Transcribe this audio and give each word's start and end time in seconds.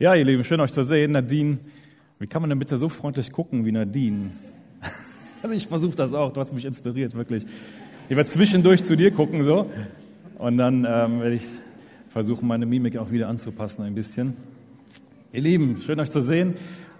Ja, 0.00 0.14
ihr 0.14 0.24
Lieben, 0.24 0.44
schön 0.44 0.60
euch 0.60 0.72
zu 0.72 0.84
sehen. 0.84 1.10
Nadine, 1.10 1.58
wie 2.20 2.28
kann 2.28 2.40
man 2.40 2.50
denn 2.50 2.58
bitte 2.60 2.78
so 2.78 2.88
freundlich 2.88 3.32
gucken 3.32 3.64
wie 3.64 3.72
Nadine? 3.72 4.30
Also 5.42 5.56
ich 5.56 5.66
versuche 5.66 5.96
das 5.96 6.14
auch, 6.14 6.30
du 6.30 6.40
hast 6.40 6.52
mich 6.52 6.64
inspiriert, 6.64 7.16
wirklich. 7.16 7.44
Ich 8.08 8.16
werde 8.16 8.30
zwischendurch 8.30 8.84
zu 8.84 8.96
dir 8.96 9.10
gucken, 9.10 9.42
so. 9.42 9.68
Und 10.38 10.56
dann 10.56 10.86
ähm, 10.88 11.20
werde 11.20 11.34
ich 11.34 11.46
versuchen, 12.08 12.46
meine 12.46 12.64
Mimik 12.64 12.96
auch 12.96 13.10
wieder 13.10 13.28
anzupassen 13.28 13.82
ein 13.82 13.96
bisschen. 13.96 14.36
Ihr 15.32 15.42
Lieben, 15.42 15.82
schön 15.84 15.98
euch 15.98 16.10
zu 16.10 16.22
sehen. 16.22 16.54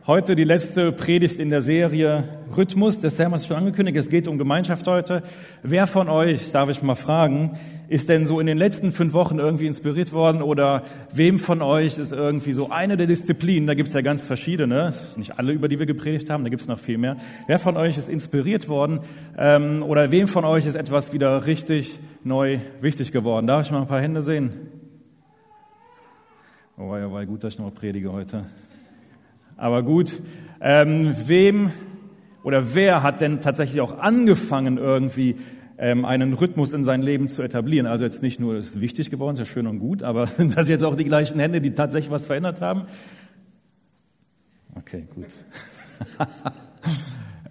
Heute 0.05 0.35
die 0.35 0.45
letzte 0.45 0.91
Predigt 0.91 1.39
in 1.39 1.51
der 1.51 1.63
Serie 1.63 2.25
Rhythmus. 2.57 2.99
Der 2.99 3.11
Sam 3.11 3.33
hat 3.33 3.43
es 3.43 3.47
schon 3.47 3.59
angekündigt, 3.59 3.97
es 3.97 4.09
geht 4.09 4.27
um 4.27 4.39
Gemeinschaft 4.39 4.89
heute. 4.89 5.23
Wer 5.63 5.87
von 5.87 6.09
euch, 6.09 6.51
darf 6.51 6.69
ich 6.69 6.83
mal 6.83 6.97
fragen, 6.97 7.57
ist 7.89 8.09
denn 8.09 8.27
so 8.27 8.39
in 8.39 8.47
den 8.47 8.59
letzten 8.59 8.93
fünf 8.93 9.15
Wochen 9.15 9.39
irgendwie 9.39 9.67
inspiriert 9.67 10.13
worden 10.13 10.43
oder 10.43 10.83
wem 11.13 11.39
von 11.39 11.63
euch 11.63 11.97
ist 11.99 12.13
irgendwie 12.13 12.53
so 12.53 12.71
eine 12.71 12.97
der 12.97 13.07
Disziplinen, 13.07 13.67
da 13.67 13.75
gibt 13.75 13.89
es 13.89 13.95
ja 13.95 14.03
ganz 14.03 14.23
verschiedene, 14.23 14.93
nicht 15.17 15.39
alle, 15.39 15.53
über 15.53 15.69
die 15.69 15.79
wir 15.79 15.87
gepredigt 15.87 16.29
haben, 16.29 16.45
da 16.45 16.51
gibt 16.51 16.63
es 16.63 16.69
noch 16.69 16.79
viel 16.79 16.99
mehr. 16.99 17.17
Wer 17.47 17.59
von 17.59 17.77
euch 17.79 17.97
ist 17.97 18.09
inspiriert 18.09 18.69
worden 18.69 19.01
ähm, 19.39 19.83
oder 19.83 20.11
wem 20.11 20.29
von 20.29 20.45
euch 20.45 20.67
ist 20.67 20.75
etwas 20.75 21.13
wieder 21.15 21.47
richtig 21.47 21.99
neu 22.25 22.59
wichtig 22.81 23.11
geworden? 23.11 23.47
Darf 23.47 23.65
ich 23.65 23.73
mal 23.73 23.81
ein 23.81 23.89
paar 23.89 24.03
Hände 24.03 24.23
sehen? 24.23 24.53
Oh, 26.77 26.95
ja, 26.95 27.11
war 27.11 27.25
gut, 27.25 27.43
dass 27.43 27.55
ich 27.55 27.59
noch 27.59 27.75
predige 27.75 28.13
heute. 28.13 28.45
Aber 29.57 29.83
gut, 29.83 30.13
ähm, 30.61 31.15
wem 31.27 31.71
oder 32.45 32.75
wer 32.75 33.03
hat 33.03 33.21
denn 33.21 33.41
tatsächlich 33.41 33.81
auch 33.81 33.99
angefangen, 33.99 34.79
irgendwie 34.79 35.37
einen 35.79 36.33
Rhythmus 36.33 36.73
in 36.73 36.85
sein 36.85 37.03
Leben 37.03 37.29
zu 37.29 37.43
etablieren? 37.43 37.87
Also 37.87 38.05
jetzt 38.05 38.23
nicht 38.23 38.41
nur, 38.41 38.57
ist 38.57 38.81
wichtig 38.81 39.11
geworden, 39.11 39.35
ist 39.35 39.41
ja 39.41 39.45
schön 39.45 39.67
und 39.67 39.79
gut, 39.79 40.03
aber 40.03 40.27
sind 40.39 40.57
das 40.57 40.69
jetzt 40.69 40.85
auch 40.85 40.97
die 40.97 41.05
gleichen 41.05 41.39
Hände, 41.39 41.61
die 41.61 41.75
tatsächlich 41.75 42.11
was 42.11 42.27
verändert 42.27 42.61
haben? 42.61 42.83
Okay, 44.75 45.07
gut. 45.15 45.27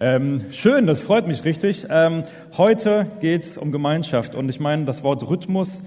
ähm, 0.00 0.40
schön, 0.50 0.86
das 0.86 1.02
freut 1.02 1.26
mich 1.26 1.44
richtig. 1.44 1.86
Ähm, 1.88 2.22
heute 2.56 3.06
geht's 3.20 3.56
um 3.56 3.72
Gemeinschaft 3.72 4.34
und 4.34 4.48
ich 4.48 4.60
meine, 4.60 4.84
das 4.84 5.02
Wort 5.02 5.28
Rhythmus, 5.28 5.80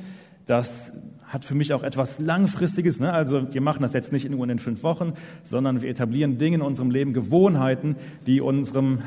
das 0.45 0.93
hat 1.31 1.45
für 1.45 1.55
mich 1.55 1.73
auch 1.73 1.83
etwas 1.83 2.19
Langfristiges. 2.19 2.99
Ne? 2.99 3.11
Also 3.11 3.53
wir 3.53 3.61
machen 3.61 3.81
das 3.81 3.93
jetzt 3.93 4.11
nicht 4.11 4.29
nur 4.29 4.43
in 4.43 4.49
den 4.49 4.59
fünf 4.59 4.83
Wochen, 4.83 5.13
sondern 5.45 5.81
wir 5.81 5.89
etablieren 5.89 6.37
Dinge 6.37 6.55
in 6.55 6.61
unserem 6.61 6.91
Leben, 6.91 7.13
Gewohnheiten, 7.13 7.95
die 8.27 8.41
unserem 8.41 8.99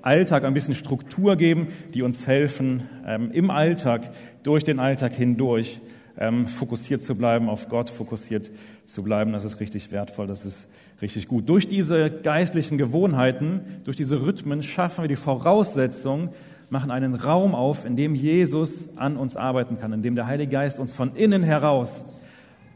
Alltag 0.00 0.44
ein 0.44 0.54
bisschen 0.54 0.74
Struktur 0.74 1.36
geben, 1.36 1.68
die 1.92 2.02
uns 2.02 2.26
helfen, 2.26 2.88
ähm, 3.06 3.30
im 3.30 3.50
Alltag, 3.50 4.10
durch 4.42 4.64
den 4.64 4.78
Alltag 4.78 5.12
hindurch 5.12 5.80
ähm, 6.18 6.46
fokussiert 6.46 7.02
zu 7.02 7.14
bleiben, 7.14 7.50
auf 7.50 7.68
Gott 7.68 7.90
fokussiert 7.90 8.50
zu 8.86 9.02
bleiben. 9.02 9.32
Das 9.32 9.44
ist 9.44 9.60
richtig 9.60 9.92
wertvoll, 9.92 10.26
das 10.26 10.46
ist 10.46 10.68
richtig 11.02 11.28
gut. 11.28 11.48
Durch 11.48 11.68
diese 11.68 12.10
geistlichen 12.10 12.78
Gewohnheiten, 12.78 13.60
durch 13.84 13.98
diese 13.98 14.22
Rhythmen 14.22 14.62
schaffen 14.62 15.04
wir 15.04 15.08
die 15.08 15.16
Voraussetzung, 15.16 16.30
machen 16.70 16.90
einen 16.90 17.14
Raum 17.14 17.54
auf, 17.54 17.84
in 17.84 17.96
dem 17.96 18.14
Jesus 18.14 18.96
an 18.96 19.16
uns 19.16 19.36
arbeiten 19.36 19.78
kann, 19.78 19.92
in 19.92 20.02
dem 20.02 20.14
der 20.14 20.26
Heilige 20.26 20.52
Geist 20.52 20.78
uns 20.78 20.92
von 20.92 21.14
innen 21.14 21.42
heraus 21.42 22.02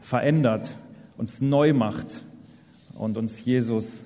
verändert, 0.01 0.71
uns 1.17 1.41
neu 1.41 1.73
macht 1.73 2.15
und 2.95 3.17
uns 3.17 3.43
Jesus 3.43 4.03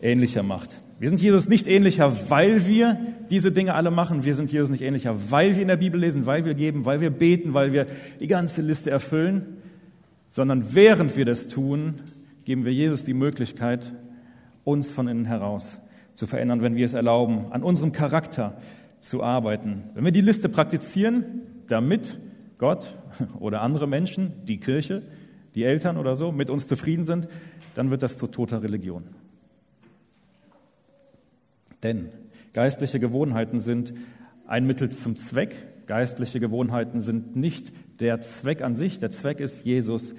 ähnlicher 0.00 0.42
macht. 0.42 0.78
Wir 0.98 1.08
sind 1.08 1.20
Jesus 1.20 1.48
nicht 1.48 1.66
ähnlicher, 1.66 2.30
weil 2.30 2.66
wir 2.66 2.98
diese 3.30 3.52
Dinge 3.52 3.74
alle 3.74 3.90
machen. 3.90 4.24
Wir 4.24 4.34
sind 4.34 4.52
Jesus 4.52 4.68
nicht 4.68 4.82
ähnlicher, 4.82 5.16
weil 5.30 5.54
wir 5.56 5.62
in 5.62 5.68
der 5.68 5.76
Bibel 5.76 5.98
lesen, 5.98 6.26
weil 6.26 6.44
wir 6.44 6.54
geben, 6.54 6.84
weil 6.84 7.00
wir 7.00 7.10
beten, 7.10 7.54
weil 7.54 7.72
wir 7.72 7.86
die 8.20 8.26
ganze 8.26 8.60
Liste 8.60 8.90
erfüllen, 8.90 9.56
sondern 10.30 10.74
während 10.74 11.16
wir 11.16 11.24
das 11.24 11.46
tun, 11.48 11.94
geben 12.44 12.64
wir 12.64 12.72
Jesus 12.72 13.04
die 13.04 13.14
Möglichkeit, 13.14 13.92
uns 14.64 14.90
von 14.90 15.08
innen 15.08 15.24
heraus 15.24 15.78
zu 16.14 16.26
verändern, 16.26 16.60
wenn 16.60 16.76
wir 16.76 16.84
es 16.84 16.92
erlauben, 16.92 17.46
an 17.50 17.62
unserem 17.62 17.92
Charakter, 17.92 18.58
zu 19.00 19.22
arbeiten. 19.22 19.90
Wenn 19.94 20.04
wir 20.04 20.12
die 20.12 20.20
Liste 20.20 20.48
praktizieren, 20.48 21.42
damit 21.66 22.18
Gott 22.58 22.96
oder 23.40 23.62
andere 23.62 23.86
Menschen, 23.86 24.32
die 24.46 24.58
Kirche, 24.58 25.02
die 25.54 25.64
Eltern 25.64 25.96
oder 25.96 26.14
so, 26.14 26.30
mit 26.30 26.50
uns 26.50 26.66
zufrieden 26.66 27.04
sind, 27.04 27.26
dann 27.74 27.90
wird 27.90 28.02
das 28.02 28.16
zu 28.16 28.26
toter 28.26 28.62
Religion. 28.62 29.04
Denn 31.82 32.10
geistliche 32.52 33.00
Gewohnheiten 33.00 33.60
sind 33.60 33.94
ein 34.46 34.66
Mittel 34.66 34.90
zum 34.90 35.16
Zweck. 35.16 35.56
Geistliche 35.86 36.38
Gewohnheiten 36.38 37.00
sind 37.00 37.34
nicht 37.36 37.72
der 38.00 38.20
Zweck 38.20 38.62
an 38.62 38.76
sich. 38.76 38.98
Der 38.98 39.10
Zweck 39.10 39.40
ist, 39.40 39.64
Jesus 39.64 40.14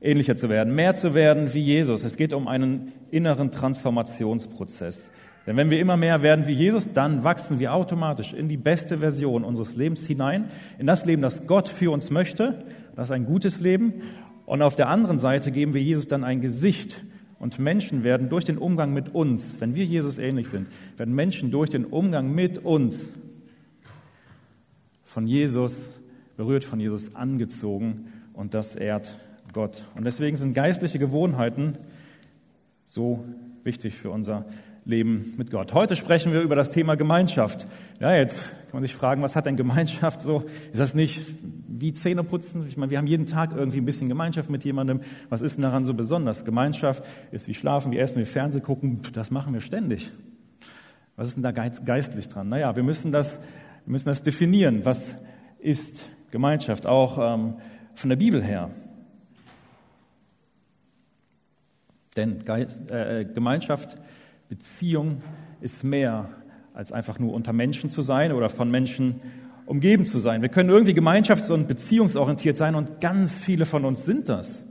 ähnlicher 0.00 0.36
zu 0.36 0.48
werden, 0.48 0.74
mehr 0.74 0.94
zu 0.94 1.14
werden 1.14 1.54
wie 1.54 1.60
Jesus. 1.60 2.02
Es 2.02 2.16
geht 2.16 2.32
um 2.32 2.48
einen 2.48 2.92
inneren 3.10 3.52
Transformationsprozess. 3.52 5.10
Denn 5.46 5.56
wenn 5.56 5.70
wir 5.70 5.80
immer 5.80 5.96
mehr 5.96 6.22
werden 6.22 6.46
wie 6.46 6.52
Jesus, 6.52 6.92
dann 6.92 7.24
wachsen 7.24 7.58
wir 7.58 7.74
automatisch 7.74 8.32
in 8.32 8.48
die 8.48 8.56
beste 8.56 8.98
Version 8.98 9.42
unseres 9.42 9.74
Lebens 9.74 10.06
hinein, 10.06 10.50
in 10.78 10.86
das 10.86 11.04
Leben, 11.04 11.22
das 11.22 11.46
Gott 11.46 11.68
für 11.68 11.90
uns 11.90 12.10
möchte. 12.10 12.60
Das 12.94 13.08
ist 13.08 13.12
ein 13.12 13.24
gutes 13.24 13.60
Leben. 13.60 13.94
Und 14.46 14.62
auf 14.62 14.76
der 14.76 14.88
anderen 14.88 15.18
Seite 15.18 15.50
geben 15.50 15.74
wir 15.74 15.82
Jesus 15.82 16.06
dann 16.06 16.22
ein 16.22 16.40
Gesicht. 16.40 17.02
Und 17.40 17.58
Menschen 17.58 18.04
werden 18.04 18.28
durch 18.28 18.44
den 18.44 18.56
Umgang 18.56 18.92
mit 18.92 19.14
uns, 19.14 19.56
wenn 19.58 19.74
wir 19.74 19.84
Jesus 19.84 20.18
ähnlich 20.18 20.48
sind, 20.48 20.68
werden 20.96 21.14
Menschen 21.14 21.50
durch 21.50 21.70
den 21.70 21.86
Umgang 21.86 22.32
mit 22.32 22.64
uns 22.64 23.08
von 25.02 25.26
Jesus, 25.26 25.90
berührt 26.36 26.62
von 26.62 26.78
Jesus, 26.78 27.16
angezogen. 27.16 28.12
Und 28.32 28.54
das 28.54 28.76
ehrt 28.76 29.18
Gott. 29.52 29.82
Und 29.96 30.04
deswegen 30.04 30.36
sind 30.36 30.54
geistliche 30.54 31.00
Gewohnheiten 31.00 31.74
so 32.86 33.24
wichtig 33.64 33.94
für 33.96 34.10
unser 34.10 34.44
Leben 34.44 34.71
mit 34.84 35.50
Gott. 35.50 35.74
Heute 35.74 35.96
sprechen 35.96 36.32
wir 36.32 36.40
über 36.40 36.56
das 36.56 36.70
Thema 36.70 36.96
Gemeinschaft. 36.96 37.66
Ja, 38.00 38.14
jetzt 38.14 38.38
kann 38.38 38.72
man 38.72 38.82
sich 38.82 38.94
fragen, 38.94 39.22
was 39.22 39.36
hat 39.36 39.46
denn 39.46 39.56
Gemeinschaft 39.56 40.22
so? 40.22 40.44
Ist 40.72 40.80
das 40.80 40.94
nicht 40.94 41.20
wie 41.68 41.92
Zähne 41.92 42.24
putzen? 42.24 42.66
Ich 42.66 42.76
meine, 42.76 42.90
wir 42.90 42.98
haben 42.98 43.06
jeden 43.06 43.26
Tag 43.26 43.52
irgendwie 43.54 43.78
ein 43.78 43.84
bisschen 43.84 44.08
Gemeinschaft 44.08 44.50
mit 44.50 44.64
jemandem. 44.64 45.00
Was 45.28 45.40
ist 45.40 45.56
denn 45.56 45.62
daran 45.62 45.84
so 45.84 45.94
besonders? 45.94 46.44
Gemeinschaft 46.44 47.04
ist 47.30 47.46
wie 47.46 47.54
schlafen, 47.54 47.92
wie 47.92 47.98
essen, 47.98 48.20
wie 48.20 48.24
Fernsehen 48.24 48.62
gucken. 48.62 49.02
Das 49.12 49.30
machen 49.30 49.54
wir 49.54 49.60
ständig. 49.60 50.10
Was 51.16 51.28
ist 51.28 51.36
denn 51.36 51.42
da 51.42 51.52
geistlich 51.52 52.28
dran? 52.28 52.48
Naja, 52.48 52.74
wir 52.74 52.82
müssen 52.82 53.12
das, 53.12 53.36
wir 53.84 53.92
müssen 53.92 54.08
das 54.08 54.22
definieren. 54.22 54.84
Was 54.84 55.14
ist 55.60 56.00
Gemeinschaft? 56.30 56.86
Auch 56.86 57.18
ähm, 57.18 57.54
von 57.94 58.10
der 58.10 58.16
Bibel 58.16 58.42
her. 58.42 58.70
Denn 62.16 62.44
Geist, 62.44 62.90
äh, 62.90 63.24
Gemeinschaft 63.24 63.96
Beziehung 64.52 65.22
ist 65.62 65.82
mehr 65.82 66.28
als 66.74 66.92
einfach 66.92 67.18
nur 67.18 67.32
unter 67.32 67.54
Menschen 67.54 67.90
zu 67.90 68.02
sein 68.02 68.32
oder 68.32 68.50
von 68.50 68.70
Menschen 68.70 69.14
umgeben 69.64 70.04
zu 70.04 70.18
sein. 70.18 70.42
Wir 70.42 70.50
können 70.50 70.68
irgendwie 70.68 70.92
gemeinschafts- 70.92 71.50
und 71.50 71.68
beziehungsorientiert 71.68 72.58
sein 72.58 72.74
und 72.74 73.00
ganz 73.00 73.32
viele 73.32 73.64
von 73.64 73.86
uns 73.86 74.04
sind 74.04 74.28
das. 74.28 74.62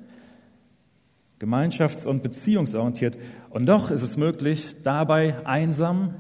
Gemeinschafts- 1.40 2.06
und 2.06 2.22
beziehungsorientiert. 2.22 3.18
Und 3.50 3.66
doch 3.66 3.90
ist 3.90 4.04
es 4.04 4.18
möglich, 4.18 4.68
dabei 4.84 5.44
einsam 5.48 6.14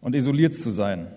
und 0.00 0.14
isoliert 0.14 0.54
zu 0.54 0.70
sein. 0.70 1.08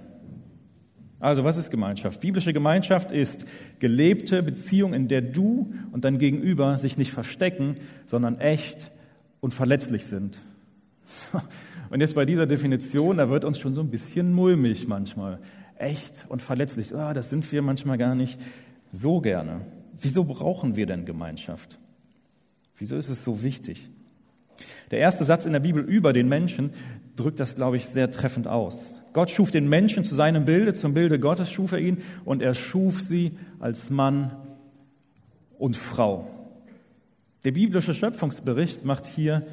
Also 1.20 1.44
was 1.44 1.58
ist 1.58 1.70
Gemeinschaft? 1.70 2.22
Biblische 2.22 2.54
Gemeinschaft 2.54 3.12
ist 3.12 3.46
gelebte 3.78 4.42
Beziehung, 4.42 4.96
in 4.96 5.10
der 5.10 5.22
du 5.22 5.76
und 5.92 6.06
dein 6.06 6.18
Gegenüber 6.18 6.80
sich 6.80 6.98
nicht 6.98 7.12
verstecken, 7.12 7.78
sondern 8.08 8.40
echt 8.40 8.92
und 9.42 9.54
verletzlich 9.54 10.08
sind. 10.08 10.40
Und 11.90 12.02
jetzt 12.02 12.16
bei 12.16 12.26
dieser 12.26 12.46
Definition, 12.46 13.18
da 13.18 13.30
wird 13.30 13.46
uns 13.46 13.60
schon 13.60 13.76
so 13.76 13.82
ein 13.82 13.90
bisschen 13.90 14.34
mulmig 14.34 14.88
manchmal. 14.88 15.40
Echt 15.78 16.26
und 16.30 16.42
verletzlich. 16.42 16.94
Oh, 16.94 17.14
das 17.14 17.30
sind 17.30 17.52
wir 17.52 17.62
manchmal 17.62 17.98
gar 17.98 18.16
nicht 18.16 18.40
so 18.92 19.22
gerne. 19.22 19.62
Wieso 20.00 20.24
brauchen 20.24 20.76
wir 20.76 20.86
denn 20.86 21.06
Gemeinschaft? 21.06 21.78
Wieso 22.78 22.96
ist 22.96 23.10
es 23.10 23.24
so 23.24 23.44
wichtig? 23.44 23.90
Der 24.92 25.00
erste 25.00 25.24
Satz 25.24 25.46
in 25.46 25.54
der 25.54 25.60
Bibel 25.60 25.84
über 25.84 26.14
den 26.14 26.30
Menschen 26.30 26.72
drückt 27.16 27.40
das, 27.40 27.56
glaube 27.56 27.78
ich, 27.78 27.86
sehr 27.86 28.12
treffend 28.12 28.48
aus. 28.48 28.94
Gott 29.14 29.30
schuf 29.30 29.52
den 29.52 29.70
Menschen 29.70 30.04
zu 30.04 30.16
seinem 30.16 30.46
Bilde, 30.46 30.74
zum 30.74 30.94
Bilde 30.94 31.20
Gottes 31.20 31.52
schuf 31.52 31.72
er 31.72 31.80
ihn 31.80 31.98
und 32.26 32.42
er 32.42 32.56
schuf 32.56 33.02
sie 33.02 33.38
als 33.60 33.90
Mann 33.90 34.36
und 35.58 35.78
Frau. 35.78 36.28
Der 37.46 37.52
biblische 37.52 37.94
Schöpfungsbericht 37.94 38.86
macht 38.86 39.06
hier 39.06 39.46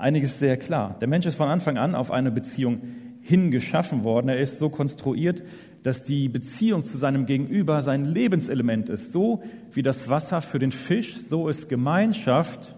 einiges 0.00 0.38
sehr 0.38 0.56
klar. 0.56 0.96
Der 1.00 1.08
Mensch 1.08 1.26
ist 1.26 1.36
von 1.36 1.48
Anfang 1.48 1.78
an 1.78 1.94
auf 1.94 2.10
eine 2.10 2.30
Beziehung 2.30 2.80
hingeschaffen 3.20 4.04
worden. 4.04 4.28
Er 4.28 4.38
ist 4.38 4.58
so 4.58 4.70
konstruiert, 4.70 5.42
dass 5.82 6.04
die 6.04 6.28
Beziehung 6.28 6.84
zu 6.84 6.98
seinem 6.98 7.26
Gegenüber 7.26 7.82
sein 7.82 8.04
Lebenselement 8.04 8.88
ist. 8.88 9.12
So 9.12 9.42
wie 9.72 9.82
das 9.82 10.08
Wasser 10.08 10.42
für 10.42 10.58
den 10.58 10.72
Fisch, 10.72 11.16
so 11.28 11.48
ist 11.48 11.68
Gemeinschaft 11.68 12.74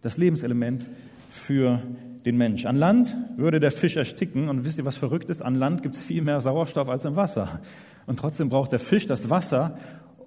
das 0.00 0.16
Lebenselement 0.16 0.86
für 1.30 1.82
den 2.24 2.36
Mensch. 2.36 2.66
An 2.66 2.76
Land 2.76 3.16
würde 3.36 3.60
der 3.60 3.70
Fisch 3.70 3.96
ersticken 3.96 4.48
und 4.48 4.64
wisst 4.64 4.78
ihr, 4.78 4.84
was 4.84 4.96
verrückt 4.96 5.30
ist? 5.30 5.42
An 5.42 5.54
Land 5.54 5.82
gibt 5.82 5.96
es 5.96 6.02
viel 6.02 6.22
mehr 6.22 6.40
Sauerstoff 6.40 6.88
als 6.88 7.04
im 7.04 7.16
Wasser. 7.16 7.60
Und 8.06 8.18
trotzdem 8.18 8.48
braucht 8.48 8.72
der 8.72 8.78
Fisch 8.78 9.06
das 9.06 9.30
Wasser, 9.30 9.78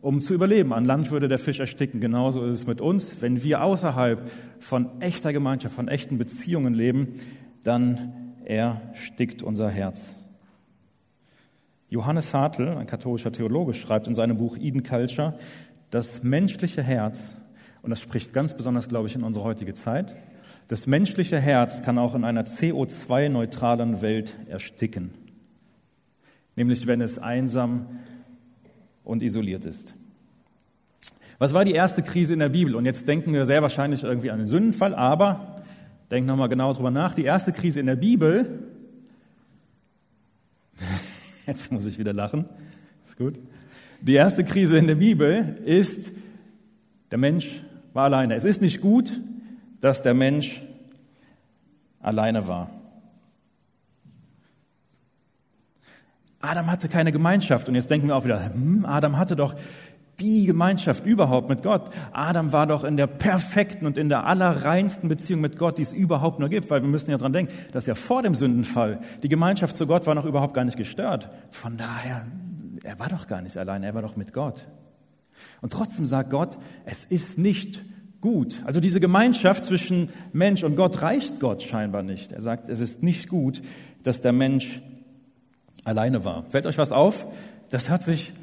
um 0.06 0.22
zu 0.22 0.36
überleben. 0.36 0.72
An 0.72 0.86
Land 0.86 1.10
würde 1.10 1.28
der 1.28 1.40
Fisch 1.40 1.60
ersticken. 1.60 2.00
Genauso 2.00 2.46
ist 2.46 2.60
es 2.62 2.68
mit 2.68 2.80
uns. 2.80 3.24
Wenn 3.24 3.42
wir 3.42 3.64
außerhalb 3.64 4.30
von 4.60 5.02
echter 5.02 5.34
Gemeinschaft, 5.34 5.74
von 5.74 5.88
echten 5.88 6.20
Beziehungen 6.20 6.76
leben, 6.76 7.20
dann 7.64 8.36
erstickt 8.46 9.42
unser 9.42 9.68
Herz. 9.68 10.14
Johannes 11.90 12.36
Hartl, 12.36 12.68
ein 12.68 12.86
katholischer 12.86 13.32
Theologe, 13.32 13.74
schreibt 13.74 14.08
in 14.08 14.14
seinem 14.14 14.38
Buch 14.38 14.58
Eden 14.58 14.84
Culture, 14.84 15.40
das 15.90 16.22
menschliche 16.22 16.84
Herz, 16.84 17.36
und 17.82 17.90
das 17.90 18.00
spricht 18.00 18.32
ganz 18.32 18.56
besonders, 18.56 18.88
glaube 18.88 19.08
ich, 19.08 19.16
in 19.16 19.24
unsere 19.24 19.44
heutige 19.44 19.74
Zeit, 19.74 20.16
das 20.68 20.86
menschliche 20.86 21.40
Herz 21.40 21.82
kann 21.82 21.98
auch 21.98 22.14
in 22.14 22.26
einer 22.26 22.44
CO2-neutralen 22.44 24.04
Welt 24.04 24.38
ersticken, 24.48 25.16
nämlich 26.56 26.86
wenn 26.86 27.02
es 27.02 27.18
einsam 27.18 27.88
und 29.06 29.24
isoliert 29.24 29.64
ist. 29.64 29.94
Was 31.38 31.54
war 31.54 31.64
die 31.64 31.74
erste 31.74 32.02
Krise 32.02 32.34
in 32.34 32.40
der 32.40 32.50
Bibel? 32.50 32.76
Und 32.76 32.86
jetzt 32.86 33.08
denken 33.08 33.34
wir 33.34 33.46
sehr 33.46 33.62
wahrscheinlich 33.62 34.04
irgendwie 34.04 34.32
an 34.32 34.40
den 34.40 34.48
Sündenfall, 34.48 34.94
aber 34.96 35.64
denken 36.12 36.28
nochmal 36.28 36.50
genau 36.50 36.74
drüber 36.74 36.92
nach. 36.92 37.14
Die 37.14 37.24
erste 37.24 37.52
Krise 37.52 37.80
in 37.80 37.86
der 37.86 37.96
Bibel, 37.96 38.68
jetzt 41.46 41.72
muss 41.72 41.86
ich 41.86 41.98
wieder 41.98 42.14
lachen, 42.14 42.46
ist 43.06 43.18
gut. 43.18 43.40
Die 44.02 44.14
erste 44.14 44.44
Krise 44.44 44.78
in 44.78 44.88
der 44.88 44.96
Bibel 44.96 45.58
ist, 45.66 46.12
der 47.12 47.18
Mensch 47.18 47.62
war 47.94 48.06
alleine. 48.06 48.36
Es 48.36 48.46
ist 48.46 48.62
nicht 48.62 48.82
gut, 48.82 49.20
dass 49.82 50.02
der 50.02 50.14
Mensch 50.14 50.62
alleine 52.00 52.48
war. 52.48 52.70
Adam 56.46 56.72
hatte 56.72 56.90
keine 56.90 57.12
Gemeinschaft. 57.12 57.68
Und 57.70 57.76
jetzt 57.76 57.90
denken 57.90 58.08
wir 58.08 58.16
auch 58.16 58.26
wieder, 58.26 58.54
hm, 58.54 58.86
Adam 58.86 59.18
hatte 59.18 59.36
doch 59.36 59.56
die 60.20 60.46
Gemeinschaft 60.46 61.06
überhaupt 61.06 61.50
mit 61.50 61.62
Gott. 61.62 61.90
Adam 62.14 62.54
war 62.54 62.68
doch 62.68 62.84
in 62.84 62.98
der 62.98 63.08
perfekten 63.08 63.86
und 63.86 63.98
in 63.98 64.10
der 64.10 64.26
allerreinsten 64.26 65.10
Beziehung 65.10 65.42
mit 65.42 65.58
Gott, 65.58 65.78
die 65.78 65.82
es 65.82 65.92
überhaupt 65.92 66.40
nur 66.40 66.50
gibt, 66.50 66.70
weil 66.70 66.82
wir 66.82 66.90
müssen 66.90 67.12
ja 67.12 67.18
dran 67.18 67.34
denken, 67.34 67.54
dass 67.74 67.86
ja 67.86 67.96
vor 67.96 68.24
dem 68.24 68.36
Sündenfall 68.36 69.00
die 69.24 69.30
Gemeinschaft 69.30 69.76
zu 69.76 69.88
Gott 69.88 70.08
war 70.08 70.16
noch 70.16 70.26
überhaupt 70.26 70.54
gar 70.54 70.64
nicht 70.64 70.78
gestört. 70.78 71.30
Von 71.52 71.78
daher, 71.78 72.26
er 72.84 73.00
war 73.00 73.10
doch 73.10 73.28
gar 73.28 73.42
nicht 73.42 73.58
alleine, 73.58 73.88
er 73.88 73.94
war 73.94 74.02
doch 74.02 74.16
mit 74.16 74.32
Gott. 74.32 74.66
Und 75.62 75.74
trotzdem 75.74 76.06
sagt 76.06 76.30
Gott, 76.30 76.58
es 76.86 77.04
ist 77.04 77.38
nicht 77.38 77.84
gut. 78.22 78.58
Also 78.64 78.80
diese 78.80 79.02
Gemeinschaft 79.02 79.66
zwischen 79.66 80.10
Mensch 80.32 80.64
und 80.64 80.78
Gott 80.78 81.02
reicht 81.02 81.42
Gott 81.42 81.62
scheinbar 81.62 82.04
nicht. 82.04 82.32
Er 82.32 82.42
sagt, 82.42 82.70
es 82.70 82.80
ist 82.80 83.04
nicht 83.04 83.28
gut, 83.28 83.62
dass 84.04 84.22
der 84.22 84.32
Mensch 84.32 84.82
alleine 85.86 86.26
war. 86.26 86.44
Fällt 86.50 86.66
euch 86.66 86.78
was 86.78 86.92
auf? 86.92 87.26
Das 87.70 87.90
hört 87.90 88.04
sich 88.04 88.34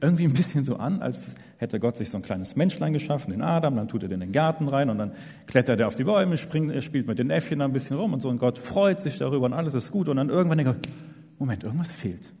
irgendwie 0.00 0.24
ein 0.24 0.32
bisschen 0.32 0.64
so 0.64 0.76
an, 0.76 1.02
als 1.02 1.28
hätte 1.56 1.80
Gott 1.80 1.96
sich 1.96 2.10
so 2.10 2.18
ein 2.18 2.22
kleines 2.22 2.54
Menschlein 2.54 2.92
geschaffen, 2.92 3.32
den 3.32 3.42
Adam, 3.42 3.74
dann 3.76 3.88
tut 3.88 4.02
er 4.02 4.08
den 4.08 4.20
in 4.20 4.28
den 4.28 4.32
Garten 4.32 4.68
rein 4.68 4.90
und 4.90 4.98
dann 4.98 5.12
klettert 5.46 5.80
er 5.80 5.88
auf 5.88 5.96
die 5.96 6.04
Bäume, 6.04 6.36
springt, 6.36 6.70
er 6.70 6.82
spielt 6.82 7.08
mit 7.08 7.18
den 7.18 7.30
Äffchen 7.30 7.60
ein 7.62 7.72
bisschen 7.72 7.96
rum 7.96 8.12
und 8.12 8.20
so 8.20 8.28
und 8.28 8.38
Gott 8.38 8.58
freut 8.58 9.00
sich 9.00 9.18
darüber 9.18 9.46
und 9.46 9.54
alles 9.54 9.74
ist 9.74 9.90
gut 9.90 10.08
und 10.08 10.18
dann 10.18 10.28
irgendwann 10.28 10.58
denkt 10.58 10.86
er, 10.86 10.90
Moment, 11.38 11.64
irgendwas 11.64 11.90
fehlt. 11.90 12.32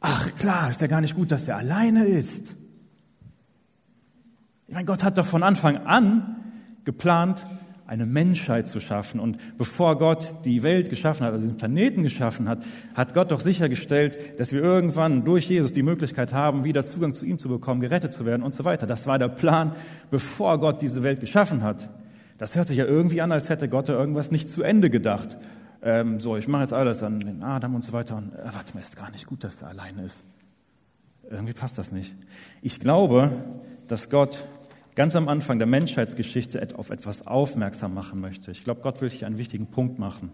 Ach 0.00 0.34
klar, 0.36 0.70
ist 0.70 0.80
ja 0.80 0.86
gar 0.86 1.00
nicht 1.00 1.14
gut, 1.14 1.32
dass 1.32 1.48
er 1.48 1.56
alleine 1.56 2.06
ist. 2.06 2.52
Ich 4.68 4.74
meine, 4.74 4.86
Gott 4.86 5.04
hat 5.04 5.18
doch 5.18 5.26
von 5.26 5.42
Anfang 5.42 5.78
an 5.86 6.36
geplant, 6.84 7.46
eine 7.86 8.06
Menschheit 8.06 8.68
zu 8.68 8.80
schaffen. 8.80 9.20
Und 9.20 9.38
bevor 9.58 9.98
Gott 9.98 10.32
die 10.44 10.62
Welt 10.62 10.88
geschaffen 10.90 11.26
hat, 11.26 11.32
also 11.32 11.46
den 11.46 11.56
Planeten 11.56 12.02
geschaffen 12.02 12.48
hat, 12.48 12.64
hat 12.94 13.14
Gott 13.14 13.30
doch 13.30 13.40
sichergestellt, 13.40 14.38
dass 14.38 14.52
wir 14.52 14.62
irgendwann 14.62 15.24
durch 15.24 15.46
Jesus 15.48 15.72
die 15.72 15.82
Möglichkeit 15.82 16.32
haben, 16.32 16.64
wieder 16.64 16.84
Zugang 16.84 17.14
zu 17.14 17.26
ihm 17.26 17.38
zu 17.38 17.48
bekommen, 17.48 17.80
gerettet 17.80 18.14
zu 18.14 18.24
werden 18.24 18.42
und 18.42 18.54
so 18.54 18.64
weiter. 18.64 18.86
Das 18.86 19.06
war 19.06 19.18
der 19.18 19.28
Plan, 19.28 19.72
bevor 20.10 20.58
Gott 20.58 20.80
diese 20.80 21.02
Welt 21.02 21.20
geschaffen 21.20 21.62
hat. 21.62 21.88
Das 22.38 22.54
hört 22.54 22.68
sich 22.68 22.78
ja 22.78 22.84
irgendwie 22.84 23.20
an, 23.20 23.32
als 23.32 23.48
hätte 23.48 23.68
Gott 23.68 23.88
da 23.88 23.92
irgendwas 23.92 24.30
nicht 24.30 24.48
zu 24.48 24.62
Ende 24.62 24.90
gedacht. 24.90 25.36
Ähm, 25.82 26.18
so, 26.18 26.36
ich 26.36 26.48
mache 26.48 26.62
jetzt 26.62 26.72
alles 26.72 27.02
an 27.02 27.20
den 27.20 27.42
Adam 27.42 27.74
und 27.74 27.84
so 27.84 27.92
weiter. 27.92 28.16
Und 28.16 28.32
äh, 28.32 28.38
warte 28.52 28.74
mal, 28.74 28.80
ist 28.80 28.96
gar 28.96 29.10
nicht 29.10 29.26
gut, 29.26 29.44
dass 29.44 29.60
er 29.60 29.68
alleine 29.68 30.04
ist. 30.04 30.24
Irgendwie 31.30 31.52
passt 31.52 31.78
das 31.78 31.92
nicht. 31.92 32.14
Ich 32.62 32.80
glaube, 32.80 33.30
dass 33.88 34.08
Gott 34.08 34.42
ganz 34.94 35.16
am 35.16 35.28
Anfang 35.28 35.58
der 35.58 35.66
Menschheitsgeschichte 35.66 36.60
auf 36.76 36.90
etwas 36.90 37.26
aufmerksam 37.26 37.94
machen 37.94 38.20
möchte. 38.20 38.50
Ich 38.50 38.62
glaube, 38.62 38.80
Gott 38.80 39.00
will 39.00 39.10
hier 39.10 39.26
einen 39.26 39.38
wichtigen 39.38 39.66
Punkt 39.66 39.98
machen. 39.98 40.30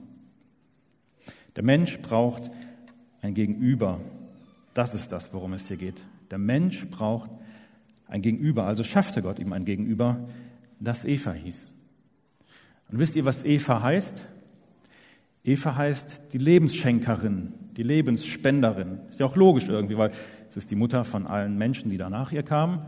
Der 1.56 1.64
Mensch 1.64 1.98
braucht 2.00 2.42
ein 3.22 3.34
Gegenüber. 3.34 4.00
Das 4.74 4.94
ist 4.94 5.12
das, 5.12 5.32
worum 5.32 5.52
es 5.52 5.68
hier 5.68 5.76
geht. 5.76 6.02
Der 6.30 6.38
Mensch 6.38 6.88
braucht 6.88 7.30
ein 8.06 8.22
Gegenüber. 8.22 8.64
Also 8.64 8.84
schaffte 8.84 9.22
Gott 9.22 9.38
ihm 9.38 9.52
ein 9.52 9.64
Gegenüber, 9.64 10.28
das 10.78 11.04
Eva 11.04 11.32
hieß. 11.32 11.72
Und 12.90 12.98
wisst 12.98 13.16
ihr, 13.16 13.24
was 13.24 13.44
Eva 13.44 13.82
heißt? 13.82 14.24
Eva 15.44 15.76
heißt 15.76 16.20
die 16.32 16.38
Lebensschenkerin, 16.38 17.54
die 17.76 17.82
Lebensspenderin. 17.82 19.00
Ist 19.08 19.20
ja 19.20 19.26
auch 19.26 19.36
logisch 19.36 19.68
irgendwie, 19.68 19.96
weil 19.96 20.10
es 20.50 20.56
ist 20.56 20.70
die 20.70 20.76
Mutter 20.76 21.04
von 21.04 21.26
allen 21.26 21.56
Menschen, 21.56 21.90
die 21.90 21.96
danach 21.96 22.32
ihr 22.32 22.42
kamen. 22.42 22.82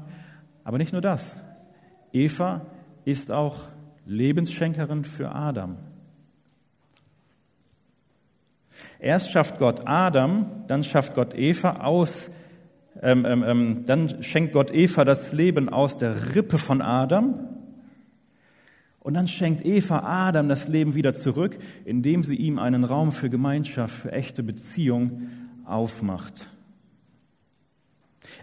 Aber 0.64 0.78
nicht 0.78 0.92
nur 0.92 1.00
das. 1.00 1.34
Eva 2.12 2.66
ist 3.04 3.30
auch 3.30 3.56
Lebensschenkerin 4.06 5.04
für 5.04 5.34
Adam. 5.34 5.76
Erst 8.98 9.30
schafft 9.30 9.58
Gott 9.58 9.82
Adam, 9.86 10.46
dann 10.66 10.84
schafft 10.84 11.14
Gott 11.14 11.34
Eva 11.34 11.84
aus, 11.84 12.30
ähm, 13.00 13.24
ähm, 13.24 13.44
ähm, 13.46 13.84
dann 13.86 14.22
schenkt 14.22 14.52
Gott 14.52 14.70
Eva 14.70 15.04
das 15.04 15.32
Leben 15.32 15.68
aus 15.68 15.96
der 15.96 16.34
Rippe 16.34 16.58
von 16.58 16.80
Adam. 16.80 17.48
Und 19.00 19.14
dann 19.14 19.26
schenkt 19.26 19.64
Eva 19.64 20.00
Adam 20.04 20.48
das 20.48 20.68
Leben 20.68 20.94
wieder 20.94 21.14
zurück, 21.14 21.58
indem 21.84 22.22
sie 22.22 22.36
ihm 22.36 22.58
einen 22.58 22.84
Raum 22.84 23.10
für 23.10 23.28
Gemeinschaft, 23.28 23.94
für 23.94 24.12
echte 24.12 24.42
Beziehung 24.42 25.28
aufmacht. 25.64 26.46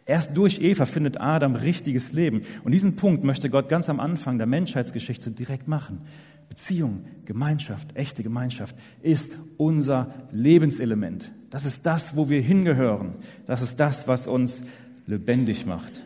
Erst 0.06 0.36
durch 0.36 0.62
Eva 0.62 0.86
findet 0.86 1.20
Adam 1.20 1.56
richtiges 1.56 2.14
Leben. 2.14 2.42
Und 2.64 2.72
diesen 2.72 2.96
Punkt 2.96 3.24
möchte 3.24 3.50
Gott 3.50 3.70
ganz 3.70 3.90
am 3.90 4.00
Anfang 4.00 4.38
der 4.38 4.48
Menschheitsgeschichte 4.48 5.32
direkt 5.32 5.68
machen. 5.68 6.02
Beziehung, 6.50 7.06
Gemeinschaft, 7.26 7.96
echte 7.96 8.24
Gemeinschaft 8.24 8.76
ist 9.02 9.34
unser 9.58 10.14
Lebenselement. 10.32 11.32
Das 11.52 11.66
ist 11.66 11.86
das, 11.86 12.16
wo 12.16 12.30
wir 12.30 12.42
hingehören. 12.42 13.16
Das 13.46 13.62
ist 13.62 13.80
das, 13.80 14.08
was 14.08 14.28
uns 14.28 14.62
lebendig 15.06 15.66
macht. 15.66 16.04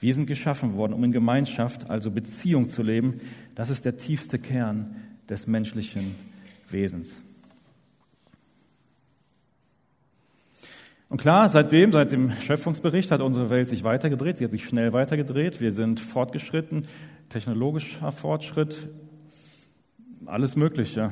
Wir 0.00 0.14
sind 0.14 0.26
geschaffen 0.26 0.74
worden, 0.74 0.92
um 0.92 1.04
in 1.04 1.12
Gemeinschaft, 1.12 1.90
also 1.90 2.10
Beziehung 2.10 2.68
zu 2.68 2.82
leben. 2.82 3.20
Das 3.54 3.70
ist 3.70 3.84
der 3.84 3.96
tiefste 3.96 4.38
Kern 4.38 4.96
des 5.28 5.46
menschlichen 5.46 6.14
Wesens. 6.68 7.20
Und 11.10 11.20
klar, 11.20 11.48
seitdem, 11.48 11.90
seit 11.90 12.12
dem 12.12 12.30
Schöpfungsbericht 12.30 13.10
hat 13.10 13.20
unsere 13.20 13.50
Welt 13.50 13.68
sich 13.68 13.82
weitergedreht. 13.82 14.38
Sie 14.38 14.44
hat 14.44 14.52
sich 14.52 14.64
schnell 14.64 14.92
weitergedreht. 14.92 15.60
Wir 15.60 15.72
sind 15.72 15.98
fortgeschritten, 15.98 16.86
technologischer 17.28 18.12
Fortschritt, 18.12 18.88
alles 20.24 20.54
Mögliche. 20.54 21.10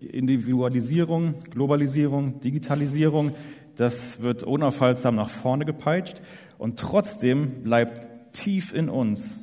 Individualisierung, 0.00 1.34
Globalisierung, 1.50 2.40
Digitalisierung, 2.40 3.32
das 3.76 4.20
wird 4.20 4.42
unaufhaltsam 4.42 5.14
nach 5.14 5.30
vorne 5.30 5.64
gepeitscht. 5.64 6.20
Und 6.58 6.80
trotzdem 6.80 7.62
bleibt 7.62 8.34
tief 8.34 8.74
in 8.74 8.88
uns 8.88 9.38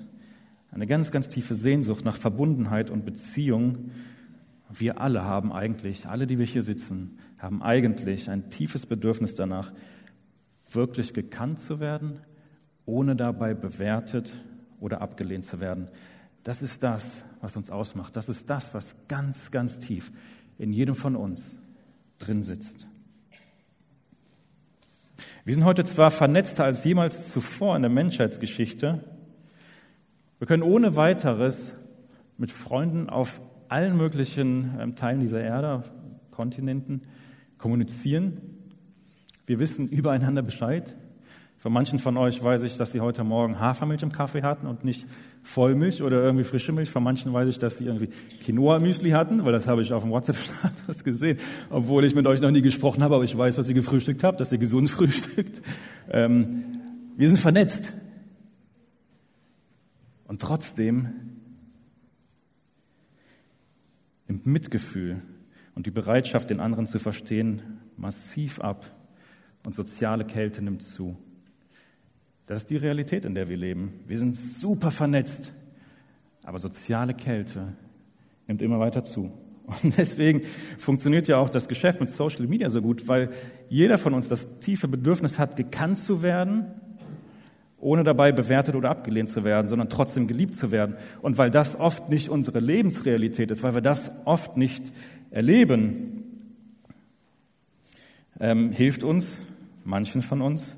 eine 0.72 0.88
ganz, 0.88 1.10
ganz 1.10 1.30
tiefe 1.30 1.54
Sehnsucht 1.54 2.04
nach 2.04 2.18
Verbundenheit 2.18 2.90
und 2.90 3.06
Beziehung. 3.06 3.92
Wir 4.70 5.00
alle 5.00 5.24
haben 5.24 5.54
eigentlich, 5.54 6.08
alle, 6.08 6.28
die 6.28 6.40
wir 6.40 6.46
hier 6.46 6.64
sitzen, 6.64 7.20
haben 7.38 7.62
eigentlich 7.62 8.30
ein 8.30 8.50
tiefes 8.50 8.86
Bedürfnis 8.86 9.36
danach, 9.36 9.72
wirklich 10.72 11.14
gekannt 11.14 11.60
zu 11.60 11.80
werden, 11.80 12.20
ohne 12.86 13.16
dabei 13.16 13.54
bewertet 13.54 14.34
oder 14.80 15.02
abgelehnt 15.02 15.46
zu 15.46 15.60
werden. 15.60 15.90
Das 16.44 16.62
ist 16.62 16.84
das, 16.84 17.24
was 17.42 17.56
uns 17.56 17.70
ausmacht. 17.70 18.16
Das 18.16 18.30
ist 18.30 18.50
das, 18.50 18.74
was 18.74 18.96
ganz, 19.08 19.52
ganz 19.52 19.80
tief 19.80 20.12
in 20.58 20.72
jedem 20.72 20.96
von 20.96 21.16
uns 21.16 21.56
drin 22.18 22.44
sitzt. 22.44 22.88
Wir 25.44 25.54
sind 25.54 25.64
heute 25.64 25.84
zwar 25.84 26.10
vernetzter 26.12 26.64
als 26.64 26.84
jemals 26.84 27.32
zuvor 27.32 27.76
in 27.76 27.84
der 27.84 27.92
Menschheitsgeschichte. 27.92 29.04
Wir 30.40 30.48
können 30.48 30.64
ohne 30.64 30.96
weiteres 30.96 31.74
mit 32.38 32.52
Freunden 32.52 33.10
auf 33.10 33.42
allen 33.70 33.98
möglichen 33.98 34.76
ähm, 34.80 34.96
Teilen 34.96 35.20
dieser 35.20 35.42
Erde, 35.42 35.84
Kontinenten, 36.32 37.02
kommunizieren. 37.58 38.38
Wir 39.46 39.60
wissen 39.60 39.88
übereinander 39.88 40.42
Bescheid. 40.42 40.96
Von 41.58 41.72
manchen 41.72 42.00
von 42.00 42.18
euch 42.18 42.44
weiß 42.44 42.64
ich, 42.64 42.78
dass 42.78 42.92
sie 42.92 43.00
heute 43.00 43.24
Morgen 43.24 43.60
Hafermilch 43.60 44.04
im 44.04 44.12
Kaffee 44.12 44.44
hatten 44.44 44.68
und 44.68 44.84
nicht 44.84 45.06
Vollmilch 45.42 46.02
oder 46.02 46.22
irgendwie 46.22 46.44
frische 46.44 46.72
Milch. 46.72 46.92
Von 46.92 47.04
manchen 47.04 47.32
weiß 47.32 47.48
ich, 47.48 47.58
dass 47.58 47.78
sie 47.78 47.86
irgendwie 47.86 48.10
Quinoa-Müsli 48.44 49.12
hatten, 49.12 49.46
weil 49.46 49.52
das 49.52 49.68
habe 49.68 49.82
ich 49.82 49.94
auf 49.94 50.04
dem 50.04 50.12
WhatsApp-Status 50.12 51.04
gesehen, 51.04 51.40
obwohl 51.70 52.04
ich 52.06 52.14
mit 52.14 52.28
euch 52.28 52.42
noch 52.42 52.52
nie 52.52 52.62
gesprochen 52.62 53.02
habe, 53.04 53.16
aber 53.16 53.24
ich 53.24 53.36
weiß, 53.36 53.58
was 53.58 53.68
ihr 53.70 53.74
gefrühstückt 53.74 54.24
habt, 54.24 54.42
dass 54.42 54.52
ihr 54.52 54.58
gesund 54.58 54.90
frühstückt. 54.92 55.62
Ähm, 56.10 56.66
wir 57.18 57.28
sind 57.30 57.40
vernetzt. 57.40 57.92
Und 60.28 60.42
trotzdem 60.42 61.25
nimmt 64.28 64.46
Mitgefühl 64.46 65.22
und 65.76 65.86
die 65.86 65.92
Bereitschaft, 65.92 66.50
den 66.50 66.60
anderen 66.60 66.88
zu 66.88 67.00
verstehen, 67.00 67.62
massiv 67.98 68.60
ab 68.60 68.90
und 69.66 69.74
soziale 69.74 70.26
Kälte 70.26 70.64
nimmt 70.64 70.84
zu. 70.84 71.18
Das 72.46 72.62
ist 72.62 72.70
die 72.70 72.78
Realität, 72.78 73.26
in 73.26 73.36
der 73.36 73.50
wir 73.50 73.58
leben. 73.58 74.02
Wir 74.06 74.18
sind 74.18 74.36
super 74.36 74.92
vernetzt, 74.92 75.52
aber 76.44 76.60
soziale 76.60 77.14
Kälte 77.14 77.74
nimmt 78.48 78.62
immer 78.62 78.80
weiter 78.80 79.04
zu. 79.04 79.32
Und 79.66 79.98
deswegen 79.98 80.44
funktioniert 80.78 81.28
ja 81.28 81.38
auch 81.38 81.50
das 81.50 81.68
Geschäft 81.68 82.00
mit 82.00 82.12
Social 82.12 82.46
Media 82.46 82.70
so 82.70 82.82
gut, 82.82 83.08
weil 83.08 83.32
jeder 83.68 83.98
von 83.98 84.14
uns 84.14 84.28
das 84.28 84.60
tiefe 84.60 84.88
Bedürfnis 84.88 85.40
hat, 85.40 85.56
gekannt 85.56 85.98
zu 85.98 86.22
werden, 86.22 86.68
ohne 87.86 88.04
dabei 88.04 88.32
bewertet 88.32 88.74
oder 88.74 88.90
abgelehnt 88.90 89.30
zu 89.30 89.44
werden, 89.44 89.70
sondern 89.70 89.90
trotzdem 89.90 90.26
geliebt 90.26 90.56
zu 90.56 90.72
werden. 90.72 90.96
Und 91.22 91.38
weil 91.38 91.52
das 91.52 91.80
oft 91.80 92.10
nicht 92.10 92.30
unsere 92.30 92.60
Lebensrealität 92.60 93.52
ist, 93.52 93.62
weil 93.62 93.76
wir 93.76 93.82
das 93.82 94.10
oft 94.26 94.58
nicht 94.58 94.92
erleben, 95.30 96.24
ähm, 98.40 98.72
hilft 98.72 99.04
uns, 99.04 99.38
manchen 99.84 100.24
von 100.24 100.42
uns, 100.42 100.76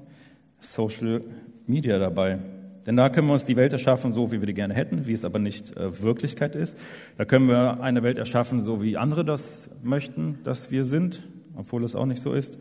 Social 0.60 1.22
Media 1.66 1.98
dabei. 1.98 2.40
Denn 2.86 2.98
da 2.98 3.10
können 3.10 3.28
wir 3.28 3.34
uns 3.34 3.46
die 3.46 3.56
Welt 3.56 3.72
erschaffen, 3.72 4.14
so 4.14 4.34
wie 4.34 4.42
wir 4.42 4.48
die 4.48 4.54
gerne 4.54 4.74
hätten, 4.74 5.08
wie 5.08 5.14
es 5.14 5.24
aber 5.24 5.40
nicht 5.40 5.78
äh, 5.78 6.02
Wirklichkeit 6.02 6.58
ist. 6.58 6.78
Da 7.18 7.24
können 7.24 7.48
wir 7.48 7.80
eine 7.82 8.04
Welt 8.04 8.18
erschaffen, 8.18 8.62
so 8.62 8.84
wie 8.84 8.98
andere 8.98 9.24
das 9.24 9.70
möchten, 9.82 10.40
dass 10.44 10.72
wir 10.72 10.84
sind, 10.84 11.26
obwohl 11.56 11.86
es 11.86 11.96
auch 11.96 12.06
nicht 12.06 12.22
so 12.22 12.34
ist. 12.34 12.58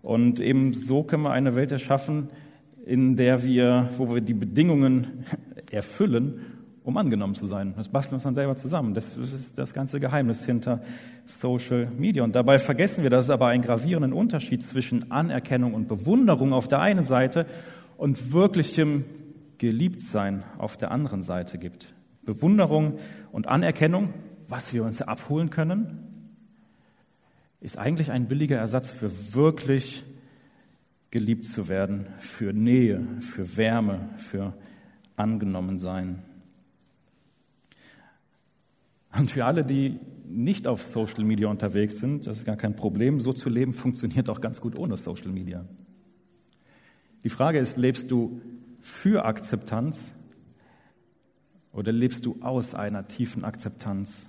Und 0.00 0.38
eben 0.38 0.74
so 0.74 1.02
können 1.02 1.24
wir 1.24 1.32
eine 1.32 1.56
Welt 1.56 1.72
erschaffen, 1.72 2.28
in 2.86 3.16
der 3.16 3.42
wir, 3.42 3.88
wo 3.96 4.12
wir 4.12 4.20
die 4.20 4.34
Bedingungen 4.34 5.24
erfüllen, 5.70 6.40
um 6.82 6.96
angenommen 6.96 7.34
zu 7.34 7.46
sein. 7.46 7.74
Das 7.76 7.88
basteln 7.88 8.12
wir 8.12 8.16
uns 8.16 8.22
dann 8.24 8.34
selber 8.34 8.56
zusammen. 8.56 8.94
Das 8.94 9.16
ist 9.16 9.58
das 9.58 9.72
ganze 9.74 10.00
Geheimnis 10.00 10.44
hinter 10.44 10.82
Social 11.26 11.88
Media. 11.98 12.24
Und 12.24 12.34
dabei 12.34 12.58
vergessen 12.58 13.02
wir, 13.02 13.10
dass 13.10 13.24
es 13.24 13.30
aber 13.30 13.48
einen 13.48 13.62
gravierenden 13.62 14.12
Unterschied 14.12 14.62
zwischen 14.62 15.10
Anerkennung 15.10 15.74
und 15.74 15.88
Bewunderung 15.88 16.52
auf 16.52 16.68
der 16.68 16.80
einen 16.80 17.04
Seite 17.04 17.46
und 17.96 18.32
wirklichem 18.32 19.04
Geliebtsein 19.58 20.42
auf 20.58 20.76
der 20.76 20.90
anderen 20.90 21.22
Seite 21.22 21.58
gibt. 21.58 21.94
Bewunderung 22.24 22.98
und 23.30 23.46
Anerkennung, 23.46 24.14
was 24.48 24.72
wir 24.72 24.84
uns 24.84 25.02
abholen 25.02 25.50
können, 25.50 26.06
ist 27.60 27.78
eigentlich 27.78 28.10
ein 28.10 28.26
billiger 28.26 28.56
Ersatz 28.56 28.90
für 28.90 29.34
wirklich 29.34 30.02
geliebt 31.10 31.44
zu 31.44 31.68
werden, 31.68 32.06
für 32.18 32.52
Nähe, 32.52 33.04
für 33.20 33.56
Wärme, 33.56 34.10
für 34.16 34.54
angenommen 35.16 35.78
sein. 35.78 36.22
Und 39.18 39.32
für 39.32 39.44
alle, 39.44 39.64
die 39.64 39.98
nicht 40.28 40.68
auf 40.68 40.82
Social 40.82 41.24
Media 41.24 41.48
unterwegs 41.48 41.98
sind, 41.98 42.26
das 42.26 42.38
ist 42.38 42.44
gar 42.44 42.56
kein 42.56 42.76
Problem, 42.76 43.20
so 43.20 43.32
zu 43.32 43.48
leben 43.48 43.74
funktioniert 43.74 44.30
auch 44.30 44.40
ganz 44.40 44.60
gut 44.60 44.78
ohne 44.78 44.96
Social 44.96 45.30
Media. 45.30 45.64
Die 47.24 47.30
Frage 47.30 47.58
ist, 47.58 47.76
lebst 47.76 48.10
du 48.10 48.40
für 48.80 49.24
Akzeptanz 49.24 50.12
oder 51.72 51.92
lebst 51.92 52.24
du 52.24 52.36
aus 52.40 52.74
einer 52.74 53.08
tiefen 53.08 53.44
Akzeptanz 53.44 54.26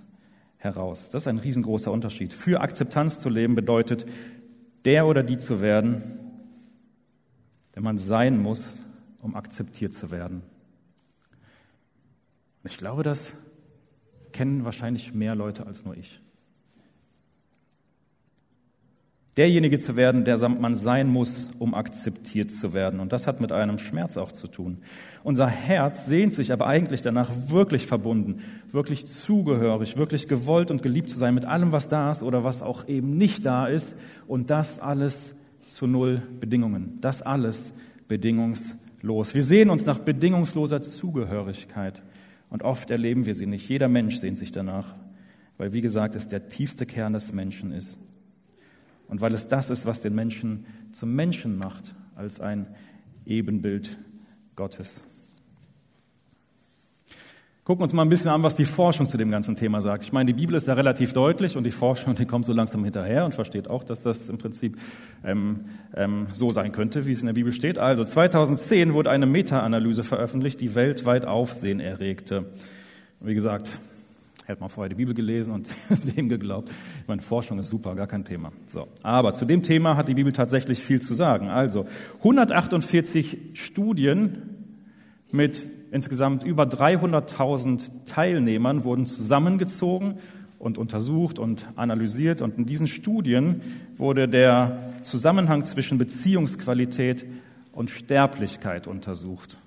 heraus? 0.57 1.09
Das 1.11 1.23
ist 1.23 1.27
ein 1.27 1.37
riesengroßer 1.37 1.91
Unterschied. 1.91 2.33
Für 2.33 2.61
Akzeptanz 2.61 3.21
zu 3.21 3.29
leben 3.29 3.55
bedeutet, 3.55 4.05
der 4.83 5.05
oder 5.05 5.23
die 5.23 5.37
zu 5.37 5.61
werden, 5.61 6.01
der 7.75 7.81
man 7.81 7.97
sein 7.97 8.41
muss, 8.41 8.73
um 9.21 9.35
akzeptiert 9.35 9.93
zu 9.93 10.11
werden. 10.11 10.41
Ich 12.63 12.77
glaube, 12.77 13.03
das 13.03 13.33
kennen 14.31 14.65
wahrscheinlich 14.65 15.13
mehr 15.13 15.35
Leute 15.35 15.65
als 15.65 15.83
nur 15.83 15.97
ich 15.97 16.21
derjenige 19.37 19.79
zu 19.79 19.95
werden, 19.95 20.25
der 20.25 20.37
man 20.49 20.75
sein 20.75 21.07
muss, 21.07 21.47
um 21.57 21.73
akzeptiert 21.73 22.51
zu 22.51 22.73
werden. 22.73 22.99
Und 22.99 23.13
das 23.13 23.27
hat 23.27 23.39
mit 23.39 23.51
einem 23.51 23.77
Schmerz 23.77 24.17
auch 24.17 24.31
zu 24.31 24.47
tun. 24.47 24.79
Unser 25.23 25.47
Herz 25.47 26.05
sehnt 26.05 26.33
sich 26.33 26.51
aber 26.51 26.67
eigentlich 26.67 27.01
danach, 27.01 27.29
wirklich 27.47 27.87
verbunden, 27.87 28.41
wirklich 28.69 29.05
zugehörig, 29.07 29.95
wirklich 29.95 30.27
gewollt 30.27 30.69
und 30.69 30.83
geliebt 30.83 31.09
zu 31.09 31.17
sein 31.17 31.33
mit 31.33 31.45
allem, 31.45 31.71
was 31.71 31.87
da 31.87 32.11
ist 32.11 32.23
oder 32.23 32.43
was 32.43 32.61
auch 32.61 32.87
eben 32.87 33.17
nicht 33.17 33.45
da 33.45 33.67
ist. 33.67 33.95
Und 34.27 34.49
das 34.49 34.79
alles 34.79 35.33
zu 35.75 35.87
null 35.87 36.21
Bedingungen. 36.39 36.99
Das 37.01 37.21
alles 37.21 37.73
bedingungslos. 38.07 39.33
Wir 39.33 39.43
sehen 39.43 39.69
uns 39.69 39.85
nach 39.85 39.99
bedingungsloser 39.99 40.81
Zugehörigkeit. 40.81 42.01
Und 42.49 42.63
oft 42.63 42.91
erleben 42.91 43.25
wir 43.25 43.33
sie 43.33 43.45
nicht. 43.45 43.69
Jeder 43.69 43.87
Mensch 43.87 44.17
sehnt 44.17 44.37
sich 44.37 44.51
danach, 44.51 44.95
weil, 45.57 45.73
wie 45.73 45.81
gesagt, 45.81 46.15
es 46.15 46.27
der 46.27 46.49
tiefste 46.49 46.85
Kern 46.85 47.13
des 47.13 47.31
Menschen 47.31 47.71
ist. 47.71 47.97
Und 49.07 49.21
weil 49.21 49.33
es 49.33 49.47
das 49.47 49.69
ist, 49.69 49.85
was 49.85 50.01
den 50.01 50.15
Menschen 50.15 50.65
zum 50.91 51.15
Menschen 51.15 51.57
macht, 51.57 51.95
als 52.15 52.39
ein 52.39 52.67
Ebenbild 53.25 53.97
Gottes. 54.55 55.01
Gucken 57.71 57.83
uns 57.83 57.93
mal 57.93 58.01
ein 58.01 58.09
bisschen 58.09 58.29
an, 58.29 58.43
was 58.43 58.55
die 58.55 58.65
Forschung 58.65 59.07
zu 59.07 59.15
dem 59.15 59.31
ganzen 59.31 59.55
Thema 59.55 59.79
sagt. 59.79 60.03
Ich 60.03 60.11
meine, 60.11 60.33
die 60.33 60.33
Bibel 60.33 60.55
ist 60.55 60.67
ja 60.67 60.73
relativ 60.73 61.13
deutlich 61.13 61.55
und 61.55 61.63
die 61.63 61.71
Forschung, 61.71 62.15
die 62.15 62.25
kommt 62.25 62.45
so 62.45 62.51
langsam 62.51 62.83
hinterher 62.83 63.23
und 63.23 63.33
versteht 63.33 63.69
auch, 63.69 63.85
dass 63.85 64.01
das 64.01 64.27
im 64.27 64.37
Prinzip 64.37 64.75
ähm, 65.23 65.61
ähm, 65.95 66.27
so 66.33 66.51
sein 66.51 66.73
könnte, 66.73 67.05
wie 67.05 67.13
es 67.13 67.21
in 67.21 67.27
der 67.27 67.33
Bibel 67.33 67.53
steht. 67.53 67.79
Also 67.79 68.03
2010 68.03 68.93
wurde 68.93 69.09
eine 69.09 69.25
Meta-Analyse 69.25 70.03
veröffentlicht, 70.03 70.59
die 70.59 70.75
weltweit 70.75 71.25
Aufsehen 71.25 71.79
erregte. 71.79 72.47
Wie 73.21 73.35
gesagt, 73.35 73.71
hätte 74.47 74.59
man 74.59 74.69
vorher 74.69 74.89
die 74.89 74.95
Bibel 74.95 75.13
gelesen 75.13 75.53
und 75.53 75.69
dem 76.17 76.27
geglaubt. 76.27 76.69
Ich 77.03 77.07
meine, 77.07 77.21
Forschung 77.21 77.57
ist 77.57 77.69
super, 77.69 77.95
gar 77.95 78.07
kein 78.07 78.25
Thema. 78.25 78.51
So. 78.67 78.89
Aber 79.01 79.33
zu 79.33 79.45
dem 79.45 79.63
Thema 79.63 79.95
hat 79.95 80.09
die 80.09 80.15
Bibel 80.15 80.33
tatsächlich 80.33 80.81
viel 80.81 81.01
zu 81.01 81.13
sagen. 81.13 81.47
Also, 81.47 81.85
148 82.19 83.51
Studien 83.53 84.57
mit 85.31 85.65
insgesamt 85.91 86.43
über 86.43 86.63
300.000 86.63 88.05
Teilnehmern 88.05 88.83
wurden 88.83 89.05
zusammengezogen 89.05 90.15
und 90.57 90.77
untersucht 90.77 91.39
und 91.39 91.65
analysiert. 91.75 92.41
Und 92.41 92.57
in 92.57 92.65
diesen 92.65 92.87
Studien 92.87 93.61
wurde 93.97 94.27
der 94.27 94.79
Zusammenhang 95.01 95.65
zwischen 95.65 95.97
Beziehungsqualität 95.97 97.25
und 97.73 97.89
Sterblichkeit 97.89 98.87
untersucht. 98.87 99.57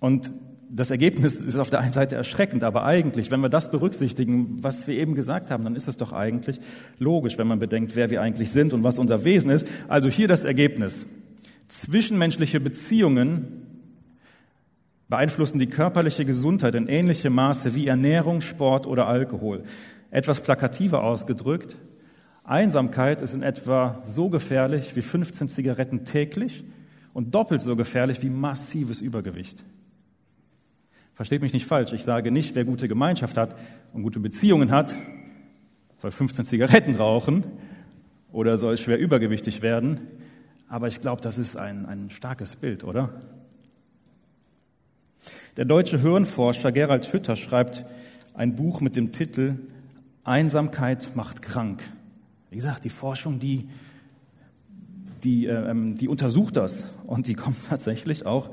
Und 0.00 0.32
das 0.68 0.90
Ergebnis 0.90 1.36
ist 1.36 1.56
auf 1.56 1.70
der 1.70 1.80
einen 1.80 1.92
Seite 1.92 2.16
erschreckend, 2.16 2.64
aber 2.64 2.84
eigentlich, 2.84 3.30
wenn 3.30 3.40
wir 3.40 3.50
das 3.50 3.70
berücksichtigen, 3.70 4.58
was 4.62 4.86
wir 4.86 4.96
eben 4.96 5.14
gesagt 5.14 5.50
haben, 5.50 5.64
dann 5.64 5.76
ist 5.76 5.86
es 5.86 5.98
doch 5.98 6.12
eigentlich 6.12 6.58
logisch, 6.98 7.36
wenn 7.36 7.46
man 7.46 7.58
bedenkt, 7.58 7.94
wer 7.94 8.10
wir 8.10 8.22
eigentlich 8.22 8.50
sind 8.50 8.72
und 8.72 8.82
was 8.82 8.98
unser 8.98 9.24
Wesen 9.24 9.50
ist. 9.50 9.66
Also 9.88 10.08
hier 10.08 10.28
das 10.28 10.44
Ergebnis. 10.44 11.06
Zwischenmenschliche 11.72 12.60
Beziehungen 12.60 13.66
beeinflussen 15.08 15.58
die 15.58 15.68
körperliche 15.68 16.26
Gesundheit 16.26 16.74
in 16.74 16.86
ähnlichem 16.86 17.34
Maße 17.34 17.74
wie 17.74 17.86
Ernährung, 17.86 18.42
Sport 18.42 18.86
oder 18.86 19.06
Alkohol. 19.06 19.64
Etwas 20.10 20.42
plakativer 20.42 21.02
ausgedrückt, 21.02 21.78
Einsamkeit 22.44 23.22
ist 23.22 23.32
in 23.32 23.42
etwa 23.42 24.02
so 24.04 24.28
gefährlich 24.28 24.94
wie 24.96 25.00
15 25.00 25.48
Zigaretten 25.48 26.04
täglich 26.04 26.62
und 27.14 27.34
doppelt 27.34 27.62
so 27.62 27.74
gefährlich 27.74 28.20
wie 28.20 28.28
massives 28.28 29.00
Übergewicht. 29.00 29.64
Versteht 31.14 31.40
mich 31.40 31.54
nicht 31.54 31.66
falsch, 31.66 31.94
ich 31.94 32.04
sage 32.04 32.30
nicht, 32.30 32.54
wer 32.54 32.66
gute 32.66 32.86
Gemeinschaft 32.86 33.38
hat 33.38 33.56
und 33.94 34.02
gute 34.02 34.20
Beziehungen 34.20 34.72
hat, 34.72 34.94
soll 35.96 36.10
15 36.10 36.44
Zigaretten 36.44 36.96
rauchen 36.96 37.44
oder 38.30 38.58
soll 38.58 38.76
schwer 38.76 38.98
übergewichtig 38.98 39.62
werden. 39.62 40.00
Aber 40.72 40.88
ich 40.88 41.02
glaube, 41.02 41.20
das 41.20 41.36
ist 41.36 41.54
ein, 41.54 41.84
ein 41.84 42.08
starkes 42.08 42.56
Bild, 42.56 42.82
oder? 42.82 43.10
Der 45.58 45.66
deutsche 45.66 46.00
Hirnforscher 46.00 46.72
Gerald 46.72 47.12
Hütter 47.12 47.36
schreibt 47.36 47.84
ein 48.32 48.56
Buch 48.56 48.80
mit 48.80 48.96
dem 48.96 49.12
Titel 49.12 49.56
Einsamkeit 50.24 51.14
macht 51.14 51.42
krank. 51.42 51.82
Wie 52.48 52.56
gesagt, 52.56 52.86
die 52.86 52.88
Forschung, 52.88 53.38
die, 53.38 53.68
die, 55.22 55.44
äh, 55.44 55.94
die 55.94 56.08
untersucht 56.08 56.56
das 56.56 56.84
und 57.04 57.26
die 57.26 57.34
kommt 57.34 57.58
tatsächlich 57.68 58.24
auch 58.24 58.48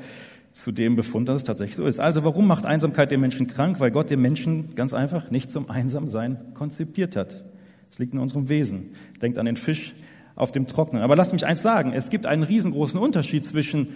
zu 0.52 0.74
dem 0.74 0.98
Befund, 0.98 1.30
dass 1.30 1.38
es 1.38 1.44
tatsächlich 1.46 1.78
so 1.78 1.86
ist. 1.86 2.02
Also 2.02 2.26
warum 2.26 2.48
macht 2.48 2.66
Einsamkeit 2.66 3.12
den 3.12 3.22
Menschen 3.22 3.48
krank? 3.48 3.80
Weil 3.80 3.92
Gott 3.92 4.10
den 4.10 4.20
Menschen 4.20 4.76
ganz 4.76 4.94
einfach 4.94 5.32
nicht 5.32 5.52
zum 5.52 5.70
Einsamsein 5.70 6.54
konzipiert 6.54 7.16
hat. 7.16 7.46
Es 7.90 7.98
liegt 7.98 8.12
in 8.12 8.20
unserem 8.20 8.50
Wesen. 8.50 8.90
Denkt 9.22 9.38
an 9.38 9.46
den 9.46 9.56
Fisch 9.56 9.94
auf 10.40 10.52
dem 10.52 10.66
Trocknen. 10.66 11.04
Aber 11.04 11.16
lasst 11.16 11.34
mich 11.34 11.46
eins 11.46 11.62
sagen. 11.62 11.92
Es 11.94 12.10
gibt 12.10 12.26
einen 12.26 12.44
riesengroßen 12.44 13.00
Unterschied 13.00 13.46
zwischen 13.46 13.92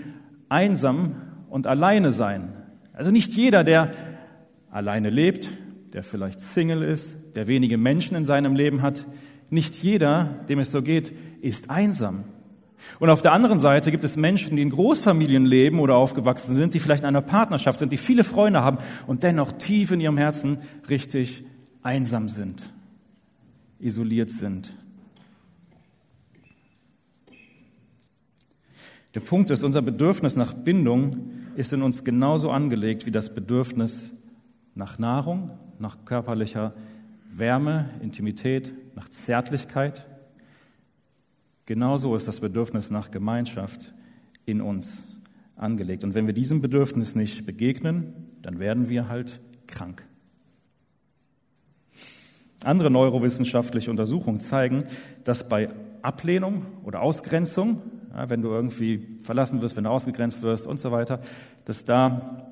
einsam 0.50 1.15
und 1.50 1.65
alleine 1.65 2.12
sein. 2.12 2.53
Also 2.91 3.09
nicht 3.09 3.33
jeder, 3.33 3.63
der 3.63 3.91
alleine 4.69 5.09
lebt, 5.09 5.50
der 5.93 6.03
vielleicht 6.03 6.41
Single 6.41 6.83
ist, 6.83 7.15
der 7.35 7.47
wenige 7.47 7.77
Menschen 7.77 8.15
in 8.17 8.25
seinem 8.25 8.55
Leben 8.55 8.81
hat, 8.81 9.05
nicht 9.50 9.75
jeder, 9.75 10.41
dem 10.50 10.59
es 10.59 10.71
so 10.71 10.81
geht, 10.81 11.13
ist 11.41 11.69
einsam. 11.69 12.25
Und 13.00 13.09
auf 13.09 13.21
der 13.21 13.31
anderen 13.31 13.59
Seite 13.59 13.91
gibt 13.91 14.03
es 14.03 14.17
Menschen, 14.17 14.57
die 14.57 14.62
in 14.62 14.69
Großfamilien 14.69 15.45
leben 15.45 15.79
oder 15.79 15.95
aufgewachsen 15.95 16.55
sind, 16.55 16.73
die 16.73 16.79
vielleicht 16.79 17.03
in 17.03 17.07
einer 17.07 17.21
Partnerschaft 17.21 17.79
sind, 17.79 17.93
die 17.93 17.97
viele 17.97 18.25
Freunde 18.25 18.62
haben 18.62 18.79
und 19.07 19.23
dennoch 19.23 19.53
tief 19.53 19.91
in 19.91 20.01
ihrem 20.01 20.17
Herzen 20.17 20.57
richtig 20.89 21.45
einsam 21.83 22.27
sind, 22.27 22.63
isoliert 23.79 24.29
sind. 24.29 24.73
Der 29.13 29.20
Punkt 29.20 29.51
ist, 29.51 29.63
unser 29.63 29.82
Bedürfnis 29.82 30.36
nach 30.36 30.53
Bindung 30.53 31.32
ist 31.55 31.72
in 31.72 31.84
uns 31.84 32.03
genauso 32.03 32.50
angelegt 32.50 33.05
wie 33.05 33.12
das 33.12 33.34
Bedürfnis 33.34 34.05
nach 34.74 34.98
Nahrung, 34.98 35.51
nach 35.77 36.03
körperlicher 36.05 36.74
Wärme, 37.29 37.89
Intimität, 38.01 38.74
nach 38.96 39.10
Zärtlichkeit. 39.10 40.08
Genauso 41.65 42.15
ist 42.15 42.27
das 42.27 42.39
Bedürfnis 42.39 42.89
nach 42.89 43.12
Gemeinschaft 43.12 43.93
in 44.46 44.62
uns 44.62 45.03
angelegt. 45.55 46.03
Und 46.03 46.15
wenn 46.15 46.25
wir 46.25 46.34
diesem 46.34 46.62
Bedürfnis 46.62 47.15
nicht 47.15 47.46
begegnen, 47.46 48.13
dann 48.41 48.60
werden 48.60 48.89
wir 48.89 49.10
halt 49.10 49.39
krank. 49.67 50.03
Andere 52.63 52.89
neurowissenschaftliche 52.89 53.91
Untersuchungen 53.91 54.39
zeigen, 54.39 54.86
dass 55.24 55.50
bei 55.50 55.67
Ablehnung 56.01 56.65
oder 56.84 57.01
Ausgrenzung, 57.01 57.82
ja, 58.13 58.29
wenn 58.29 58.41
du 58.41 58.50
irgendwie 58.50 59.17
verlassen 59.22 59.62
wirst, 59.62 59.75
wenn 59.75 59.86
du 59.86 59.89
ausgegrenzt 59.89 60.41
wirst 60.43 60.67
und 60.67 60.79
so 60.79 60.91
weiter, 60.91 61.20
dass 61.65 61.86
da 61.86 62.48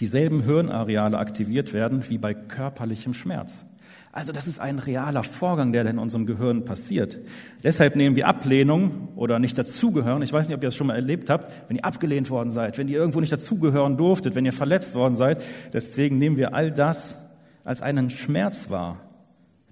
dieselben 0.00 0.42
Hirnareale 0.42 1.18
aktiviert 1.18 1.72
werden 1.72 2.02
wie 2.08 2.18
bei 2.18 2.34
körperlichem 2.34 3.14
Schmerz. 3.14 3.64
Also 4.12 4.32
das 4.32 4.46
ist 4.46 4.60
ein 4.60 4.78
realer 4.78 5.24
Vorgang, 5.24 5.72
der 5.72 5.84
in 5.86 5.98
unserem 5.98 6.24
Gehirn 6.24 6.64
passiert. 6.64 7.18
Deshalb 7.64 7.96
nehmen 7.96 8.14
wir 8.14 8.28
Ablehnung 8.28 9.08
oder 9.16 9.40
nicht 9.40 9.58
dazugehören. 9.58 10.22
Ich 10.22 10.32
weiß 10.32 10.46
nicht, 10.46 10.56
ob 10.56 10.62
ihr 10.62 10.68
das 10.68 10.76
schon 10.76 10.86
mal 10.86 10.94
erlebt 10.94 11.30
habt, 11.30 11.50
wenn 11.68 11.76
ihr 11.76 11.84
abgelehnt 11.84 12.30
worden 12.30 12.52
seid, 12.52 12.78
wenn 12.78 12.86
ihr 12.86 12.96
irgendwo 12.96 13.18
nicht 13.20 13.32
dazugehören 13.32 13.96
durftet, 13.96 14.36
wenn 14.36 14.44
ihr 14.44 14.52
verletzt 14.52 14.94
worden 14.94 15.16
seid. 15.16 15.42
Deswegen 15.72 16.18
nehmen 16.18 16.36
wir 16.36 16.54
all 16.54 16.70
das 16.70 17.18
als 17.64 17.82
einen 17.82 18.08
Schmerz 18.10 18.70
wahr. 18.70 19.00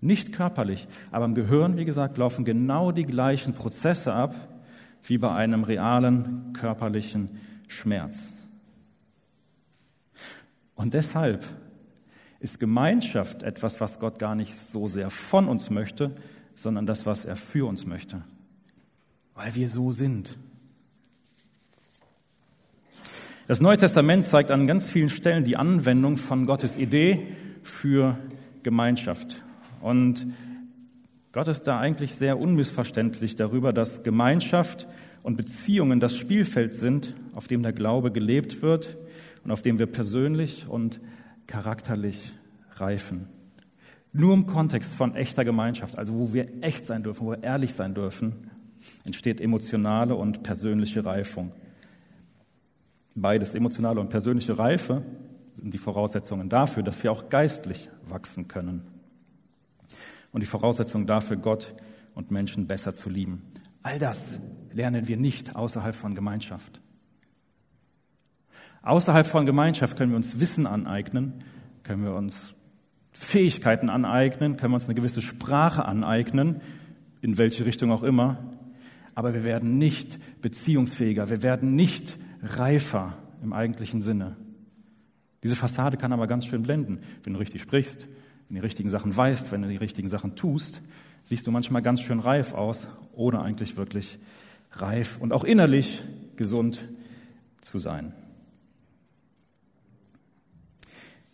Nicht 0.01 0.33
körperlich, 0.33 0.89
aber 1.13 1.27
im 1.27 1.37
Gehirn, 1.37 1.77
wie 1.77 1.85
gesagt, 1.85 2.19
laufen 2.19 2.45
genau 2.45 2.91
die 2.91 3.05
gleichen 3.05 3.53
Prozesse 3.53 4.13
ab 4.13 4.35
wie 5.05 5.19
bei 5.19 5.35
einem 5.35 5.65
realen 5.65 6.53
körperlichen 6.53 7.41
Schmerz. 7.69 8.35
Und 10.75 10.95
deshalb 10.95 11.45
ist 12.41 12.59
Gemeinschaft 12.59 13.43
etwas, 13.43 13.81
was 13.81 13.99
Gott 13.99 14.19
gar 14.19 14.35
nicht 14.35 14.55
so 14.55 14.89
sehr 14.89 15.11
von 15.11 15.49
uns 15.49 15.71
möchte, 15.71 16.13
sondern 16.55 16.87
das, 16.87 17.07
was 17.07 17.25
er 17.25 17.37
für 17.37 17.67
uns 17.67 17.87
möchte, 17.87 18.23
weil 19.35 19.55
wir 19.55 19.69
so 19.69 19.93
sind. 19.93 20.37
Das 23.49 23.61
Neue 23.61 23.77
Testament 23.77 24.27
zeigt 24.27 24.51
an 24.51 24.67
ganz 24.67 24.89
vielen 24.89 25.09
Stellen 25.09 25.45
die 25.45 25.57
Anwendung 25.57 26.17
von 26.17 26.47
Gottes 26.47 26.77
Idee 26.79 27.27
für 27.63 28.19
Gemeinschaft. 28.63 29.43
Und 29.81 30.27
Gott 31.33 31.49
ist 31.49 31.63
da 31.63 31.81
eigentlich 31.81 32.15
sehr 32.15 32.39
unmissverständlich 32.39 33.37
darüber, 33.37 33.73
dass 33.73 34.03
Gemeinschaft 34.03 34.87
und 35.23 35.37
Beziehungen 35.37 35.99
das 35.99 36.15
Spielfeld 36.15 36.75
sind, 36.75 37.15
auf 37.35 37.49
dem 37.49 37.63
der 37.63 37.73
Glaube 37.73 38.13
gelebt 38.13 38.61
wird 38.61 38.99
und 39.43 39.51
auf 39.51 39.63
dem 39.63 39.79
wir 39.79 39.87
persönlich 39.87 40.69
und 40.69 41.01
charakterlich 41.47 42.33
reifen. 42.73 43.29
Nur 44.13 44.35
im 44.35 44.47
Kontext 44.47 44.95
von 44.95 45.15
echter 45.15 45.43
Gemeinschaft, 45.47 45.99
also 45.99 46.15
wo 46.19 46.35
wir 46.35 46.63
echt 46.63 46.85
sein 46.85 47.03
dürfen, 47.03 47.25
wo 47.25 47.31
wir 47.31 47.43
ehrlich 47.43 47.73
sein 47.73 47.95
dürfen, 47.95 48.51
entsteht 49.07 49.41
emotionale 49.41 50.15
und 50.15 50.43
persönliche 50.43 51.07
Reifung. 51.07 51.53
Beides, 53.15 53.55
emotionale 53.55 54.01
und 54.01 54.11
persönliche 54.11 54.59
Reife, 54.59 55.03
sind 55.55 55.73
die 55.73 55.79
Voraussetzungen 55.79 56.51
dafür, 56.51 56.83
dass 56.83 57.03
wir 57.03 57.11
auch 57.11 57.31
geistlich 57.31 57.89
wachsen 58.07 58.49
können. 58.49 59.02
Und 60.33 60.41
die 60.41 60.47
Voraussetzung 60.47 61.07
dafür, 61.07 61.37
Gott 61.37 61.75
und 62.15 62.31
Menschen 62.31 62.67
besser 62.67 62.95
zu 62.95 63.09
lieben. 63.09 63.43
All 63.83 63.99
das 63.99 64.35
lernen 64.73 65.09
wir 65.09 65.17
nicht 65.17 65.57
außerhalb 65.57 65.95
von 65.95 66.15
Gemeinschaft. 66.15 66.81
Außerhalb 68.83 69.27
von 69.27 69.47
Gemeinschaft 69.47 69.97
können 69.97 70.11
wir 70.11 70.17
uns 70.17 70.41
Wissen 70.41 70.67
aneignen, 70.67 71.45
können 71.83 72.03
wir 72.03 72.15
uns 72.15 72.55
Fähigkeiten 73.13 73.91
aneignen, 73.91 74.57
können 74.57 74.73
wir 74.73 74.77
uns 74.77 74.87
eine 74.87 74.95
gewisse 74.95 75.23
Sprache 75.23 75.85
aneignen, 75.85 76.61
in 77.21 77.39
welche 77.39 77.65
Richtung 77.65 77.93
auch 77.93 78.03
immer. 78.03 78.39
Aber 79.15 79.35
wir 79.35 79.45
werden 79.45 79.79
nicht 79.79 80.19
beziehungsfähiger, 80.41 81.29
wir 81.29 81.43
werden 81.43 81.77
nicht 81.77 82.19
reifer 82.43 83.19
im 83.43 83.53
eigentlichen 83.53 84.01
Sinne. 84.01 84.37
Diese 85.43 85.57
Fassade 85.57 85.97
kann 85.97 86.13
aber 86.13 86.27
ganz 86.27 86.47
schön 86.47 86.63
blenden. 86.63 87.01
Wenn 87.23 87.35
du 87.35 87.39
richtig 87.39 87.63
sprichst, 87.63 88.07
wenn 88.53 88.57
du 88.57 88.61
die 88.61 88.67
richtigen 88.67 88.91
Sachen 88.91 89.17
weißt, 89.17 89.51
wenn 89.51 89.63
du 89.63 89.69
die 89.69 89.77
richtigen 89.77 90.09
Sachen 90.09 90.37
tust, 90.37 90.79
siehst 91.25 91.47
du 91.47 91.51
manchmal 91.51 91.81
ganz 91.81 92.03
schön 92.03 92.21
reif 92.21 92.53
aus, 92.53 92.87
ohne 93.15 93.41
eigentlich 93.41 93.79
wirklich 93.79 94.19
reif 94.73 95.17
und 95.19 95.33
auch 95.33 95.45
innerlich 95.45 96.03
gesund 96.37 96.85
zu 97.63 97.79
sein. 97.79 98.13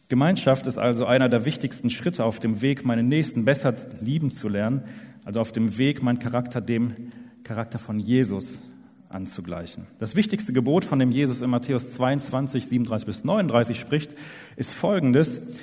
Gemeinschaft 0.07 0.69
ist 0.69 0.79
also 0.79 1.07
einer 1.07 1.29
der 1.29 1.45
wichtigsten 1.45 1.91
Schritte 1.91 2.25
auf 2.25 2.39
dem 2.39 2.63
Weg, 2.63 2.85
meinen 2.85 3.09
Nächsten 3.09 3.45
besser 3.45 3.75
lieben 4.01 4.31
zu 4.31 4.49
lernen, 4.49 4.85
also 5.25 5.41
auf 5.41 5.51
dem 5.51 5.77
Weg, 5.77 6.05
meinen 6.05 6.21
Charakter 6.21 6.61
dem 6.61 7.11
Charakter 7.43 7.81
von 7.81 7.99
Jesus 7.99 8.61
anzugleichen. 9.09 9.89
Das 9.99 10.15
wichtigste 10.15 10.53
Gebot, 10.53 10.85
von 10.85 11.01
dem 11.01 11.11
Jesus 11.11 11.41
in 11.41 11.51
Matthäus 11.51 11.95
22, 11.95 12.69
37 12.69 13.07
bis 13.07 13.25
39 13.25 13.81
spricht, 13.81 14.13
ist 14.55 14.73
folgendes. 14.73 15.63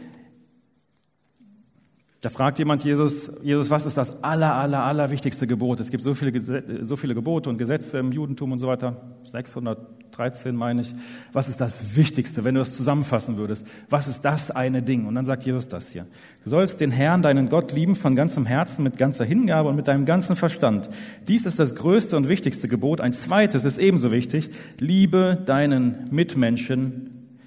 Da 2.25 2.31
fragt 2.31 2.57
jemand 2.57 2.83
Jesus, 2.83 3.29
Jesus, 3.43 3.69
was 3.69 3.85
ist 3.85 3.97
das 3.97 4.23
aller, 4.23 4.55
aller, 4.55 4.81
aller 4.81 5.11
wichtigste 5.11 5.45
Gebot? 5.45 5.79
Es 5.79 5.91
gibt 5.91 6.01
so 6.01 6.15
viele, 6.15 6.83
so 6.83 6.95
viele 6.95 7.13
Gebote 7.13 7.51
und 7.51 7.59
Gesetze 7.59 7.99
im 7.99 8.11
Judentum 8.11 8.51
und 8.51 8.57
so 8.57 8.67
weiter. 8.67 8.99
613 9.21 10.55
meine 10.55 10.81
ich. 10.81 10.91
Was 11.33 11.47
ist 11.47 11.61
das 11.61 11.95
Wichtigste, 11.95 12.43
wenn 12.43 12.55
du 12.55 12.61
es 12.61 12.75
zusammenfassen 12.75 13.37
würdest? 13.37 13.67
Was 13.91 14.07
ist 14.07 14.21
das 14.21 14.49
eine 14.49 14.81
Ding? 14.81 15.05
Und 15.05 15.13
dann 15.13 15.27
sagt 15.27 15.43
Jesus 15.43 15.67
das 15.67 15.91
hier. 15.91 16.07
Du 16.43 16.49
sollst 16.49 16.81
den 16.81 16.89
Herrn, 16.89 17.21
deinen 17.21 17.47
Gott 17.47 17.71
lieben 17.73 17.95
von 17.95 18.15
ganzem 18.15 18.47
Herzen, 18.47 18.81
mit 18.81 18.97
ganzer 18.97 19.23
Hingabe 19.23 19.69
und 19.69 19.75
mit 19.75 19.87
deinem 19.87 20.05
ganzen 20.05 20.35
Verstand. 20.35 20.89
Dies 21.27 21.45
ist 21.45 21.59
das 21.59 21.75
größte 21.75 22.17
und 22.17 22.27
wichtigste 22.27 22.67
Gebot. 22.67 23.01
Ein 23.01 23.13
zweites 23.13 23.65
ist 23.65 23.77
ebenso 23.77 24.11
wichtig. 24.11 24.49
Liebe 24.79 25.37
deinen 25.45 26.07
Mitmenschen 26.09 27.37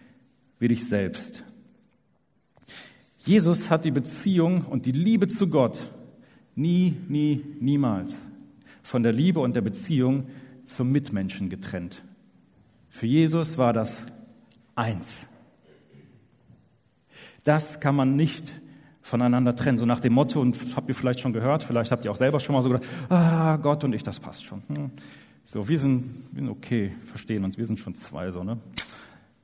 wie 0.60 0.68
dich 0.68 0.88
selbst. 0.88 1.42
Jesus 3.28 3.68
hat 3.68 3.84
die 3.84 3.90
Beziehung 3.90 4.64
und 4.64 4.86
die 4.86 4.92
Liebe 4.92 5.28
zu 5.28 5.50
Gott 5.50 5.82
nie, 6.54 6.96
nie, 7.08 7.44
niemals 7.60 8.16
von 8.82 9.02
der 9.02 9.12
Liebe 9.12 9.40
und 9.40 9.54
der 9.54 9.60
Beziehung 9.60 10.28
zum 10.64 10.90
Mitmenschen 10.90 11.50
getrennt. 11.50 12.02
Für 12.88 13.04
Jesus 13.04 13.58
war 13.58 13.74
das 13.74 14.00
eins. 14.74 15.26
Das 17.44 17.80
kann 17.80 17.94
man 17.94 18.16
nicht 18.16 18.54
voneinander 19.02 19.54
trennen. 19.54 19.76
So 19.76 19.84
nach 19.84 20.00
dem 20.00 20.14
Motto, 20.14 20.40
und 20.40 20.56
habt 20.74 20.88
ihr 20.88 20.94
vielleicht 20.94 21.20
schon 21.20 21.34
gehört, 21.34 21.62
vielleicht 21.62 21.92
habt 21.92 22.06
ihr 22.06 22.10
auch 22.10 22.16
selber 22.16 22.40
schon 22.40 22.54
mal 22.54 22.62
so 22.62 22.70
gedacht, 22.70 22.86
ah, 23.10 23.56
Gott 23.56 23.84
und 23.84 23.92
ich, 23.92 24.04
das 24.04 24.20
passt 24.20 24.46
schon. 24.46 24.62
Hm. 24.68 24.90
So, 25.44 25.68
wir 25.68 25.78
sind, 25.78 26.04
wir 26.32 26.40
sind 26.44 26.48
okay, 26.48 26.94
verstehen 27.04 27.44
uns, 27.44 27.58
wir 27.58 27.66
sind 27.66 27.78
schon 27.78 27.94
zwei, 27.94 28.30
so, 28.30 28.42
ne? 28.42 28.56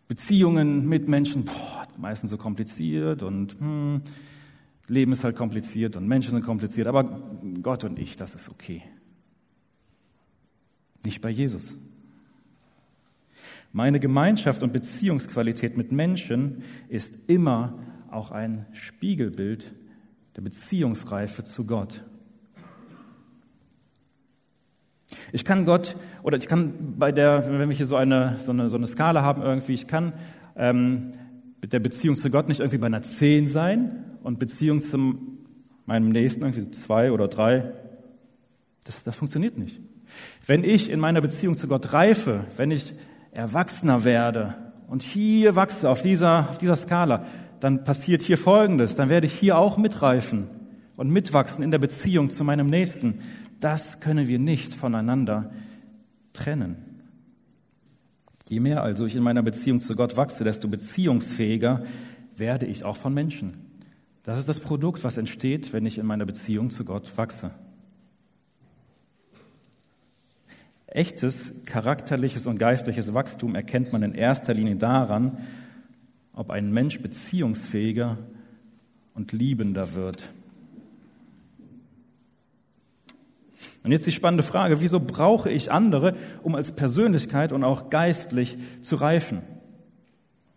Beziehungen 0.09 0.88
mit 0.88 1.09
Menschen, 1.09 1.45
boah, 1.45 1.87
meistens 1.97 2.31
so 2.31 2.37
kompliziert 2.37 3.23
und 3.23 3.59
hm, 3.59 4.03
Leben 4.87 5.12
ist 5.12 5.25
halt 5.25 5.37
kompliziert 5.37 5.97
und 5.97 6.07
Menschen 6.07 6.33
sind 6.33 6.45
kompliziert, 6.45 6.87
aber 6.87 7.05
Gott 7.62 7.85
und 7.85 7.99
ich, 7.99 8.17
das 8.17 8.35
ist 8.35 8.51
okay. 8.51 8.83
Nicht 11.05 11.21
bei 11.21 11.31
Jesus. 11.31 11.75
Meine 13.73 13.99
Gemeinschaft 13.99 14.62
und 14.62 14.73
Beziehungsqualität 14.73 15.77
mit 15.77 15.90
Menschen 15.90 16.62
ist 16.88 17.14
immer 17.29 17.79
auch 18.11 18.31
ein 18.31 18.67
Spiegelbild 18.73 19.73
der 20.37 20.43
Beziehungsreife 20.43 21.45
zu 21.45 21.67
Gott. 21.67 22.05
Ich 25.33 25.44
kann 25.44 25.64
Gott, 25.64 25.94
oder 26.22 26.37
ich 26.37 26.46
kann 26.46 26.94
bei 26.98 27.12
der, 27.12 27.44
wenn 27.46 27.68
wir 27.68 27.77
hier 27.77 27.87
so 27.87 27.96
eine, 27.96 28.37
so 28.38 28.53
eine, 28.53 28.68
so 28.68 28.77
eine 28.77 28.87
Skala 28.87 29.22
haben 29.22 29.42
irgendwie, 29.42 29.74
ich 29.74 29.87
kann 29.87 30.12
ähm, 30.57 31.12
mit 31.61 31.72
der 31.72 31.81
Beziehung 31.81 32.16
zu 32.16 32.31
Gott 32.31 32.48
nicht 32.48 32.61
irgendwie 32.61 32.79
bei 32.79 32.87
einer 32.87 33.03
10 33.03 33.48
sein 33.48 34.05
und 34.22 34.38
Beziehung 34.38 34.83
zu 34.83 35.16
meinem 35.87 36.09
Nächsten 36.09 36.42
irgendwie 36.42 36.70
zwei 36.70 37.12
oder 37.12 37.29
drei. 37.29 37.72
Das, 38.85 39.03
das 39.03 39.16
funktioniert 39.16 39.59
nicht. 39.59 39.81
Wenn 40.46 40.64
ich 40.64 40.90
in 40.90 41.00
meiner 41.00 41.20
Beziehung 41.20 41.57
zu 41.57 41.66
Gott 41.66 41.92
reife, 41.92 42.44
wenn 42.57 42.70
ich 42.70 42.94
erwachsener 43.33 44.05
werde 44.05 44.55
und 44.88 45.03
hier 45.03 45.57
wachse 45.57 45.88
auf 45.88 46.03
dieser, 46.03 46.48
auf 46.50 46.59
dieser 46.59 46.77
Skala, 46.77 47.24
dann 47.61 47.85
passiert 47.85 48.22
hier 48.22 48.38
Folgendes. 48.38 48.94
Dann 48.94 49.09
werde 49.09 49.27
ich 49.27 49.33
hier 49.33 49.59
auch 49.59 49.79
mitreifen 49.79 50.48
und 50.96 51.11
mitwachsen 51.11 51.64
in 51.64 51.70
der 51.70 51.79
Beziehung 51.79 52.31
zu 52.31 52.44
meinem 52.44 52.68
Nächsten. 52.68 53.20
Das 53.61 54.01
können 54.01 54.29
wir 54.29 54.38
nicht 54.38 54.75
voneinander 54.75 55.53
trennen. 56.33 56.77
Je 58.49 58.61
mehr 58.61 58.83
also 58.83 59.07
ich 59.07 59.17
in 59.17 59.23
meiner 59.23 59.43
Beziehung 59.43 59.81
zu 59.81 59.97
Gott 59.97 60.17
wachse, 60.17 60.45
desto 60.45 60.69
beziehungsfähiger 60.69 61.85
werde 62.37 62.67
ich 62.67 62.85
auch 62.85 62.97
von 62.97 63.14
Menschen. 63.14 63.55
Das 64.23 64.38
ist 64.38 64.49
das 64.49 64.61
Produkt, 64.61 65.05
was 65.05 65.17
entsteht, 65.17 65.73
wenn 65.73 65.87
ich 65.87 65.99
in 65.99 66.07
meiner 66.07 66.27
Beziehung 66.27 66.71
zu 66.71 66.85
Gott 66.85 67.17
wachse. 67.17 67.53
Echtes 70.87 71.64
charakterliches 71.64 72.47
und 72.47 72.59
geistliches 72.59 73.14
Wachstum 73.14 73.55
erkennt 73.55 73.93
man 73.93 74.03
in 74.03 74.14
erster 74.14 74.55
Linie 74.55 74.77
daran, 74.77 75.38
ob 76.33 76.51
ein 76.51 76.73
Mensch 76.73 77.01
beziehungsfähiger 77.01 78.19
und 79.14 79.33
liebender 79.33 79.95
wird. 79.95 80.31
Und 83.85 83.92
jetzt 83.92 84.07
die 84.07 84.12
spannende 84.12 84.42
Frage, 84.42 84.81
wieso 84.81 84.99
brauche 84.99 85.51
ich 85.51 85.70
andere, 85.70 86.14
um 86.42 86.55
als 86.55 86.73
Persönlichkeit 86.73 87.53
und 87.53 87.64
auch 87.64 87.90
geistlich 87.90 88.57
zu 88.81 88.97
reifen? 88.97 89.42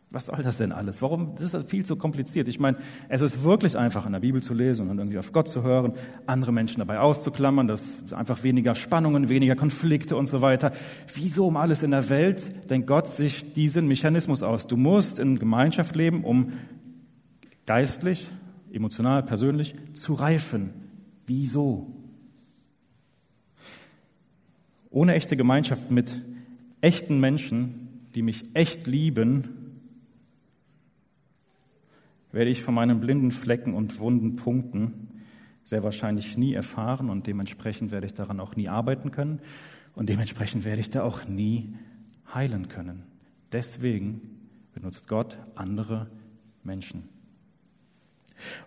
Was 0.09 0.27
soll 0.27 0.41
das 0.41 0.55
denn 0.55 0.71
alles? 0.71 1.01
Warum 1.01 1.35
das 1.35 1.47
ist 1.47 1.53
das 1.53 1.65
viel 1.65 1.85
zu 1.85 1.97
kompliziert? 1.97 2.47
Ich 2.47 2.61
meine, 2.61 2.77
es 3.09 3.21
ist 3.21 3.43
wirklich 3.43 3.77
einfach 3.77 4.05
in 4.05 4.13
der 4.13 4.21
Bibel 4.21 4.41
zu 4.41 4.53
lesen 4.53 4.89
und 4.89 4.97
irgendwie 4.97 5.19
auf 5.19 5.33
Gott 5.33 5.49
zu 5.49 5.63
hören, 5.63 5.91
andere 6.25 6.53
Menschen 6.53 6.79
dabei 6.79 6.99
auszuklammern, 6.99 7.67
dass 7.67 8.13
einfach 8.13 8.43
weniger 8.43 8.73
Spannungen, 8.73 9.27
weniger 9.27 9.57
Konflikte 9.57 10.15
und 10.15 10.27
so 10.27 10.41
weiter. 10.41 10.71
Wieso 11.13 11.47
um 11.47 11.57
alles 11.57 11.83
in 11.83 11.91
der 11.91 12.09
Welt 12.09 12.69
denkt 12.69 12.87
Gott 12.87 13.09
sich 13.09 13.51
diesen 13.51 13.89
Mechanismus 13.89 14.43
aus? 14.43 14.67
Du 14.67 14.77
musst 14.77 15.19
in 15.19 15.37
Gemeinschaft 15.37 15.97
leben, 15.97 16.23
um 16.23 16.53
geistlich, 17.65 18.25
emotional, 18.71 19.23
persönlich 19.23 19.75
zu 19.93 20.13
reifen. 20.13 20.73
Wieso? 21.25 21.96
Ohne 24.97 25.13
echte 25.13 25.37
Gemeinschaft 25.37 25.91
mit 25.91 26.11
echten 26.81 27.19
Menschen, 27.19 28.09
die 28.15 28.23
mich 28.23 28.41
echt 28.55 28.87
lieben, 28.87 29.43
werde 32.31 32.49
ich 32.49 32.63
von 32.63 32.73
meinen 32.73 32.99
blinden 32.99 33.29
Flecken 33.29 33.75
und 33.75 33.99
wunden 33.99 34.37
Punkten 34.37 35.21
sehr 35.63 35.83
wahrscheinlich 35.83 36.35
nie 36.35 36.55
erfahren 36.55 37.11
und 37.11 37.27
dementsprechend 37.27 37.91
werde 37.91 38.07
ich 38.07 38.15
daran 38.15 38.39
auch 38.39 38.55
nie 38.55 38.69
arbeiten 38.69 39.11
können 39.11 39.39
und 39.93 40.09
dementsprechend 40.09 40.65
werde 40.65 40.81
ich 40.81 40.89
da 40.89 41.03
auch 41.03 41.27
nie 41.27 41.75
heilen 42.33 42.67
können. 42.67 43.03
Deswegen 43.51 44.49
benutzt 44.73 45.07
Gott 45.07 45.37
andere 45.53 46.09
Menschen. 46.63 47.07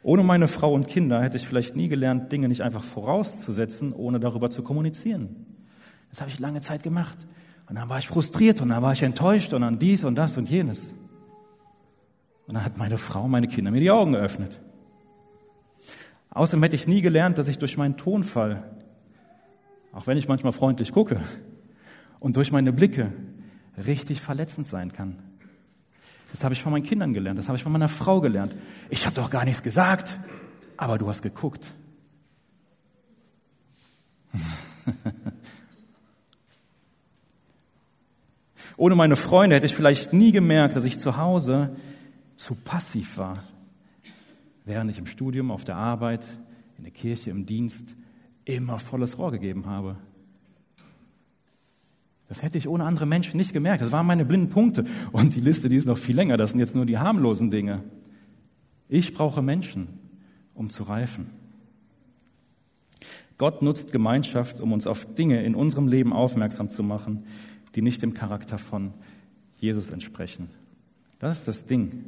Ohne 0.04 0.22
meine 0.22 0.46
Frau 0.46 0.74
und 0.74 0.86
Kinder 0.86 1.24
hätte 1.24 1.38
ich 1.38 1.48
vielleicht 1.48 1.74
nie 1.74 1.88
gelernt, 1.88 2.30
Dinge 2.30 2.46
nicht 2.46 2.60
einfach 2.62 2.84
vorauszusetzen, 2.84 3.92
ohne 3.92 4.20
darüber 4.20 4.48
zu 4.52 4.62
kommunizieren. 4.62 5.39
Das 6.10 6.20
habe 6.20 6.30
ich 6.30 6.38
lange 6.38 6.60
Zeit 6.60 6.82
gemacht. 6.82 7.16
Und 7.68 7.76
dann 7.76 7.88
war 7.88 7.98
ich 7.98 8.08
frustriert 8.08 8.60
und 8.60 8.70
dann 8.70 8.82
war 8.82 8.92
ich 8.92 9.02
enttäuscht 9.02 9.52
und 9.52 9.62
dann 9.62 9.78
dies 9.78 10.04
und 10.04 10.16
das 10.16 10.36
und 10.36 10.48
jenes. 10.50 10.92
Und 12.46 12.54
dann 12.54 12.64
hat 12.64 12.78
meine 12.78 12.98
Frau, 12.98 13.28
meine 13.28 13.46
Kinder 13.46 13.70
mir 13.70 13.80
die 13.80 13.92
Augen 13.92 14.12
geöffnet. 14.12 14.58
Außerdem 16.30 16.62
hätte 16.64 16.76
ich 16.76 16.88
nie 16.88 17.00
gelernt, 17.00 17.38
dass 17.38 17.46
ich 17.46 17.58
durch 17.58 17.76
meinen 17.76 17.96
Tonfall, 17.96 18.64
auch 19.92 20.08
wenn 20.08 20.16
ich 20.16 20.26
manchmal 20.26 20.52
freundlich 20.52 20.90
gucke, 20.90 21.20
und 22.18 22.36
durch 22.36 22.50
meine 22.50 22.72
Blicke 22.72 23.12
richtig 23.86 24.20
verletzend 24.20 24.66
sein 24.66 24.92
kann. 24.92 25.18
Das 26.32 26.42
habe 26.44 26.54
ich 26.54 26.62
von 26.62 26.72
meinen 26.72 26.84
Kindern 26.84 27.12
gelernt, 27.12 27.38
das 27.38 27.48
habe 27.48 27.56
ich 27.56 27.62
von 27.62 27.72
meiner 27.72 27.88
Frau 27.88 28.20
gelernt. 28.20 28.54
Ich 28.88 29.06
habe 29.06 29.14
doch 29.14 29.30
gar 29.30 29.44
nichts 29.44 29.62
gesagt, 29.62 30.14
aber 30.76 30.98
du 30.98 31.08
hast 31.08 31.22
geguckt. 31.22 31.68
Ohne 38.76 38.94
meine 38.94 39.16
Freunde 39.16 39.56
hätte 39.56 39.66
ich 39.66 39.74
vielleicht 39.74 40.12
nie 40.12 40.32
gemerkt, 40.32 40.76
dass 40.76 40.84
ich 40.84 40.98
zu 40.98 41.16
Hause 41.16 41.76
zu 42.36 42.54
passiv 42.54 43.18
war, 43.18 43.44
während 44.64 44.90
ich 44.90 44.98
im 44.98 45.06
Studium, 45.06 45.50
auf 45.50 45.64
der 45.64 45.76
Arbeit, 45.76 46.26
in 46.78 46.84
der 46.84 46.92
Kirche, 46.92 47.30
im 47.30 47.46
Dienst 47.46 47.94
immer 48.44 48.78
volles 48.78 49.18
Rohr 49.18 49.30
gegeben 49.30 49.66
habe. 49.66 49.96
Das 52.28 52.42
hätte 52.42 52.58
ich 52.58 52.68
ohne 52.68 52.84
andere 52.84 53.06
Menschen 53.06 53.36
nicht 53.36 53.52
gemerkt. 53.52 53.82
Das 53.82 53.90
waren 53.90 54.06
meine 54.06 54.24
blinden 54.24 54.50
Punkte. 54.50 54.84
Und 55.10 55.34
die 55.34 55.40
Liste, 55.40 55.68
die 55.68 55.76
ist 55.76 55.86
noch 55.86 55.98
viel 55.98 56.14
länger. 56.14 56.36
Das 56.36 56.50
sind 56.50 56.60
jetzt 56.60 56.76
nur 56.76 56.86
die 56.86 56.96
harmlosen 56.96 57.50
Dinge. 57.50 57.82
Ich 58.88 59.14
brauche 59.14 59.42
Menschen, 59.42 59.88
um 60.54 60.70
zu 60.70 60.84
reifen. 60.84 61.26
Gott 63.36 63.62
nutzt 63.62 63.90
Gemeinschaft, 63.90 64.60
um 64.60 64.72
uns 64.72 64.86
auf 64.86 65.14
Dinge 65.14 65.42
in 65.42 65.54
unserem 65.54 65.88
Leben 65.88 66.12
aufmerksam 66.12 66.68
zu 66.68 66.82
machen, 66.82 67.24
die 67.74 67.82
nicht 67.82 68.02
dem 68.02 68.14
Charakter 68.14 68.58
von 68.58 68.92
Jesus 69.58 69.90
entsprechen. 69.90 70.50
Das 71.18 71.38
ist 71.38 71.48
das 71.48 71.66
Ding 71.66 72.04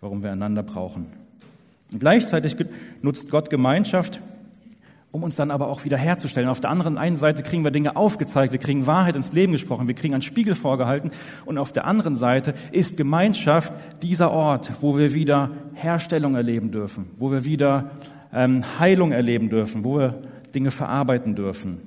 warum 0.00 0.22
wir 0.22 0.32
einander 0.32 0.62
brauchen. 0.62 1.06
Und 1.92 2.00
gleichzeitig 2.00 2.56
nutzt 3.02 3.30
Gott 3.30 3.50
Gemeinschaft, 3.50 4.20
um 5.12 5.22
uns 5.22 5.36
dann 5.36 5.50
aber 5.50 5.68
auch 5.68 5.84
wieder 5.84 5.96
herzustellen. 5.96 6.48
Auf 6.48 6.60
der 6.60 6.70
anderen 6.70 6.98
einen 6.98 7.16
Seite 7.16 7.42
kriegen 7.42 7.64
wir 7.64 7.70
Dinge 7.70 7.96
aufgezeigt, 7.96 8.52
wir 8.52 8.58
kriegen 8.58 8.86
Wahrheit 8.86 9.16
ins 9.16 9.32
Leben 9.32 9.52
gesprochen, 9.52 9.88
wir 9.88 9.94
kriegen 9.94 10.14
einen 10.14 10.22
Spiegel 10.22 10.54
vorgehalten 10.54 11.10
und 11.44 11.58
auf 11.58 11.72
der 11.72 11.86
anderen 11.86 12.16
Seite 12.16 12.54
ist 12.72 12.96
Gemeinschaft 12.96 13.72
dieser 14.02 14.30
Ort, 14.30 14.72
wo 14.80 14.98
wir 14.98 15.14
wieder 15.14 15.50
Herstellung 15.74 16.34
erleben 16.34 16.70
dürfen, 16.70 17.06
wo 17.16 17.30
wir 17.32 17.44
wieder 17.44 17.90
ähm, 18.32 18.64
Heilung 18.78 19.12
erleben 19.12 19.48
dürfen, 19.48 19.84
wo 19.84 19.98
wir 19.98 20.22
Dinge 20.54 20.70
verarbeiten 20.70 21.34
dürfen 21.34 21.80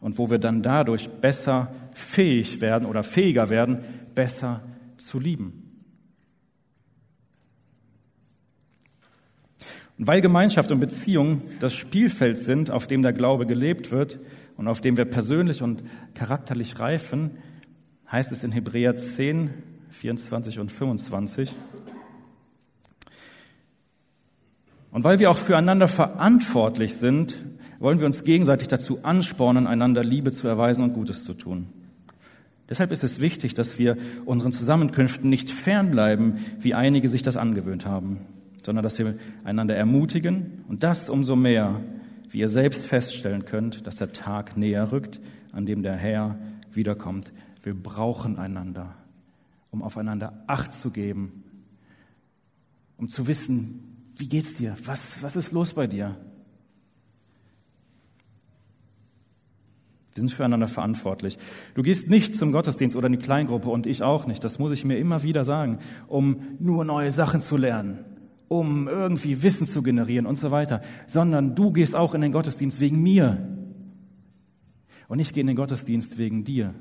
und 0.00 0.18
wo 0.18 0.30
wir 0.30 0.38
dann 0.38 0.62
dadurch 0.62 1.08
besser 1.08 1.68
fähig 1.98 2.60
werden 2.60 2.86
oder 2.86 3.02
fähiger 3.02 3.50
werden, 3.50 3.84
besser 4.14 4.62
zu 4.96 5.18
lieben. 5.18 5.68
Und 9.98 10.06
weil 10.06 10.20
Gemeinschaft 10.20 10.70
und 10.70 10.78
Beziehung 10.78 11.42
das 11.58 11.74
Spielfeld 11.74 12.38
sind, 12.38 12.70
auf 12.70 12.86
dem 12.86 13.02
der 13.02 13.12
Glaube 13.12 13.46
gelebt 13.46 13.90
wird 13.90 14.18
und 14.56 14.68
auf 14.68 14.80
dem 14.80 14.96
wir 14.96 15.06
persönlich 15.06 15.60
und 15.60 15.82
charakterlich 16.14 16.78
reifen, 16.78 17.32
heißt 18.10 18.30
es 18.30 18.44
in 18.44 18.52
Hebräer 18.52 18.96
10, 18.96 19.50
24 19.90 20.60
und 20.60 20.70
25. 20.70 21.52
Und 24.92 25.04
weil 25.04 25.18
wir 25.18 25.30
auch 25.30 25.36
füreinander 25.36 25.88
verantwortlich 25.88 26.94
sind, 26.94 27.36
wollen 27.80 27.98
wir 27.98 28.06
uns 28.06 28.24
gegenseitig 28.24 28.68
dazu 28.68 29.04
anspornen, 29.04 29.66
einander 29.66 30.02
Liebe 30.02 30.32
zu 30.32 30.48
erweisen 30.48 30.82
und 30.82 30.94
Gutes 30.94 31.24
zu 31.24 31.34
tun. 31.34 31.68
Deshalb 32.68 32.92
ist 32.92 33.02
es 33.04 33.20
wichtig, 33.20 33.54
dass 33.54 33.78
wir 33.78 33.96
unseren 34.26 34.52
Zusammenkünften 34.52 35.30
nicht 35.30 35.50
fernbleiben, 35.50 36.38
wie 36.60 36.74
einige 36.74 37.08
sich 37.08 37.22
das 37.22 37.36
angewöhnt 37.36 37.86
haben 37.86 38.20
sondern 38.68 38.82
dass 38.82 38.98
wir 38.98 39.16
einander 39.44 39.76
ermutigen 39.76 40.64
und 40.68 40.82
das 40.82 41.08
umso 41.08 41.36
mehr, 41.36 41.80
wie 42.28 42.40
ihr 42.40 42.50
selbst 42.50 42.84
feststellen 42.84 43.46
könnt, 43.46 43.86
dass 43.86 43.96
der 43.96 44.12
Tag 44.12 44.58
näher 44.58 44.92
rückt, 44.92 45.20
an 45.52 45.64
dem 45.64 45.82
der 45.82 45.96
Herr 45.96 46.38
wiederkommt. 46.70 47.32
Wir 47.62 47.74
brauchen 47.74 48.38
einander, 48.38 48.94
um 49.70 49.82
aufeinander 49.82 50.44
Acht 50.46 50.74
zu 50.74 50.90
geben, 50.90 51.44
um 52.98 53.08
zu 53.08 53.26
wissen, 53.26 54.04
wie 54.18 54.28
geht's 54.28 54.54
dir? 54.54 54.76
Was, 54.84 55.22
was 55.22 55.34
ist 55.34 55.52
los 55.52 55.72
bei 55.72 55.86
dir? 55.86 56.16
Wir 60.18 60.22
sind 60.22 60.32
füreinander 60.32 60.66
verantwortlich. 60.66 61.38
Du 61.74 61.82
gehst 61.82 62.10
nicht 62.10 62.34
zum 62.34 62.50
Gottesdienst 62.50 62.96
oder 62.96 63.06
in 63.06 63.12
die 63.12 63.18
Kleingruppe 63.18 63.68
und 63.68 63.86
ich 63.86 64.02
auch 64.02 64.26
nicht. 64.26 64.42
Das 64.42 64.58
muss 64.58 64.72
ich 64.72 64.84
mir 64.84 64.98
immer 64.98 65.22
wieder 65.22 65.44
sagen, 65.44 65.78
um 66.08 66.42
nur 66.58 66.84
neue 66.84 67.12
Sachen 67.12 67.40
zu 67.40 67.56
lernen, 67.56 68.04
um 68.48 68.88
irgendwie 68.88 69.44
Wissen 69.44 69.64
zu 69.64 69.80
generieren 69.80 70.26
und 70.26 70.36
so 70.36 70.50
weiter, 70.50 70.80
sondern 71.06 71.54
du 71.54 71.70
gehst 71.70 71.94
auch 71.94 72.14
in 72.14 72.20
den 72.20 72.32
Gottesdienst 72.32 72.80
wegen 72.80 73.00
mir. 73.00 73.46
Und 75.06 75.20
ich 75.20 75.32
gehe 75.32 75.42
in 75.42 75.46
den 75.46 75.54
Gottesdienst 75.54 76.18
wegen 76.18 76.42
dir. 76.42 76.74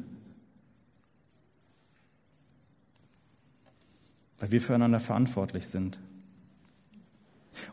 Weil 4.40 4.52
wir 4.52 4.62
füreinander 4.62 5.00
verantwortlich 5.00 5.68
sind. 5.68 6.00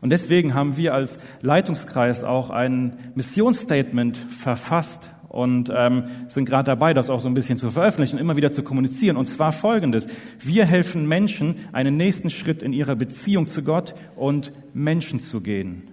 Und 0.01 0.11
deswegen 0.11 0.53
haben 0.53 0.77
wir 0.77 0.93
als 0.93 1.17
Leitungskreis 1.41 2.23
auch 2.23 2.51
ein 2.51 2.99
Missionsstatement 3.15 4.17
verfasst 4.17 5.09
und 5.35 5.69
ähm, 5.75 6.05
sind 6.29 6.45
gerade 6.45 6.65
dabei, 6.65 6.93
das 6.93 7.09
auch 7.09 7.19
so 7.19 7.27
ein 7.27 7.33
bisschen 7.33 7.57
zu 7.57 7.69
veröffentlichen, 7.69 8.17
immer 8.17 8.37
wieder 8.37 8.53
zu 8.53 8.63
kommunizieren. 8.63 9.17
Und 9.17 9.25
zwar 9.25 9.51
Folgendes. 9.51 10.07
Wir 10.39 10.65
helfen 10.65 11.07
Menschen, 11.07 11.55
einen 11.73 11.97
nächsten 11.97 12.29
Schritt 12.29 12.63
in 12.63 12.71
ihrer 12.71 12.95
Beziehung 12.95 13.47
zu 13.47 13.61
Gott 13.61 13.93
und 14.15 14.53
Menschen 14.73 15.19
zu 15.19 15.41
gehen. 15.41 15.83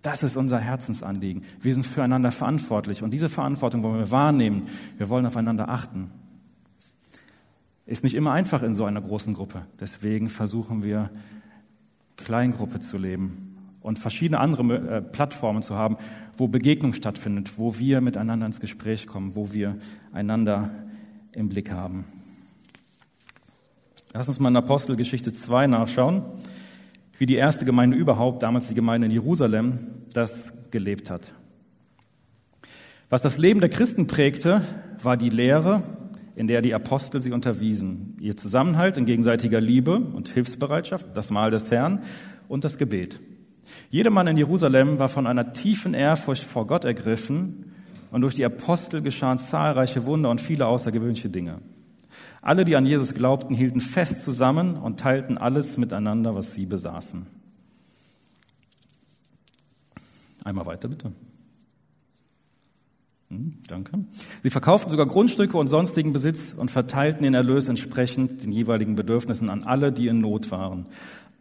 Das 0.00 0.22
ist 0.22 0.36
unser 0.36 0.58
Herzensanliegen. 0.58 1.42
Wir 1.60 1.74
sind 1.74 1.86
füreinander 1.86 2.30
verantwortlich 2.30 3.02
und 3.02 3.10
diese 3.10 3.28
Verantwortung 3.28 3.82
wollen 3.82 3.98
wir 3.98 4.10
wahrnehmen. 4.12 4.68
Wir 4.96 5.08
wollen 5.08 5.26
aufeinander 5.26 5.68
achten. 5.68 6.12
Ist 7.84 8.04
nicht 8.04 8.14
immer 8.14 8.30
einfach 8.30 8.62
in 8.62 8.76
so 8.76 8.84
einer 8.84 9.00
großen 9.00 9.34
Gruppe. 9.34 9.66
Deswegen 9.80 10.28
versuchen 10.28 10.84
wir, 10.84 11.10
Kleingruppe 12.16 12.78
zu 12.78 12.96
leben 12.96 13.51
und 13.82 13.98
verschiedene 13.98 14.40
andere 14.40 14.76
äh, 14.76 15.02
Plattformen 15.02 15.62
zu 15.62 15.74
haben, 15.74 15.96
wo 16.36 16.48
Begegnung 16.48 16.92
stattfindet, 16.92 17.58
wo 17.58 17.78
wir 17.78 18.00
miteinander 18.00 18.46
ins 18.46 18.60
Gespräch 18.60 19.06
kommen, 19.06 19.34
wo 19.34 19.52
wir 19.52 19.78
einander 20.12 20.70
im 21.32 21.48
Blick 21.48 21.70
haben. 21.70 22.04
Lass 24.12 24.28
uns 24.28 24.38
mal 24.40 24.50
in 24.50 24.56
Apostelgeschichte 24.56 25.32
2 25.32 25.66
nachschauen, 25.66 26.22
wie 27.18 27.26
die 27.26 27.36
erste 27.36 27.64
Gemeinde 27.64 27.96
überhaupt, 27.96 28.42
damals 28.42 28.68
die 28.68 28.74
Gemeinde 28.74 29.06
in 29.06 29.12
Jerusalem, 29.12 29.78
das 30.12 30.52
gelebt 30.70 31.10
hat. 31.10 31.32
Was 33.08 33.22
das 33.22 33.38
Leben 33.38 33.60
der 33.60 33.68
Christen 33.68 34.06
prägte, 34.06 34.62
war 35.02 35.16
die 35.16 35.28
Lehre, 35.28 35.82
in 36.34 36.46
der 36.46 36.62
die 36.62 36.74
Apostel 36.74 37.20
sie 37.20 37.32
unterwiesen. 37.32 38.16
Ihr 38.20 38.36
Zusammenhalt 38.36 38.96
in 38.96 39.04
gegenseitiger 39.04 39.60
Liebe 39.60 39.96
und 39.96 40.28
Hilfsbereitschaft, 40.28 41.06
das 41.14 41.30
Mahl 41.30 41.50
des 41.50 41.70
Herrn 41.70 42.02
und 42.48 42.64
das 42.64 42.78
Gebet. 42.78 43.20
Jedermann 43.90 44.26
in 44.26 44.36
Jerusalem 44.36 44.98
war 44.98 45.08
von 45.08 45.26
einer 45.26 45.52
tiefen 45.52 45.94
Ehrfurcht 45.94 46.44
vor 46.44 46.66
Gott 46.66 46.84
ergriffen 46.84 47.72
und 48.10 48.20
durch 48.20 48.34
die 48.34 48.44
Apostel 48.44 49.02
geschahen 49.02 49.38
zahlreiche 49.38 50.06
Wunder 50.06 50.30
und 50.30 50.40
viele 50.40 50.66
außergewöhnliche 50.66 51.30
Dinge. 51.30 51.58
Alle, 52.42 52.64
die 52.64 52.76
an 52.76 52.86
Jesus 52.86 53.14
glaubten, 53.14 53.54
hielten 53.54 53.80
fest 53.80 54.22
zusammen 54.22 54.76
und 54.76 54.98
teilten 54.98 55.38
alles 55.38 55.76
miteinander, 55.76 56.34
was 56.34 56.54
sie 56.54 56.66
besaßen. 56.66 57.26
Einmal 60.44 60.66
weiter, 60.66 60.88
bitte. 60.88 61.12
Hm, 63.32 63.54
danke. 63.66 63.92
Sie 64.42 64.50
verkauften 64.50 64.90
sogar 64.90 65.06
Grundstücke 65.06 65.56
und 65.56 65.68
sonstigen 65.68 66.12
Besitz 66.12 66.52
und 66.52 66.70
verteilten 66.70 67.22
den 67.22 67.32
Erlös 67.32 67.68
entsprechend 67.68 68.42
den 68.42 68.52
jeweiligen 68.52 68.94
Bedürfnissen 68.94 69.48
an 69.48 69.62
alle, 69.62 69.90
die 69.90 70.08
in 70.08 70.20
Not 70.20 70.50
waren. 70.50 70.86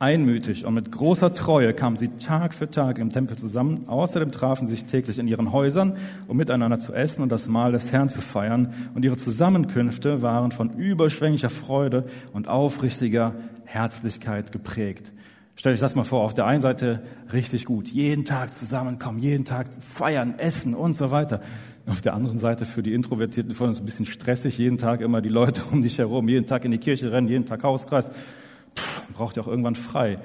Einmütig 0.01 0.65
und 0.65 0.73
mit 0.73 0.91
großer 0.91 1.31
Treue 1.35 1.75
kamen 1.75 1.95
sie 1.95 2.07
Tag 2.07 2.55
für 2.55 2.67
Tag 2.67 2.97
im 2.97 3.11
Tempel 3.11 3.37
zusammen. 3.37 3.87
Außerdem 3.87 4.31
trafen 4.31 4.65
sie 4.65 4.71
sich 4.71 4.85
täglich 4.85 5.19
in 5.19 5.27
ihren 5.27 5.51
Häusern, 5.51 5.95
um 6.27 6.37
miteinander 6.37 6.79
zu 6.79 6.91
essen 6.91 7.21
und 7.21 7.31
das 7.31 7.47
Mahl 7.47 7.71
des 7.71 7.91
Herrn 7.91 8.09
zu 8.09 8.19
feiern. 8.19 8.73
Und 8.95 9.05
ihre 9.05 9.17
Zusammenkünfte 9.17 10.23
waren 10.23 10.51
von 10.51 10.71
überschwänglicher 10.71 11.51
Freude 11.51 12.05
und 12.33 12.47
aufrichtiger 12.47 13.35
Herzlichkeit 13.65 14.51
geprägt. 14.51 15.13
Stellt 15.55 15.75
euch 15.75 15.81
das 15.81 15.93
mal 15.93 16.03
vor, 16.03 16.23
auf 16.23 16.33
der 16.33 16.47
einen 16.47 16.63
Seite 16.63 17.03
richtig 17.31 17.65
gut, 17.65 17.87
jeden 17.87 18.25
Tag 18.25 18.55
zusammenkommen, 18.55 19.19
jeden 19.19 19.45
Tag 19.45 19.67
feiern, 19.81 20.33
essen 20.39 20.73
und 20.73 20.95
so 20.95 21.11
weiter. 21.11 21.41
Auf 21.85 22.01
der 22.01 22.15
anderen 22.15 22.39
Seite 22.39 22.65
für 22.65 22.81
die 22.81 22.95
Introvertierten 22.95 23.53
von 23.53 23.67
uns 23.67 23.79
ein 23.79 23.85
bisschen 23.85 24.07
stressig, 24.07 24.57
jeden 24.57 24.79
Tag 24.79 25.01
immer 25.01 25.21
die 25.21 25.29
Leute 25.29 25.61
um 25.71 25.83
dich 25.83 25.99
herum, 25.99 26.27
jeden 26.27 26.47
Tag 26.47 26.65
in 26.65 26.71
die 26.71 26.79
Kirche 26.79 27.11
rennen, 27.11 27.27
jeden 27.27 27.45
Tag 27.45 27.61
Hauskreis 27.61 28.09
braucht 29.21 29.37
ja 29.37 29.43
auch 29.43 29.47
irgendwann 29.47 29.75
frei. 29.75 30.17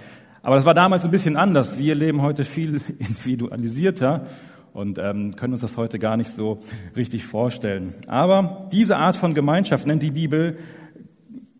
Aber 0.42 0.56
das 0.56 0.64
war 0.64 0.72
damals 0.72 1.04
ein 1.04 1.10
bisschen 1.10 1.36
anders. 1.36 1.78
Wir 1.78 1.94
leben 1.94 2.22
heute 2.22 2.46
viel 2.46 2.80
individualisierter 2.98 4.24
und 4.72 4.96
ähm, 4.96 5.32
können 5.36 5.52
uns 5.52 5.60
das 5.60 5.76
heute 5.76 5.98
gar 5.98 6.16
nicht 6.16 6.30
so 6.30 6.60
richtig 6.96 7.26
vorstellen. 7.26 7.92
Aber 8.06 8.66
diese 8.72 8.96
Art 8.96 9.18
von 9.18 9.34
Gemeinschaft 9.34 9.86
nennt 9.86 10.02
die 10.02 10.12
Bibel 10.12 10.56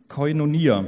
Koinonia, 0.09 0.87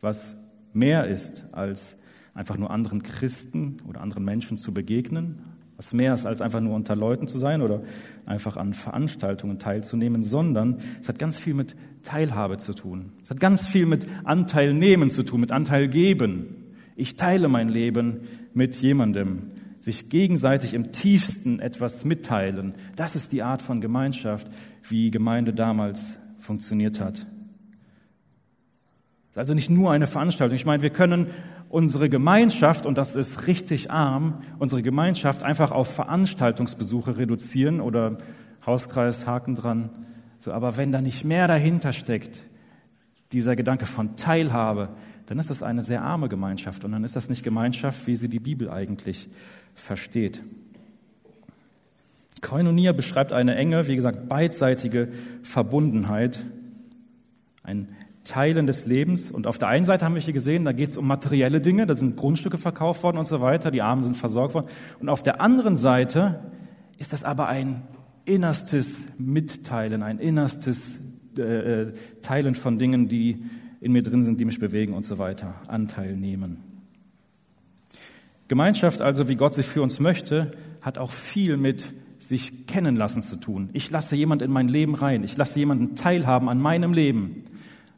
was 0.00 0.32
mehr 0.72 1.08
ist 1.08 1.44
als 1.52 1.96
einfach 2.32 2.56
nur 2.56 2.70
anderen 2.70 3.02
Christen 3.02 3.82
oder 3.86 4.00
anderen 4.00 4.24
Menschen 4.24 4.56
zu 4.56 4.72
begegnen, 4.72 5.42
was 5.76 5.92
mehr 5.92 6.14
ist 6.14 6.26
als 6.26 6.40
einfach 6.40 6.60
nur 6.60 6.74
unter 6.74 6.94
Leuten 6.94 7.26
zu 7.26 7.38
sein 7.38 7.62
oder 7.62 7.82
einfach 8.26 8.56
an 8.56 8.74
Veranstaltungen 8.74 9.58
teilzunehmen, 9.58 10.22
sondern 10.22 10.78
es 11.00 11.08
hat 11.08 11.18
ganz 11.18 11.36
viel 11.36 11.54
mit 11.54 11.74
Teilhabe 12.02 12.58
zu 12.58 12.74
tun. 12.74 13.12
Es 13.22 13.30
hat 13.30 13.40
ganz 13.40 13.66
viel 13.66 13.86
mit 13.86 14.06
Anteil 14.24 14.72
nehmen 14.72 15.10
zu 15.10 15.22
tun, 15.22 15.40
mit 15.40 15.52
Anteil 15.52 15.88
geben. 15.88 16.72
Ich 16.96 17.16
teile 17.16 17.48
mein 17.48 17.68
Leben 17.68 18.20
mit 18.52 18.76
jemandem. 18.76 19.50
Sich 19.80 20.08
gegenseitig 20.08 20.72
im 20.72 20.92
tiefsten 20.92 21.60
etwas 21.60 22.04
mitteilen. 22.04 22.74
Das 22.96 23.14
ist 23.14 23.32
die 23.32 23.42
Art 23.42 23.60
von 23.60 23.80
Gemeinschaft, 23.80 24.48
wie 24.88 25.10
Gemeinde 25.10 25.52
damals 25.52 26.16
funktioniert 26.38 27.00
hat. 27.00 27.26
Also 29.34 29.52
nicht 29.52 29.68
nur 29.68 29.90
eine 29.90 30.06
Veranstaltung. 30.06 30.54
Ich 30.54 30.64
meine, 30.64 30.82
wir 30.82 30.90
können 30.90 31.26
unsere 31.74 32.08
Gemeinschaft, 32.08 32.86
und 32.86 32.96
das 32.96 33.16
ist 33.16 33.48
richtig 33.48 33.90
arm, 33.90 34.42
unsere 34.60 34.80
Gemeinschaft 34.80 35.42
einfach 35.42 35.72
auf 35.72 35.92
Veranstaltungsbesuche 35.92 37.18
reduzieren 37.18 37.80
oder 37.80 38.16
Hauskreis, 38.64 39.26
Haken 39.26 39.56
dran. 39.56 39.90
So, 40.38 40.52
aber 40.52 40.76
wenn 40.76 40.92
da 40.92 41.00
nicht 41.00 41.24
mehr 41.24 41.48
dahinter 41.48 41.92
steckt, 41.92 42.42
dieser 43.32 43.56
Gedanke 43.56 43.86
von 43.86 44.14
Teilhabe, 44.14 44.90
dann 45.26 45.40
ist 45.40 45.50
das 45.50 45.64
eine 45.64 45.82
sehr 45.82 46.02
arme 46.02 46.28
Gemeinschaft 46.28 46.84
und 46.84 46.92
dann 46.92 47.02
ist 47.02 47.16
das 47.16 47.28
nicht 47.28 47.42
Gemeinschaft, 47.42 48.06
wie 48.06 48.14
sie 48.14 48.28
die 48.28 48.38
Bibel 48.38 48.70
eigentlich 48.70 49.28
versteht. 49.74 50.42
Koinonia 52.40 52.92
beschreibt 52.92 53.32
eine 53.32 53.56
enge, 53.56 53.88
wie 53.88 53.96
gesagt, 53.96 54.28
beidseitige 54.28 55.08
Verbundenheit, 55.42 56.38
ein 57.64 57.88
Teilen 58.24 58.66
des 58.66 58.86
Lebens. 58.86 59.30
Und 59.30 59.46
auf 59.46 59.58
der 59.58 59.68
einen 59.68 59.84
Seite 59.84 60.04
haben 60.04 60.14
wir 60.14 60.22
hier 60.22 60.32
gesehen, 60.32 60.64
da 60.64 60.72
geht 60.72 60.90
es 60.90 60.96
um 60.96 61.06
materielle 61.06 61.60
Dinge, 61.60 61.86
da 61.86 61.96
sind 61.96 62.16
Grundstücke 62.16 62.58
verkauft 62.58 63.02
worden 63.02 63.18
und 63.18 63.28
so 63.28 63.40
weiter, 63.40 63.70
die 63.70 63.82
Armen 63.82 64.02
sind 64.02 64.16
versorgt 64.16 64.54
worden. 64.54 64.66
Und 64.98 65.08
auf 65.08 65.22
der 65.22 65.40
anderen 65.40 65.76
Seite 65.76 66.40
ist 66.98 67.12
das 67.12 67.22
aber 67.22 67.48
ein 67.48 67.82
innerstes 68.24 69.04
Mitteilen, 69.18 70.02
ein 70.02 70.18
innerstes 70.18 70.98
äh, 71.38 71.42
äh, 71.42 71.92
Teilen 72.22 72.54
von 72.54 72.78
Dingen, 72.78 73.08
die 73.08 73.44
in 73.80 73.92
mir 73.92 74.02
drin 74.02 74.24
sind, 74.24 74.40
die 74.40 74.46
mich 74.46 74.58
bewegen 74.58 74.94
und 74.94 75.04
so 75.04 75.18
weiter, 75.18 75.60
Anteil 75.68 76.16
nehmen. 76.16 76.58
Gemeinschaft 78.48 79.02
also, 79.02 79.28
wie 79.28 79.36
Gott 79.36 79.54
sie 79.54 79.62
für 79.62 79.82
uns 79.82 80.00
möchte, 80.00 80.52
hat 80.80 80.96
auch 80.96 81.12
viel 81.12 81.58
mit 81.58 81.84
sich 82.18 82.66
kennen 82.66 82.96
lassen 82.96 83.22
zu 83.22 83.36
tun. 83.36 83.68
Ich 83.72 83.90
lasse 83.90 84.16
jemand 84.16 84.40
in 84.40 84.50
mein 84.50 84.68
Leben 84.68 84.94
rein. 84.94 85.24
Ich 85.24 85.36
lasse 85.36 85.58
jemanden 85.58 85.96
teilhaben 85.96 86.48
an 86.48 86.60
meinem 86.60 86.94
Leben. 86.94 87.44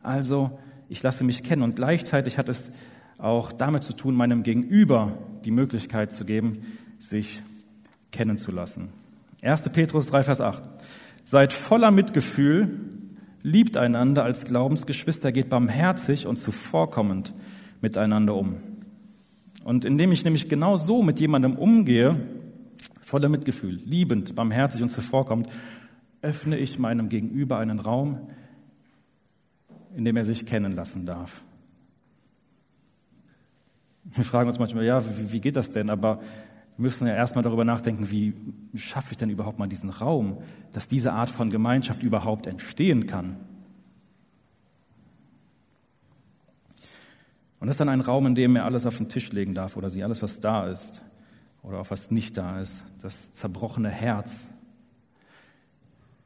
Also 0.06 0.56
ich 0.88 1.02
lasse 1.02 1.24
mich 1.24 1.42
kennen 1.42 1.62
und 1.62 1.74
gleichzeitig 1.74 2.38
hat 2.38 2.48
es 2.48 2.70
auch 3.18 3.50
damit 3.50 3.82
zu 3.82 3.92
tun, 3.92 4.14
meinem 4.14 4.44
Gegenüber 4.44 5.18
die 5.44 5.50
Möglichkeit 5.50 6.12
zu 6.12 6.24
geben, 6.24 6.62
sich 7.00 7.42
kennenzulassen. 8.12 8.90
1. 9.42 9.62
Petrus 9.70 10.06
3, 10.06 10.22
Vers 10.22 10.40
8. 10.40 10.62
Seid 11.24 11.52
voller 11.52 11.90
Mitgefühl, 11.90 12.78
liebt 13.42 13.76
einander 13.76 14.22
als 14.22 14.44
Glaubensgeschwister, 14.44 15.32
geht 15.32 15.48
barmherzig 15.48 16.26
und 16.26 16.36
zuvorkommend 16.36 17.32
miteinander 17.80 18.36
um. 18.36 18.58
Und 19.64 19.84
indem 19.84 20.12
ich 20.12 20.22
nämlich 20.22 20.48
genau 20.48 20.76
so 20.76 21.02
mit 21.02 21.18
jemandem 21.18 21.56
umgehe, 21.56 22.20
voller 23.00 23.28
Mitgefühl, 23.28 23.80
liebend, 23.84 24.36
barmherzig 24.36 24.82
und 24.82 24.90
zuvorkommend, 24.90 25.48
öffne 26.22 26.58
ich 26.58 26.78
meinem 26.78 27.08
Gegenüber 27.08 27.58
einen 27.58 27.80
Raum, 27.80 28.20
in 29.96 30.04
dem 30.04 30.16
er 30.16 30.24
sich 30.26 30.44
kennen 30.44 30.72
lassen 30.72 31.06
darf. 31.06 31.42
Wir 34.04 34.24
fragen 34.24 34.48
uns 34.48 34.58
manchmal, 34.58 34.84
ja, 34.84 35.02
wie, 35.04 35.32
wie 35.32 35.40
geht 35.40 35.56
das 35.56 35.70
denn? 35.70 35.88
Aber 35.88 36.18
wir 36.18 36.82
müssen 36.82 37.06
ja 37.06 37.14
erstmal 37.14 37.42
darüber 37.42 37.64
nachdenken, 37.64 38.10
wie 38.10 38.34
schaffe 38.74 39.12
ich 39.12 39.16
denn 39.16 39.30
überhaupt 39.30 39.58
mal 39.58 39.68
diesen 39.68 39.88
Raum, 39.88 40.42
dass 40.72 40.86
diese 40.86 41.14
Art 41.14 41.30
von 41.30 41.50
Gemeinschaft 41.50 42.02
überhaupt 42.02 42.46
entstehen 42.46 43.06
kann. 43.06 43.36
Und 47.58 47.68
das 47.68 47.74
ist 47.74 47.80
dann 47.80 47.88
ein 47.88 48.02
Raum, 48.02 48.26
in 48.26 48.34
dem 48.34 48.54
er 48.54 48.66
alles 48.66 48.84
auf 48.84 48.98
den 48.98 49.08
Tisch 49.08 49.32
legen 49.32 49.54
darf 49.54 49.78
oder 49.78 49.88
sie 49.88 50.04
alles, 50.04 50.20
was 50.22 50.40
da 50.40 50.66
ist 50.68 51.00
oder 51.62 51.78
auch 51.78 51.90
was 51.90 52.10
nicht 52.10 52.36
da 52.36 52.60
ist, 52.60 52.84
das 53.00 53.32
zerbrochene 53.32 53.88
Herz. 53.88 54.48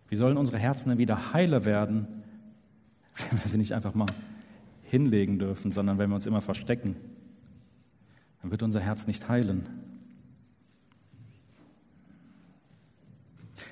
Wie 0.09 0.17
sollen 0.17 0.37
unsere 0.37 0.59
Herzen 0.59 0.89
denn 0.89 0.99
wieder 0.99 1.33
heile 1.33 1.65
werden, 1.65 2.20
wenn 3.31 3.43
wir 3.43 3.49
sie 3.49 3.59
nicht 3.59 3.75
einfach 3.75 3.95
mal 3.95 4.07
hinlegen 4.85 5.39
dürfen, 5.39 5.73
sondern 5.73 5.99
wenn 5.99 6.11
wir 6.11 6.17
uns 6.17 6.27
immer 6.27 6.41
verstecken, 6.41 6.97
dann 8.43 8.51
wird 8.51 8.63
unser 8.63 8.81
Herz 8.81 9.07
nicht 9.07 9.29
heilen. 9.29 9.67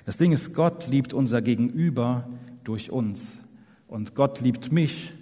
Das 0.04 0.16
Ding 0.16 0.32
ist, 0.32 0.54
Gott 0.54 0.88
liebt 0.88 1.12
unser 1.12 1.42
Gegenüber 1.42 2.28
durch 2.64 2.90
uns 2.90 3.38
und 3.88 4.14
Gott 4.14 4.40
liebt 4.40 4.72
mich 4.72 5.12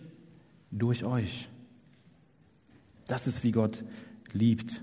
durch 0.71 1.05
euch. 1.05 1.49
Das 3.07 3.27
ist, 3.27 3.45
wie 3.45 3.53
Gott 3.53 3.85
liebt. 4.33 4.81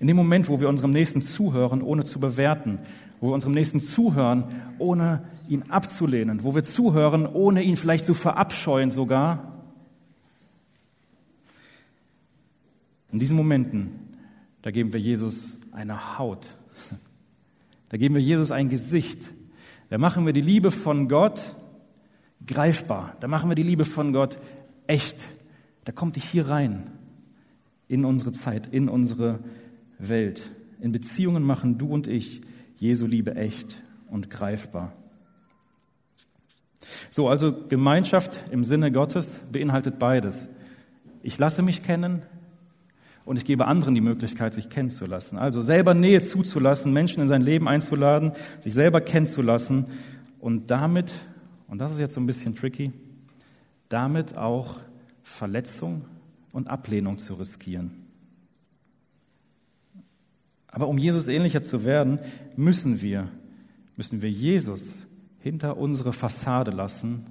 In 0.00 0.06
dem 0.06 0.16
Moment, 0.16 0.48
wo 0.48 0.60
wir 0.60 0.68
unserem 0.68 0.92
Nächsten 0.92 1.22
zuhören, 1.22 1.82
ohne 1.82 2.04
zu 2.04 2.20
bewerten, 2.20 2.80
wo 3.22 3.28
wir 3.28 3.34
unserem 3.34 3.54
Nächsten 3.54 3.80
zuhören, 3.80 4.46
ohne 4.78 5.24
ihn 5.48 5.62
abzulehnen, 5.68 6.42
wo 6.42 6.56
wir 6.56 6.64
zuhören, 6.64 7.24
ohne 7.24 7.62
ihn 7.62 7.76
vielleicht 7.76 8.04
zu 8.04 8.14
verabscheuen 8.14 8.90
sogar. 8.90 9.62
In 13.12 13.20
diesen 13.20 13.36
Momenten, 13.36 13.92
da 14.62 14.72
geben 14.72 14.92
wir 14.92 14.98
Jesus 14.98 15.52
eine 15.70 16.18
Haut. 16.18 16.48
Da 17.90 17.98
geben 17.98 18.14
wir 18.14 18.22
Jesus 18.22 18.50
ein 18.50 18.70
Gesicht. 18.70 19.28
Da 19.90 19.98
machen 19.98 20.24
wir 20.24 20.32
die 20.32 20.40
Liebe 20.40 20.70
von 20.70 21.10
Gott 21.10 21.42
greifbar. 22.46 23.14
Da 23.20 23.28
machen 23.28 23.50
wir 23.50 23.54
die 23.54 23.62
Liebe 23.62 23.84
von 23.84 24.14
Gott 24.14 24.38
echt. 24.86 25.26
Da 25.84 25.92
kommt 25.92 26.16
die 26.16 26.20
hier 26.20 26.48
rein 26.48 26.90
in 27.88 28.06
unsere 28.06 28.32
Zeit, 28.32 28.66
in 28.68 28.88
unsere 28.88 29.40
Welt. 29.98 30.50
In 30.80 30.90
Beziehungen 30.90 31.42
machen 31.42 31.76
du 31.76 31.88
und 31.88 32.06
ich 32.06 32.40
Jesu 32.82 33.06
Liebe 33.06 33.36
echt 33.36 33.78
und 34.10 34.28
greifbar. 34.28 34.92
So, 37.12 37.28
also 37.28 37.52
Gemeinschaft 37.68 38.40
im 38.50 38.64
Sinne 38.64 38.90
Gottes 38.90 39.38
beinhaltet 39.52 40.00
beides. 40.00 40.48
Ich 41.22 41.38
lasse 41.38 41.62
mich 41.62 41.84
kennen 41.84 42.22
und 43.24 43.36
ich 43.36 43.44
gebe 43.44 43.68
anderen 43.68 43.94
die 43.94 44.00
Möglichkeit, 44.00 44.52
sich 44.52 44.68
kennenzulassen. 44.68 45.38
Also 45.38 45.62
selber 45.62 45.94
Nähe 45.94 46.22
zuzulassen, 46.22 46.92
Menschen 46.92 47.22
in 47.22 47.28
sein 47.28 47.42
Leben 47.42 47.68
einzuladen, 47.68 48.32
sich 48.58 48.74
selber 48.74 49.00
kennenzulassen 49.00 49.86
und 50.40 50.72
damit, 50.72 51.14
und 51.68 51.78
das 51.78 51.92
ist 51.92 52.00
jetzt 52.00 52.14
so 52.14 52.20
ein 52.20 52.26
bisschen 52.26 52.56
tricky, 52.56 52.90
damit 53.90 54.36
auch 54.36 54.80
Verletzung 55.22 56.04
und 56.52 56.66
Ablehnung 56.66 57.18
zu 57.18 57.34
riskieren. 57.34 58.01
Aber 60.72 60.88
um 60.88 60.98
Jesus 60.98 61.28
ähnlicher 61.28 61.62
zu 61.62 61.84
werden, 61.84 62.18
müssen 62.56 63.00
wir, 63.00 63.28
müssen 63.96 64.22
wir 64.22 64.30
Jesus 64.30 64.90
hinter 65.38 65.76
unsere 65.76 66.12
Fassade 66.12 66.70
lassen. 66.70 67.26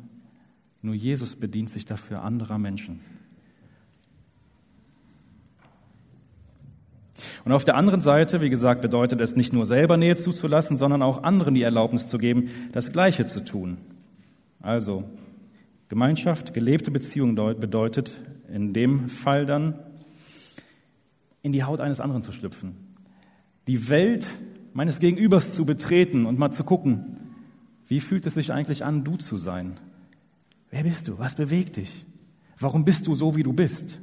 Nur 0.81 0.93
Jesus 0.95 1.35
bedient 1.35 1.69
sich 1.69 1.85
dafür 1.85 2.21
anderer 2.21 2.57
Menschen. 2.57 3.01
Und 7.43 7.51
auf 7.51 7.65
der 7.65 7.75
anderen 7.75 8.01
Seite, 8.01 8.41
wie 8.41 8.49
gesagt, 8.49 8.81
bedeutet 8.81 9.19
es 9.19 9.35
nicht 9.35 9.53
nur 9.53 9.65
selber 9.65 9.97
Nähe 9.97 10.15
zuzulassen, 10.15 10.77
sondern 10.77 11.01
auch 11.01 11.23
anderen 11.23 11.55
die 11.55 11.63
Erlaubnis 11.63 12.07
zu 12.07 12.19
geben, 12.19 12.49
das 12.71 12.91
Gleiche 12.91 13.25
zu 13.25 13.43
tun. 13.43 13.77
Also 14.59 15.03
Gemeinschaft, 15.89 16.53
gelebte 16.53 16.91
Beziehung 16.91 17.35
bedeutet 17.35 18.11
in 18.53 18.73
dem 18.73 19.09
Fall 19.09 19.45
dann, 19.45 19.79
in 21.41 21.51
die 21.51 21.63
Haut 21.63 21.81
eines 21.81 21.99
anderen 21.99 22.21
zu 22.21 22.31
schlüpfen, 22.31 22.90
die 23.67 23.89
Welt 23.89 24.27
meines 24.73 24.99
Gegenübers 24.99 25.53
zu 25.53 25.65
betreten 25.65 26.25
und 26.25 26.39
mal 26.39 26.51
zu 26.51 26.63
gucken, 26.63 27.17
wie 27.87 27.99
fühlt 27.99 28.25
es 28.25 28.35
sich 28.35 28.51
eigentlich 28.51 28.85
an, 28.85 29.03
du 29.03 29.17
zu 29.17 29.37
sein? 29.37 29.77
Wer 30.69 30.83
bist 30.83 31.07
du? 31.07 31.19
Was 31.19 31.35
bewegt 31.35 31.75
dich? 31.75 32.05
Warum 32.57 32.85
bist 32.85 33.07
du 33.07 33.15
so, 33.15 33.35
wie 33.35 33.43
du 33.43 33.53
bist? 33.53 33.99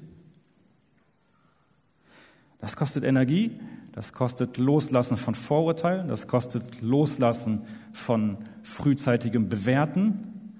Das 2.60 2.76
kostet 2.76 3.04
Energie, 3.04 3.52
das 3.92 4.12
kostet 4.12 4.58
Loslassen 4.58 5.16
von 5.16 5.34
Vorurteilen, 5.34 6.08
das 6.08 6.26
kostet 6.26 6.82
Loslassen 6.82 7.62
von 7.92 8.38
frühzeitigem 8.62 9.48
Bewerten, 9.48 10.52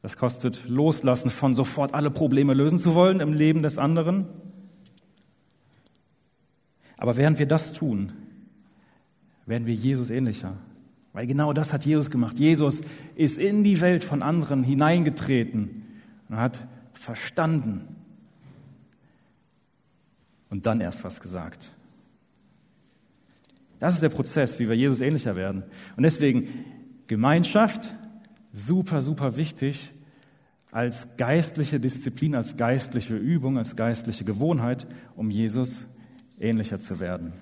das 0.00 0.16
kostet 0.16 0.68
Loslassen 0.68 1.30
von 1.30 1.54
sofort 1.54 1.92
alle 1.94 2.10
Probleme 2.10 2.54
lösen 2.54 2.78
zu 2.78 2.94
wollen 2.94 3.20
im 3.20 3.32
Leben 3.32 3.62
des 3.62 3.78
anderen. 3.78 4.26
Aber 6.98 7.16
während 7.16 7.38
wir 7.38 7.46
das 7.46 7.72
tun, 7.72 8.12
werden 9.46 9.66
wir 9.66 9.74
Jesus 9.74 10.10
ähnlicher. 10.10 10.56
Weil 11.12 11.26
genau 11.26 11.52
das 11.52 11.72
hat 11.72 11.86
Jesus 11.86 12.10
gemacht. 12.10 12.38
Jesus 12.38 12.82
ist 13.16 13.38
in 13.38 13.64
die 13.64 13.80
Welt 13.80 14.04
von 14.04 14.22
anderen 14.22 14.62
hineingetreten 14.62 15.84
und 16.28 16.36
hat 16.36 16.60
verstanden 16.92 17.96
und 20.50 20.66
dann 20.66 20.80
erst 20.80 21.04
was 21.04 21.20
gesagt. 21.20 21.70
Das 23.78 23.94
ist 23.94 24.02
der 24.02 24.08
Prozess, 24.08 24.58
wie 24.58 24.68
wir 24.68 24.76
Jesus 24.76 25.00
ähnlicher 25.00 25.36
werden. 25.36 25.62
Und 25.96 26.02
deswegen 26.02 26.48
Gemeinschaft, 27.06 27.88
super, 28.52 29.02
super 29.02 29.36
wichtig 29.36 29.92
als 30.70 31.16
geistliche 31.16 31.80
Disziplin, 31.80 32.34
als 32.34 32.56
geistliche 32.56 33.16
Übung, 33.16 33.56
als 33.56 33.76
geistliche 33.76 34.24
Gewohnheit, 34.24 34.86
um 35.16 35.30
Jesus 35.30 35.84
ähnlicher 36.40 36.80
zu 36.80 37.00
werden. 37.00 37.32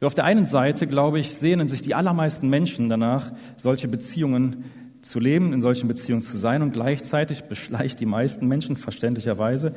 Auf 0.00 0.14
der 0.14 0.24
einen 0.24 0.46
Seite, 0.46 0.88
glaube 0.88 1.20
ich, 1.20 1.32
sehnen 1.32 1.68
sich 1.68 1.80
die 1.80 1.94
allermeisten 1.94 2.48
Menschen 2.48 2.88
danach, 2.88 3.30
solche 3.56 3.86
Beziehungen 3.86 4.64
zu 5.00 5.20
leben, 5.20 5.52
in 5.52 5.62
solchen 5.62 5.86
Beziehungen 5.86 6.22
zu 6.22 6.36
sein 6.36 6.62
und 6.62 6.72
gleichzeitig 6.72 7.44
beschleicht 7.44 8.00
die 8.00 8.06
meisten 8.06 8.48
Menschen 8.48 8.76
verständlicherweise 8.76 9.74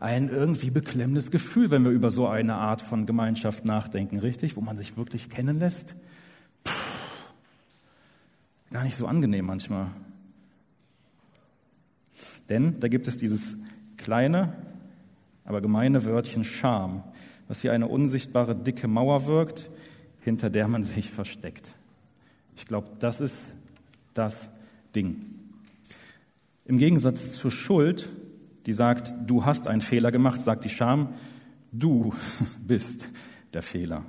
ein 0.00 0.28
irgendwie 0.28 0.70
beklemmendes 0.70 1.30
Gefühl, 1.30 1.70
wenn 1.70 1.84
wir 1.84 1.90
über 1.90 2.10
so 2.10 2.26
eine 2.28 2.54
Art 2.54 2.82
von 2.82 3.06
Gemeinschaft 3.06 3.64
nachdenken, 3.64 4.18
richtig? 4.18 4.56
Wo 4.56 4.60
man 4.60 4.76
sich 4.76 4.96
wirklich 4.96 5.28
kennenlässt. 5.28 5.94
Puh, 6.64 6.72
gar 8.72 8.84
nicht 8.84 8.96
so 8.96 9.06
angenehm 9.06 9.46
manchmal. 9.46 9.86
Denn 12.48 12.80
da 12.80 12.88
gibt 12.88 13.08
es 13.08 13.16
dieses 13.16 13.56
kleine, 13.96 14.52
aber 15.48 15.60
gemeine 15.60 16.04
Wörtchen 16.04 16.44
Scham 16.44 17.02
was 17.48 17.64
wie 17.64 17.70
eine 17.70 17.88
unsichtbare 17.88 18.54
dicke 18.54 18.86
Mauer 18.86 19.26
wirkt, 19.26 19.68
hinter 20.20 20.50
der 20.50 20.68
man 20.68 20.84
sich 20.84 21.10
versteckt. 21.10 21.72
Ich 22.54 22.66
glaube, 22.66 22.88
das 22.98 23.20
ist 23.20 23.54
das 24.14 24.50
Ding. 24.94 25.24
Im 26.66 26.78
Gegensatz 26.78 27.32
zur 27.32 27.50
Schuld, 27.50 28.08
die 28.66 28.74
sagt, 28.74 29.14
du 29.26 29.46
hast 29.46 29.66
einen 29.66 29.80
Fehler 29.80 30.12
gemacht, 30.12 30.40
sagt 30.40 30.64
die 30.64 30.68
Scham, 30.68 31.14
du 31.72 32.12
bist 32.66 33.08
der 33.54 33.62
Fehler. 33.62 34.04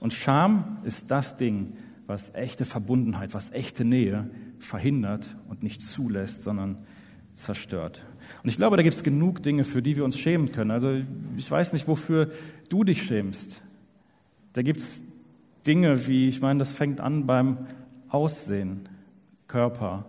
Und 0.00 0.14
Scham 0.14 0.78
ist 0.84 1.10
das 1.10 1.36
Ding, 1.36 1.74
was 2.06 2.34
echte 2.34 2.64
Verbundenheit, 2.64 3.34
was 3.34 3.50
echte 3.50 3.84
Nähe 3.84 4.30
verhindert 4.58 5.28
und 5.48 5.62
nicht 5.62 5.82
zulässt, 5.82 6.42
sondern 6.42 6.78
zerstört. 7.34 8.00
Und 8.42 8.48
ich 8.48 8.56
glaube, 8.56 8.76
da 8.76 8.82
gibt 8.82 8.96
es 8.96 9.02
genug 9.02 9.42
Dinge, 9.42 9.64
für 9.64 9.82
die 9.82 9.96
wir 9.96 10.04
uns 10.04 10.18
schämen 10.18 10.52
können. 10.52 10.70
Also 10.70 10.92
ich 11.36 11.50
weiß 11.50 11.72
nicht, 11.72 11.88
wofür 11.88 12.30
du 12.68 12.84
dich 12.84 13.02
schämst. 13.02 13.60
Da 14.52 14.62
gibt 14.62 14.80
es 14.80 15.02
Dinge 15.66 16.06
wie, 16.06 16.28
ich 16.28 16.40
meine, 16.40 16.60
das 16.60 16.70
fängt 16.70 17.00
an 17.00 17.26
beim 17.26 17.66
Aussehen, 18.08 18.88
Körper, 19.46 20.06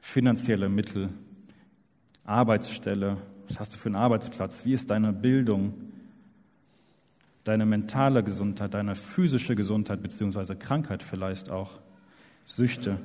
finanzielle 0.00 0.68
Mittel, 0.68 1.10
Arbeitsstelle, 2.24 3.18
was 3.48 3.60
hast 3.60 3.74
du 3.74 3.78
für 3.78 3.86
einen 3.86 3.96
Arbeitsplatz, 3.96 4.64
wie 4.64 4.74
ist 4.74 4.90
deine 4.90 5.12
Bildung, 5.12 5.74
deine 7.44 7.66
mentale 7.66 8.22
Gesundheit, 8.22 8.74
deine 8.74 8.94
physische 8.94 9.54
Gesundheit 9.54 10.02
beziehungsweise 10.02 10.56
Krankheit 10.56 11.02
vielleicht 11.02 11.50
auch, 11.50 11.80
Süchte, 12.46 12.98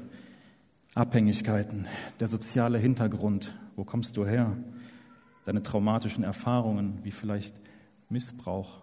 Abhängigkeiten, 0.95 1.85
der 2.19 2.27
soziale 2.27 2.77
Hintergrund, 2.77 3.53
wo 3.79 3.85
kommst 3.85 4.17
du 4.17 4.27
her, 4.27 4.57
deine 5.45 5.63
traumatischen 5.63 6.25
Erfahrungen, 6.25 6.99
wie 7.03 7.11
vielleicht 7.11 7.55
Missbrauch, 8.09 8.81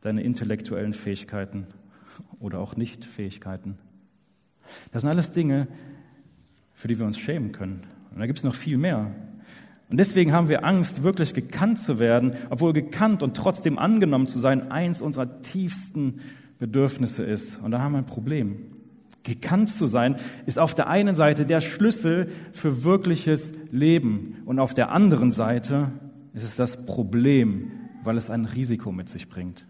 deine 0.00 0.22
intellektuellen 0.22 0.94
Fähigkeiten 0.94 1.66
oder 2.40 2.60
auch 2.60 2.74
Nichtfähigkeiten. 2.74 3.76
Das 4.90 5.02
sind 5.02 5.10
alles 5.10 5.32
Dinge, 5.32 5.68
für 6.72 6.88
die 6.88 6.98
wir 6.98 7.04
uns 7.04 7.18
schämen 7.18 7.52
können. 7.52 7.82
Und 8.10 8.20
da 8.20 8.26
gibt 8.26 8.38
es 8.38 8.44
noch 8.44 8.54
viel 8.54 8.78
mehr. 8.78 9.14
Und 9.90 9.98
deswegen 9.98 10.32
haben 10.32 10.48
wir 10.48 10.64
Angst, 10.64 11.02
wirklich 11.02 11.34
gekannt 11.34 11.78
zu 11.78 11.98
werden, 11.98 12.32
obwohl 12.48 12.72
gekannt 12.72 13.22
und 13.22 13.36
trotzdem 13.36 13.78
angenommen 13.78 14.28
zu 14.28 14.38
sein 14.38 14.70
eins 14.72 15.02
unserer 15.02 15.42
tiefsten 15.42 16.20
Bedürfnisse 16.58 17.22
ist. 17.22 17.58
Und 17.58 17.72
da 17.72 17.80
haben 17.80 17.92
wir 17.92 17.98
ein 17.98 18.06
Problem. 18.06 18.81
Gekannt 19.22 19.70
zu 19.70 19.86
sein, 19.86 20.16
ist 20.46 20.58
auf 20.58 20.74
der 20.74 20.88
einen 20.88 21.14
Seite 21.14 21.46
der 21.46 21.60
Schlüssel 21.60 22.28
für 22.52 22.84
wirkliches 22.84 23.52
Leben 23.70 24.42
und 24.46 24.58
auf 24.58 24.74
der 24.74 24.90
anderen 24.90 25.30
Seite 25.30 25.92
ist 26.34 26.44
es 26.44 26.56
das 26.56 26.86
Problem, 26.86 27.70
weil 28.02 28.16
es 28.16 28.30
ein 28.30 28.44
Risiko 28.44 28.90
mit 28.90 29.08
sich 29.08 29.28
bringt. 29.28 29.64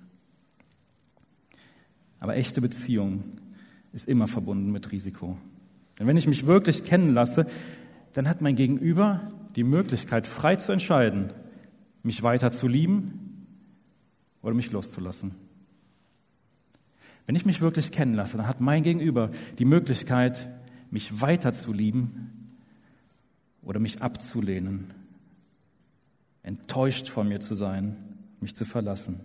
Aber 2.18 2.36
echte 2.36 2.60
Beziehung 2.60 3.24
ist 3.92 4.08
immer 4.08 4.28
verbunden 4.28 4.70
mit 4.70 4.92
Risiko. 4.92 5.36
Denn 5.98 6.06
wenn 6.06 6.16
ich 6.16 6.26
mich 6.26 6.46
wirklich 6.46 6.84
kennen 6.84 7.12
lasse, 7.12 7.46
dann 8.12 8.28
hat 8.28 8.40
mein 8.40 8.56
Gegenüber 8.56 9.32
die 9.56 9.64
Möglichkeit, 9.64 10.26
frei 10.26 10.56
zu 10.56 10.72
entscheiden, 10.72 11.32
mich 12.02 12.22
weiter 12.22 12.52
zu 12.52 12.68
lieben 12.68 13.46
oder 14.40 14.54
mich 14.54 14.72
loszulassen. 14.72 15.34
Wenn 17.26 17.36
ich 17.36 17.46
mich 17.46 17.60
wirklich 17.60 17.92
kennen 17.92 18.14
lasse, 18.14 18.36
dann 18.36 18.46
hat 18.46 18.60
mein 18.60 18.82
Gegenüber 18.82 19.30
die 19.58 19.64
Möglichkeit, 19.64 20.48
mich 20.90 21.20
weiter 21.20 21.52
zu 21.52 21.72
lieben 21.72 22.56
oder 23.62 23.80
mich 23.80 24.02
abzulehnen, 24.02 24.92
enttäuscht 26.42 27.08
von 27.08 27.28
mir 27.28 27.40
zu 27.40 27.54
sein, 27.54 27.96
mich 28.40 28.54
zu 28.56 28.64
verlassen. 28.64 29.20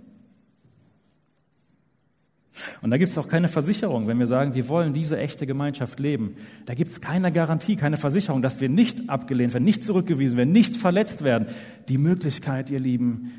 Und 2.81 2.91
da 2.91 2.97
gibt 2.97 3.09
es 3.09 3.17
auch 3.17 3.27
keine 3.27 3.47
Versicherung, 3.47 4.07
wenn 4.07 4.19
wir 4.19 4.27
sagen, 4.27 4.53
wir 4.53 4.67
wollen 4.67 4.93
diese 4.93 5.17
echte 5.17 5.45
Gemeinschaft 5.45 5.99
leben. 5.99 6.35
Da 6.65 6.73
gibt 6.73 6.91
es 6.91 7.01
keine 7.01 7.31
Garantie, 7.31 7.75
keine 7.75 7.97
Versicherung, 7.97 8.41
dass 8.41 8.59
wir 8.61 8.69
nicht 8.69 9.09
abgelehnt 9.09 9.53
werden, 9.53 9.63
nicht 9.63 9.83
zurückgewiesen 9.83 10.37
werden, 10.37 10.51
nicht 10.51 10.75
verletzt 10.75 11.23
werden. 11.23 11.47
Die 11.87 11.97
Möglichkeit, 11.97 12.69
ihr 12.69 12.79
Lieben, 12.79 13.31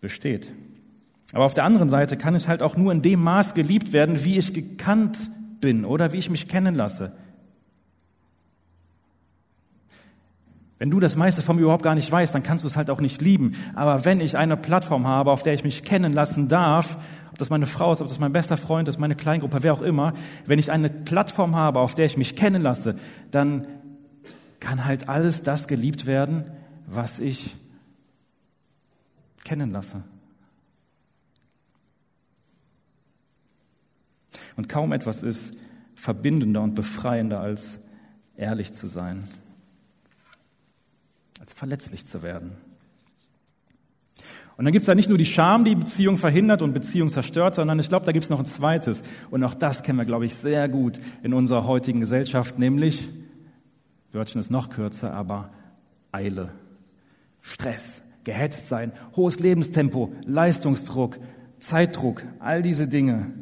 besteht. 0.00 0.50
Aber 1.34 1.44
auf 1.44 1.54
der 1.54 1.64
anderen 1.64 1.90
Seite 1.90 2.16
kann 2.16 2.36
ich 2.36 2.46
halt 2.46 2.62
auch 2.62 2.76
nur 2.76 2.92
in 2.92 3.02
dem 3.02 3.20
Maß 3.20 3.54
geliebt 3.54 3.92
werden, 3.92 4.22
wie 4.22 4.38
ich 4.38 4.54
gekannt 4.54 5.18
bin 5.60 5.84
oder 5.84 6.12
wie 6.12 6.18
ich 6.18 6.30
mich 6.30 6.46
kennen 6.46 6.76
lasse. 6.76 7.12
Wenn 10.78 10.90
du 10.90 11.00
das 11.00 11.16
meiste 11.16 11.42
von 11.42 11.56
mir 11.56 11.62
überhaupt 11.62 11.82
gar 11.82 11.96
nicht 11.96 12.10
weißt, 12.10 12.32
dann 12.34 12.44
kannst 12.44 12.62
du 12.62 12.68
es 12.68 12.76
halt 12.76 12.88
auch 12.88 13.00
nicht 13.00 13.20
lieben. 13.20 13.56
Aber 13.74 14.04
wenn 14.04 14.20
ich 14.20 14.36
eine 14.36 14.56
Plattform 14.56 15.08
habe, 15.08 15.32
auf 15.32 15.42
der 15.42 15.54
ich 15.54 15.64
mich 15.64 15.82
kennenlassen 15.82 16.46
darf, 16.46 16.98
ob 17.32 17.38
das 17.38 17.50
meine 17.50 17.66
Frau 17.66 17.92
ist, 17.92 18.00
ob 18.00 18.06
das 18.06 18.20
mein 18.20 18.32
bester 18.32 18.56
Freund 18.56 18.86
ist, 18.86 19.00
meine 19.00 19.16
Kleingruppe, 19.16 19.64
wer 19.64 19.72
auch 19.72 19.82
immer, 19.82 20.14
wenn 20.46 20.60
ich 20.60 20.70
eine 20.70 20.88
Plattform 20.88 21.56
habe, 21.56 21.80
auf 21.80 21.96
der 21.96 22.06
ich 22.06 22.16
mich 22.16 22.36
kennenlasse, 22.36 22.94
dann 23.32 23.66
kann 24.60 24.84
halt 24.84 25.08
alles 25.08 25.42
das 25.42 25.66
geliebt 25.66 26.06
werden, 26.06 26.44
was 26.86 27.18
ich 27.18 27.56
kennenlasse. 29.42 30.04
Und 34.56 34.68
kaum 34.68 34.92
etwas 34.92 35.22
ist 35.22 35.54
verbindender 35.94 36.62
und 36.62 36.74
befreiender 36.74 37.40
als 37.40 37.78
ehrlich 38.36 38.72
zu 38.72 38.86
sein, 38.86 39.28
als 41.40 41.52
verletzlich 41.52 42.06
zu 42.06 42.22
werden. 42.22 42.52
Und 44.56 44.64
dann 44.64 44.72
gibt 44.72 44.82
es 44.82 44.86
da 44.86 44.94
nicht 44.94 45.08
nur 45.08 45.18
die 45.18 45.24
Scham, 45.24 45.64
die 45.64 45.74
Beziehung 45.74 46.16
verhindert 46.16 46.62
und 46.62 46.72
Beziehung 46.72 47.10
zerstört, 47.10 47.56
sondern 47.56 47.78
ich 47.80 47.88
glaube, 47.88 48.06
da 48.06 48.12
gibt 48.12 48.24
es 48.24 48.30
noch 48.30 48.38
ein 48.38 48.46
zweites. 48.46 49.02
Und 49.30 49.42
auch 49.42 49.54
das 49.54 49.82
kennen 49.82 49.98
wir, 49.98 50.04
glaube 50.04 50.26
ich, 50.26 50.34
sehr 50.36 50.68
gut 50.68 51.00
in 51.24 51.34
unserer 51.34 51.66
heutigen 51.66 52.00
Gesellschaft, 52.00 52.58
nämlich, 52.58 53.08
Wörtchen 54.12 54.40
ist 54.40 54.52
noch 54.52 54.70
kürzer, 54.70 55.12
aber 55.12 55.50
Eile, 56.12 56.52
Stress, 57.40 58.02
gehetzt 58.22 58.68
sein, 58.68 58.92
hohes 59.16 59.40
Lebenstempo, 59.40 60.12
Leistungsdruck, 60.24 61.18
Zeitdruck, 61.58 62.22
all 62.38 62.62
diese 62.62 62.86
Dinge. 62.86 63.32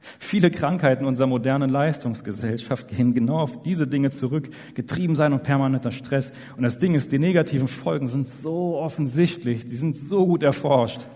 Viele 0.00 0.50
Krankheiten 0.50 1.04
unserer 1.04 1.26
modernen 1.26 1.68
Leistungsgesellschaft 1.68 2.88
gehen 2.88 3.12
genau 3.12 3.38
auf 3.38 3.62
diese 3.62 3.86
Dinge 3.86 4.10
zurück. 4.10 4.48
Getrieben 4.74 5.14
sein 5.14 5.34
und 5.34 5.42
permanenter 5.42 5.92
Stress. 5.92 6.32
Und 6.56 6.62
das 6.62 6.78
Ding 6.78 6.94
ist, 6.94 7.12
die 7.12 7.18
negativen 7.18 7.68
Folgen 7.68 8.08
sind 8.08 8.26
so 8.26 8.76
offensichtlich, 8.76 9.66
die 9.66 9.76
sind 9.76 9.96
so 9.96 10.26
gut 10.26 10.42
erforscht 10.42 11.06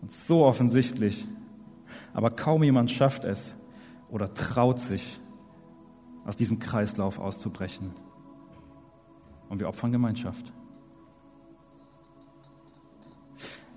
und 0.00 0.12
so 0.12 0.44
offensichtlich. 0.44 1.26
Aber 2.14 2.30
kaum 2.30 2.62
jemand 2.62 2.90
schafft 2.90 3.24
es 3.24 3.54
oder 4.10 4.32
traut 4.32 4.80
sich, 4.80 5.18
aus 6.24 6.36
diesem 6.36 6.58
Kreislauf 6.58 7.18
auszubrechen. 7.18 7.90
Und 9.48 9.60
wir 9.60 9.68
opfern 9.68 9.92
Gemeinschaft. 9.92 10.52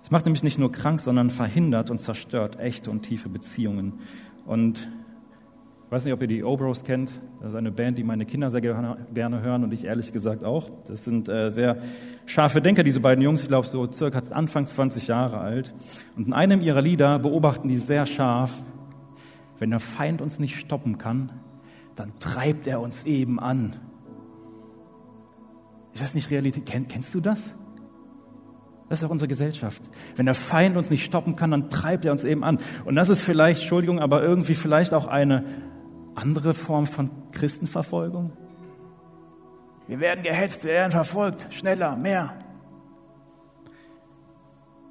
Es 0.05 0.11
macht 0.11 0.25
nämlich 0.25 0.43
nicht 0.43 0.59
nur 0.59 0.71
krank, 0.71 1.01
sondern 1.01 1.31
verhindert 1.31 1.89
und 1.89 1.99
zerstört 1.99 2.59
echte 2.59 2.91
und 2.91 3.01
tiefe 3.01 3.27
Beziehungen. 3.27 3.93
Und 4.45 4.87
ich 5.85 5.91
weiß 5.91 6.05
nicht, 6.05 6.13
ob 6.13 6.21
ihr 6.21 6.27
die 6.27 6.43
Obros 6.43 6.83
kennt. 6.83 7.11
Das 7.39 7.49
ist 7.49 7.55
eine 7.55 7.71
Band, 7.71 7.97
die 7.97 8.03
meine 8.03 8.25
Kinder 8.25 8.49
sehr 8.49 8.61
gerne 8.61 9.41
hören 9.41 9.63
und 9.63 9.71
ich 9.71 9.85
ehrlich 9.85 10.11
gesagt 10.11 10.43
auch. 10.43 10.69
Das 10.87 11.03
sind 11.03 11.29
äh, 11.29 11.51
sehr 11.51 11.77
scharfe 12.25 12.61
Denker, 12.61 12.83
diese 12.83 12.99
beiden 12.99 13.23
Jungs. 13.23 13.43
Ich 13.43 13.47
glaube, 13.47 13.67
so 13.67 13.91
circa 13.91 14.21
Anfang 14.31 14.65
20 14.65 15.07
Jahre 15.07 15.37
alt. 15.37 15.73
Und 16.15 16.27
in 16.27 16.33
einem 16.33 16.61
ihrer 16.61 16.81
Lieder 16.81 17.19
beobachten 17.19 17.67
die 17.67 17.77
sehr 17.77 18.05
scharf, 18.05 18.63
wenn 19.59 19.69
der 19.69 19.79
Feind 19.79 20.21
uns 20.21 20.39
nicht 20.39 20.57
stoppen 20.57 20.97
kann, 20.97 21.31
dann 21.95 22.11
treibt 22.19 22.67
er 22.67 22.81
uns 22.81 23.03
eben 23.03 23.39
an. 23.39 23.73
Ist 25.93 26.03
das 26.03 26.13
nicht 26.13 26.29
Realität? 26.29 26.65
Kenn, 26.65 26.87
kennst 26.87 27.13
du 27.13 27.21
das? 27.21 27.53
Das 28.87 28.99
ist 28.99 29.05
auch 29.05 29.11
unsere 29.11 29.27
Gesellschaft. 29.27 29.81
Wenn 30.15 30.25
der 30.25 30.35
Feind 30.35 30.77
uns 30.77 30.89
nicht 30.89 31.05
stoppen 31.05 31.35
kann, 31.35 31.51
dann 31.51 31.69
treibt 31.69 32.05
er 32.05 32.11
uns 32.11 32.23
eben 32.23 32.43
an. 32.43 32.59
Und 32.85 32.95
das 32.95 33.09
ist 33.09 33.21
vielleicht, 33.21 33.61
Entschuldigung, 33.61 33.99
aber 33.99 34.21
irgendwie 34.21 34.53
vielleicht 34.53 34.93
auch 34.93 35.07
eine 35.07 35.43
andere 36.13 36.53
Form 36.53 36.85
von 36.85 37.09
Christenverfolgung. 37.31 38.31
Wir 39.87 39.99
werden 39.99 40.23
gehetzt, 40.23 40.63
wir 40.63 40.71
werden 40.71 40.91
verfolgt, 40.91 41.47
schneller, 41.51 41.95
mehr. 41.95 42.33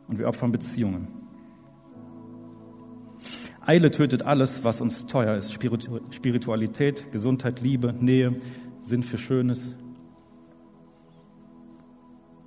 Und 0.09 0.19
wir 0.19 0.29
opfern 0.29 0.53
Beziehungen. 0.53 1.09
Eile 3.61 3.91
tötet 3.91 4.23
alles, 4.23 4.63
was 4.65 4.81
uns 4.81 5.07
teuer 5.07 5.37
ist. 5.37 5.53
Spiritualität, 5.53 7.11
Gesundheit, 7.13 7.61
Liebe, 7.61 7.93
Nähe, 7.93 8.37
Sinn 8.83 9.03
für 9.03 9.17
Schönes, 9.17 9.71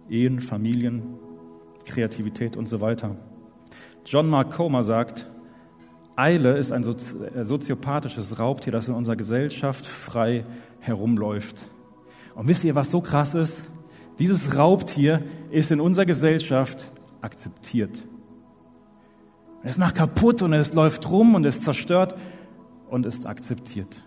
Ehen, 0.09 0.39
Familien, 0.39 1.26
Kreativität 1.87 2.57
und 2.57 2.67
so 2.67 2.81
weiter. 2.81 3.15
John 4.05 4.29
Mark 4.29 4.51
Comer 4.51 4.83
sagt, 4.83 5.25
Eile 6.15 6.57
ist 6.57 6.71
ein 6.71 6.83
äh, 6.83 7.45
soziopathisches 7.45 8.39
Raubtier, 8.39 8.71
das 8.71 8.87
in 8.87 8.93
unserer 8.93 9.15
Gesellschaft 9.15 9.85
frei 9.85 10.45
herumläuft. 10.79 11.63
Und 12.35 12.47
wisst 12.47 12.63
ihr, 12.63 12.75
was 12.75 12.91
so 12.91 13.01
krass 13.01 13.33
ist? 13.33 13.63
Dieses 14.19 14.57
Raubtier 14.57 15.19
ist 15.51 15.71
in 15.71 15.79
unserer 15.79 16.05
Gesellschaft 16.05 16.89
akzeptiert. 17.21 17.97
Es 19.63 19.77
macht 19.77 19.95
kaputt 19.95 20.41
und 20.41 20.53
es 20.53 20.73
läuft 20.73 21.09
rum 21.09 21.35
und 21.35 21.45
es 21.45 21.61
zerstört 21.61 22.15
und 22.89 23.05
ist 23.05 23.27
akzeptiert. 23.27 24.01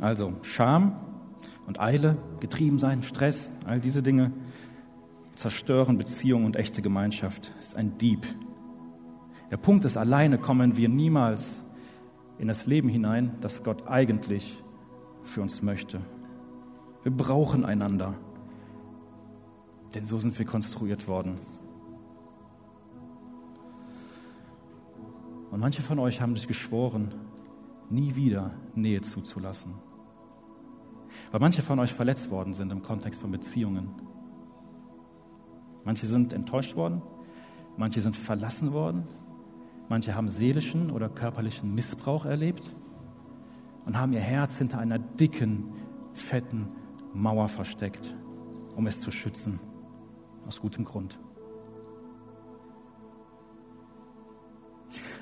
Also 0.00 0.34
Scham 0.42 0.96
und 1.70 1.78
Eile, 1.78 2.16
getrieben 2.40 2.80
sein, 2.80 3.04
Stress, 3.04 3.48
all 3.64 3.78
diese 3.78 4.02
Dinge 4.02 4.32
zerstören 5.36 5.98
Beziehung 5.98 6.44
und 6.44 6.56
echte 6.56 6.82
Gemeinschaft. 6.82 7.52
Es 7.60 7.68
ist 7.68 7.76
ein 7.76 7.96
Dieb. 7.96 8.26
Der 9.52 9.56
Punkt 9.56 9.84
ist, 9.84 9.96
alleine 9.96 10.36
kommen 10.36 10.76
wir 10.76 10.88
niemals 10.88 11.54
in 12.38 12.48
das 12.48 12.66
Leben 12.66 12.88
hinein, 12.88 13.36
das 13.40 13.62
Gott 13.62 13.86
eigentlich 13.86 14.60
für 15.22 15.42
uns 15.42 15.62
möchte. 15.62 16.00
Wir 17.04 17.12
brauchen 17.12 17.64
einander, 17.64 18.16
denn 19.94 20.06
so 20.06 20.18
sind 20.18 20.36
wir 20.40 20.46
konstruiert 20.46 21.06
worden. 21.06 21.36
Und 25.52 25.60
manche 25.60 25.82
von 25.82 26.00
euch 26.00 26.20
haben 26.20 26.34
sich 26.34 26.48
geschworen, 26.48 27.14
nie 27.90 28.16
wieder 28.16 28.50
Nähe 28.74 29.02
zuzulassen. 29.02 29.89
Weil 31.30 31.40
manche 31.40 31.62
von 31.62 31.78
euch 31.78 31.92
verletzt 31.92 32.30
worden 32.30 32.54
sind 32.54 32.72
im 32.72 32.82
Kontext 32.82 33.20
von 33.20 33.30
Beziehungen. 33.30 33.90
Manche 35.84 36.06
sind 36.06 36.32
enttäuscht 36.32 36.76
worden, 36.76 37.02
manche 37.76 38.00
sind 38.00 38.16
verlassen 38.16 38.72
worden, 38.72 39.08
manche 39.88 40.14
haben 40.14 40.28
seelischen 40.28 40.90
oder 40.90 41.08
körperlichen 41.08 41.74
Missbrauch 41.74 42.26
erlebt 42.26 42.64
und 43.86 43.98
haben 43.98 44.12
ihr 44.12 44.20
Herz 44.20 44.58
hinter 44.58 44.78
einer 44.78 44.98
dicken, 44.98 45.72
fetten 46.12 46.68
Mauer 47.14 47.48
versteckt, 47.48 48.14
um 48.76 48.86
es 48.86 49.00
zu 49.00 49.10
schützen. 49.10 49.58
Aus 50.46 50.60
gutem 50.60 50.84
Grund. 50.84 51.18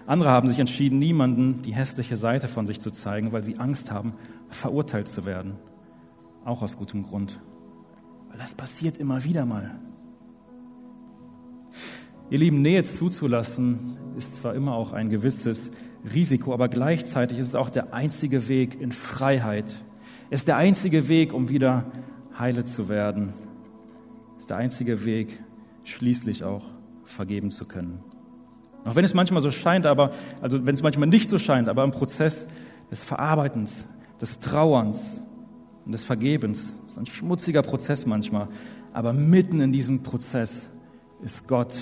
Andere 0.07 0.31
haben 0.31 0.49
sich 0.49 0.59
entschieden, 0.59 0.99
niemanden 0.99 1.61
die 1.61 1.75
hässliche 1.75 2.17
Seite 2.17 2.49
von 2.49 2.67
sich 2.67 2.81
zu 2.81 2.91
zeigen, 2.91 3.33
weil 3.33 3.45
sie 3.45 3.59
Angst 3.59 3.91
haben, 3.91 4.15
verurteilt 4.49 5.07
zu 5.07 5.27
werden. 5.27 5.59
Auch 6.49 6.63
aus 6.63 6.79
gutem 6.79 7.03
Grund. 7.03 7.39
Weil 8.31 8.39
das 8.39 8.55
passiert 8.55 8.97
immer 8.97 9.23
wieder 9.23 9.45
mal. 9.45 9.79
Ihr 12.31 12.39
Lieben, 12.39 12.63
Nähe 12.63 12.85
zuzulassen 12.85 13.99
ist 14.17 14.37
zwar 14.37 14.55
immer 14.55 14.73
auch 14.73 14.95
ein 14.95 15.11
gewisses 15.11 15.71
Risiko, 16.11 16.55
aber 16.55 16.71
gleichzeitig 16.71 17.39
ist 17.39 17.49
es 17.49 17.55
auch 17.55 17.69
der 17.69 17.93
einzige 17.93 18.49
Weg 18.49 18.81
in 18.81 18.93
Freiheit. 18.93 19.77
Es 20.31 20.41
ist 20.41 20.49
der 20.49 20.57
einzige 20.57 21.09
Weg, 21.09 21.35
um 21.35 21.51
wieder 21.51 21.85
heile 22.39 22.65
zu 22.65 22.89
werden. 22.89 23.35
Es 24.37 24.45
ist 24.45 24.51
der 24.51 24.57
einzige 24.57 25.05
Weg, 25.05 25.39
schließlich 25.85 26.45
auch 26.45 26.65
vergeben 27.05 27.51
zu 27.51 27.67
können. 27.67 28.03
Auch 28.87 28.95
wenn 28.95 29.05
es 29.05 29.13
manchmal 29.13 29.43
so 29.43 29.51
scheint, 29.51 29.85
aber, 29.85 30.13
also 30.41 30.65
wenn 30.65 30.75
es 30.75 30.83
manchmal 30.83 31.11
nicht 31.11 31.29
so 31.29 31.39
scheint, 31.39 31.69
aber 31.69 31.85
im 31.85 31.91
Prozess 31.91 32.47
des 32.91 33.05
Verarbeitens, 33.05 33.85
des 34.19 34.41
Trauerns, 34.41 35.21
und 35.89 35.93
des 35.93 36.05
Vergebens. 36.05 36.75
Das 36.83 36.93
ist 36.93 36.99
ein 36.99 37.07
schmutziger 37.07 37.63
Prozess 37.63 38.05
manchmal, 38.05 38.49
aber 38.93 39.15
mitten 39.15 39.63
in 39.63 39.73
diesem 39.73 40.03
Prozess 40.03 40.69
ist 41.23 41.49
Gott 41.49 41.75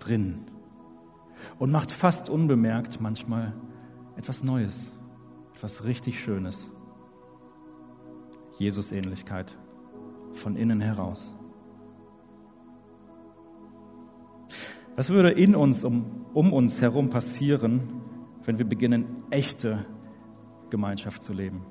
drin 0.00 0.38
und 1.60 1.70
macht 1.70 1.92
fast 1.92 2.28
unbemerkt 2.28 3.00
manchmal 3.00 3.52
etwas 4.16 4.42
Neues, 4.42 4.90
etwas 5.54 5.84
richtig 5.84 6.18
Schönes. 6.18 6.68
Jesus-Ähnlichkeit 8.58 9.56
von 10.32 10.56
innen 10.56 10.80
heraus. 10.80 11.32
Was 14.96 15.10
würde 15.10 15.30
in 15.30 15.54
uns, 15.54 15.84
um, 15.84 16.26
um 16.34 16.52
uns 16.52 16.80
herum 16.80 17.10
passieren, 17.10 18.00
wenn 18.42 18.58
wir 18.58 18.66
beginnen, 18.66 19.22
echte 19.30 19.86
Gemeinschaft 20.70 21.22
zu 21.22 21.32
leben? 21.32 21.66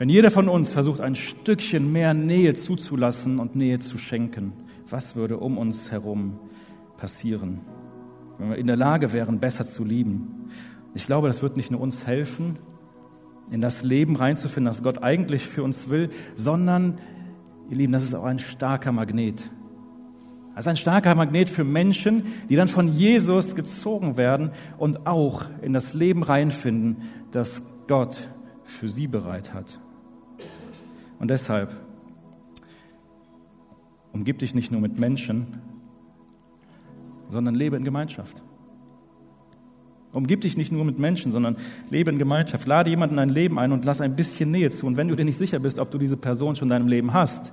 Wenn 0.00 0.08
jeder 0.08 0.30
von 0.30 0.48
uns 0.48 0.70
versucht, 0.70 1.02
ein 1.02 1.14
Stückchen 1.14 1.92
mehr 1.92 2.14
Nähe 2.14 2.54
zuzulassen 2.54 3.38
und 3.38 3.54
Nähe 3.54 3.80
zu 3.80 3.98
schenken, 3.98 4.54
was 4.88 5.14
würde 5.14 5.36
um 5.36 5.58
uns 5.58 5.90
herum 5.90 6.38
passieren? 6.96 7.60
Wenn 8.38 8.48
wir 8.48 8.56
in 8.56 8.66
der 8.66 8.76
Lage 8.76 9.12
wären, 9.12 9.40
besser 9.40 9.66
zu 9.66 9.84
lieben. 9.84 10.48
Ich 10.94 11.04
glaube, 11.04 11.28
das 11.28 11.42
wird 11.42 11.58
nicht 11.58 11.70
nur 11.70 11.82
uns 11.82 12.06
helfen, 12.06 12.58
in 13.52 13.60
das 13.60 13.82
Leben 13.82 14.16
reinzufinden, 14.16 14.72
das 14.72 14.82
Gott 14.82 15.02
eigentlich 15.02 15.46
für 15.46 15.62
uns 15.62 15.90
will, 15.90 16.08
sondern, 16.34 16.96
ihr 17.68 17.76
Lieben, 17.76 17.92
das 17.92 18.02
ist 18.02 18.14
auch 18.14 18.24
ein 18.24 18.38
starker 18.38 18.92
Magnet. 18.92 19.42
Das 20.54 20.64
ist 20.64 20.68
ein 20.68 20.76
starker 20.76 21.14
Magnet 21.14 21.50
für 21.50 21.64
Menschen, 21.64 22.22
die 22.48 22.56
dann 22.56 22.68
von 22.68 22.88
Jesus 22.88 23.54
gezogen 23.54 24.16
werden 24.16 24.52
und 24.78 25.06
auch 25.06 25.44
in 25.60 25.74
das 25.74 25.92
Leben 25.92 26.22
reinfinden, 26.22 27.02
das 27.32 27.60
Gott 27.86 28.30
für 28.64 28.88
sie 28.88 29.06
bereit 29.06 29.52
hat. 29.52 29.78
Und 31.20 31.28
deshalb 31.28 31.76
umgib 34.12 34.38
dich 34.38 34.54
nicht 34.54 34.72
nur 34.72 34.80
mit 34.80 34.98
Menschen, 34.98 35.46
sondern 37.28 37.54
lebe 37.54 37.76
in 37.76 37.84
Gemeinschaft. 37.84 38.42
Umgib 40.12 40.40
dich 40.40 40.56
nicht 40.56 40.72
nur 40.72 40.84
mit 40.84 40.98
Menschen, 40.98 41.30
sondern 41.30 41.56
lebe 41.90 42.10
in 42.10 42.18
Gemeinschaft. 42.18 42.66
Lade 42.66 42.90
jemanden 42.90 43.14
in 43.14 43.18
dein 43.18 43.28
Leben 43.28 43.58
ein 43.60 43.70
und 43.70 43.84
lass 43.84 44.00
ein 44.00 44.16
bisschen 44.16 44.50
Nähe 44.50 44.70
zu. 44.70 44.86
Und 44.86 44.96
wenn 44.96 45.06
du 45.06 45.14
dir 45.14 45.24
nicht 45.24 45.38
sicher 45.38 45.60
bist, 45.60 45.78
ob 45.78 45.92
du 45.92 45.98
diese 45.98 46.16
Person 46.16 46.56
schon 46.56 46.66
in 46.66 46.70
deinem 46.70 46.88
Leben 46.88 47.12
hast, 47.12 47.52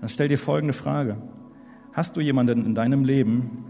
dann 0.00 0.08
stell 0.08 0.26
dir 0.26 0.38
folgende 0.38 0.72
Frage. 0.72 1.18
Hast 1.92 2.16
du 2.16 2.20
jemanden 2.20 2.64
in 2.64 2.74
deinem 2.74 3.04
Leben, 3.04 3.64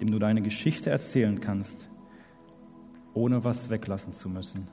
dem 0.00 0.10
du 0.10 0.18
deine 0.18 0.42
Geschichte 0.42 0.90
erzählen 0.90 1.40
kannst, 1.40 1.86
ohne 3.14 3.44
was 3.44 3.70
weglassen 3.70 4.12
zu 4.12 4.28
müssen? 4.28 4.68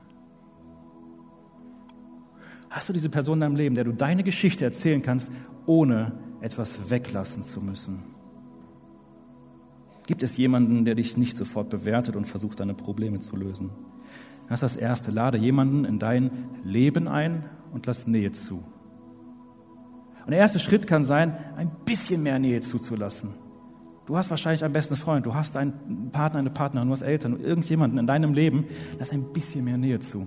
Hast 2.74 2.88
du 2.88 2.92
diese 2.92 3.08
Person 3.08 3.36
in 3.36 3.40
deinem 3.42 3.54
Leben, 3.54 3.76
der 3.76 3.84
du 3.84 3.92
deine 3.92 4.24
Geschichte 4.24 4.64
erzählen 4.64 5.00
kannst, 5.00 5.30
ohne 5.64 6.10
etwas 6.40 6.90
weglassen 6.90 7.44
zu 7.44 7.60
müssen? 7.60 8.02
Gibt 10.08 10.24
es 10.24 10.36
jemanden, 10.36 10.84
der 10.84 10.96
dich 10.96 11.16
nicht 11.16 11.36
sofort 11.36 11.70
bewertet 11.70 12.16
und 12.16 12.24
versucht, 12.24 12.58
deine 12.58 12.74
Probleme 12.74 13.20
zu 13.20 13.36
lösen? 13.36 13.70
Das 14.48 14.60
ist 14.60 14.74
das 14.74 14.76
Erste. 14.76 15.12
Lade 15.12 15.38
jemanden 15.38 15.84
in 15.84 16.00
dein 16.00 16.32
Leben 16.64 17.06
ein 17.06 17.44
und 17.72 17.86
lass 17.86 18.08
Nähe 18.08 18.32
zu. 18.32 18.64
Und 20.24 20.32
der 20.32 20.40
erste 20.40 20.58
Schritt 20.58 20.88
kann 20.88 21.04
sein, 21.04 21.36
ein 21.56 21.70
bisschen 21.84 22.24
mehr 22.24 22.40
Nähe 22.40 22.60
zuzulassen. 22.60 23.34
Du 24.04 24.16
hast 24.16 24.30
wahrscheinlich 24.30 24.64
einen 24.64 24.72
besten 24.72 24.96
Freund, 24.96 25.24
du 25.26 25.32
hast 25.32 25.56
einen 25.56 26.10
Partner, 26.10 26.40
eine 26.40 26.50
Partnerin, 26.50 26.88
du 26.88 26.92
hast 26.92 27.02
Eltern, 27.02 27.38
irgendjemanden 27.38 28.00
in 28.00 28.08
deinem 28.08 28.34
Leben, 28.34 28.64
lass 28.98 29.10
ein 29.10 29.32
bisschen 29.32 29.64
mehr 29.64 29.78
Nähe 29.78 30.00
zu. 30.00 30.26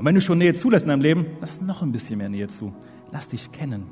Und 0.00 0.06
wenn 0.06 0.14
du 0.14 0.22
schon 0.22 0.38
Nähe 0.38 0.54
zulässt 0.54 0.86
in 0.86 0.88
deinem 0.88 1.02
Leben, 1.02 1.26
lass 1.42 1.60
noch 1.60 1.82
ein 1.82 1.92
bisschen 1.92 2.16
mehr 2.16 2.30
Nähe 2.30 2.48
zu. 2.48 2.72
Lass 3.12 3.28
dich 3.28 3.52
kennen. 3.52 3.82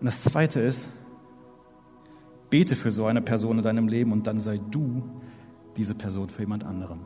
Und 0.00 0.06
das 0.06 0.22
Zweite 0.22 0.58
ist, 0.60 0.88
bete 2.48 2.76
für 2.76 2.90
so 2.90 3.04
eine 3.04 3.20
Person 3.20 3.58
in 3.58 3.62
deinem 3.62 3.86
Leben 3.86 4.12
und 4.12 4.26
dann 4.26 4.40
sei 4.40 4.58
du 4.70 5.02
diese 5.76 5.94
Person 5.94 6.30
für 6.30 6.40
jemand 6.40 6.64
anderen. 6.64 7.00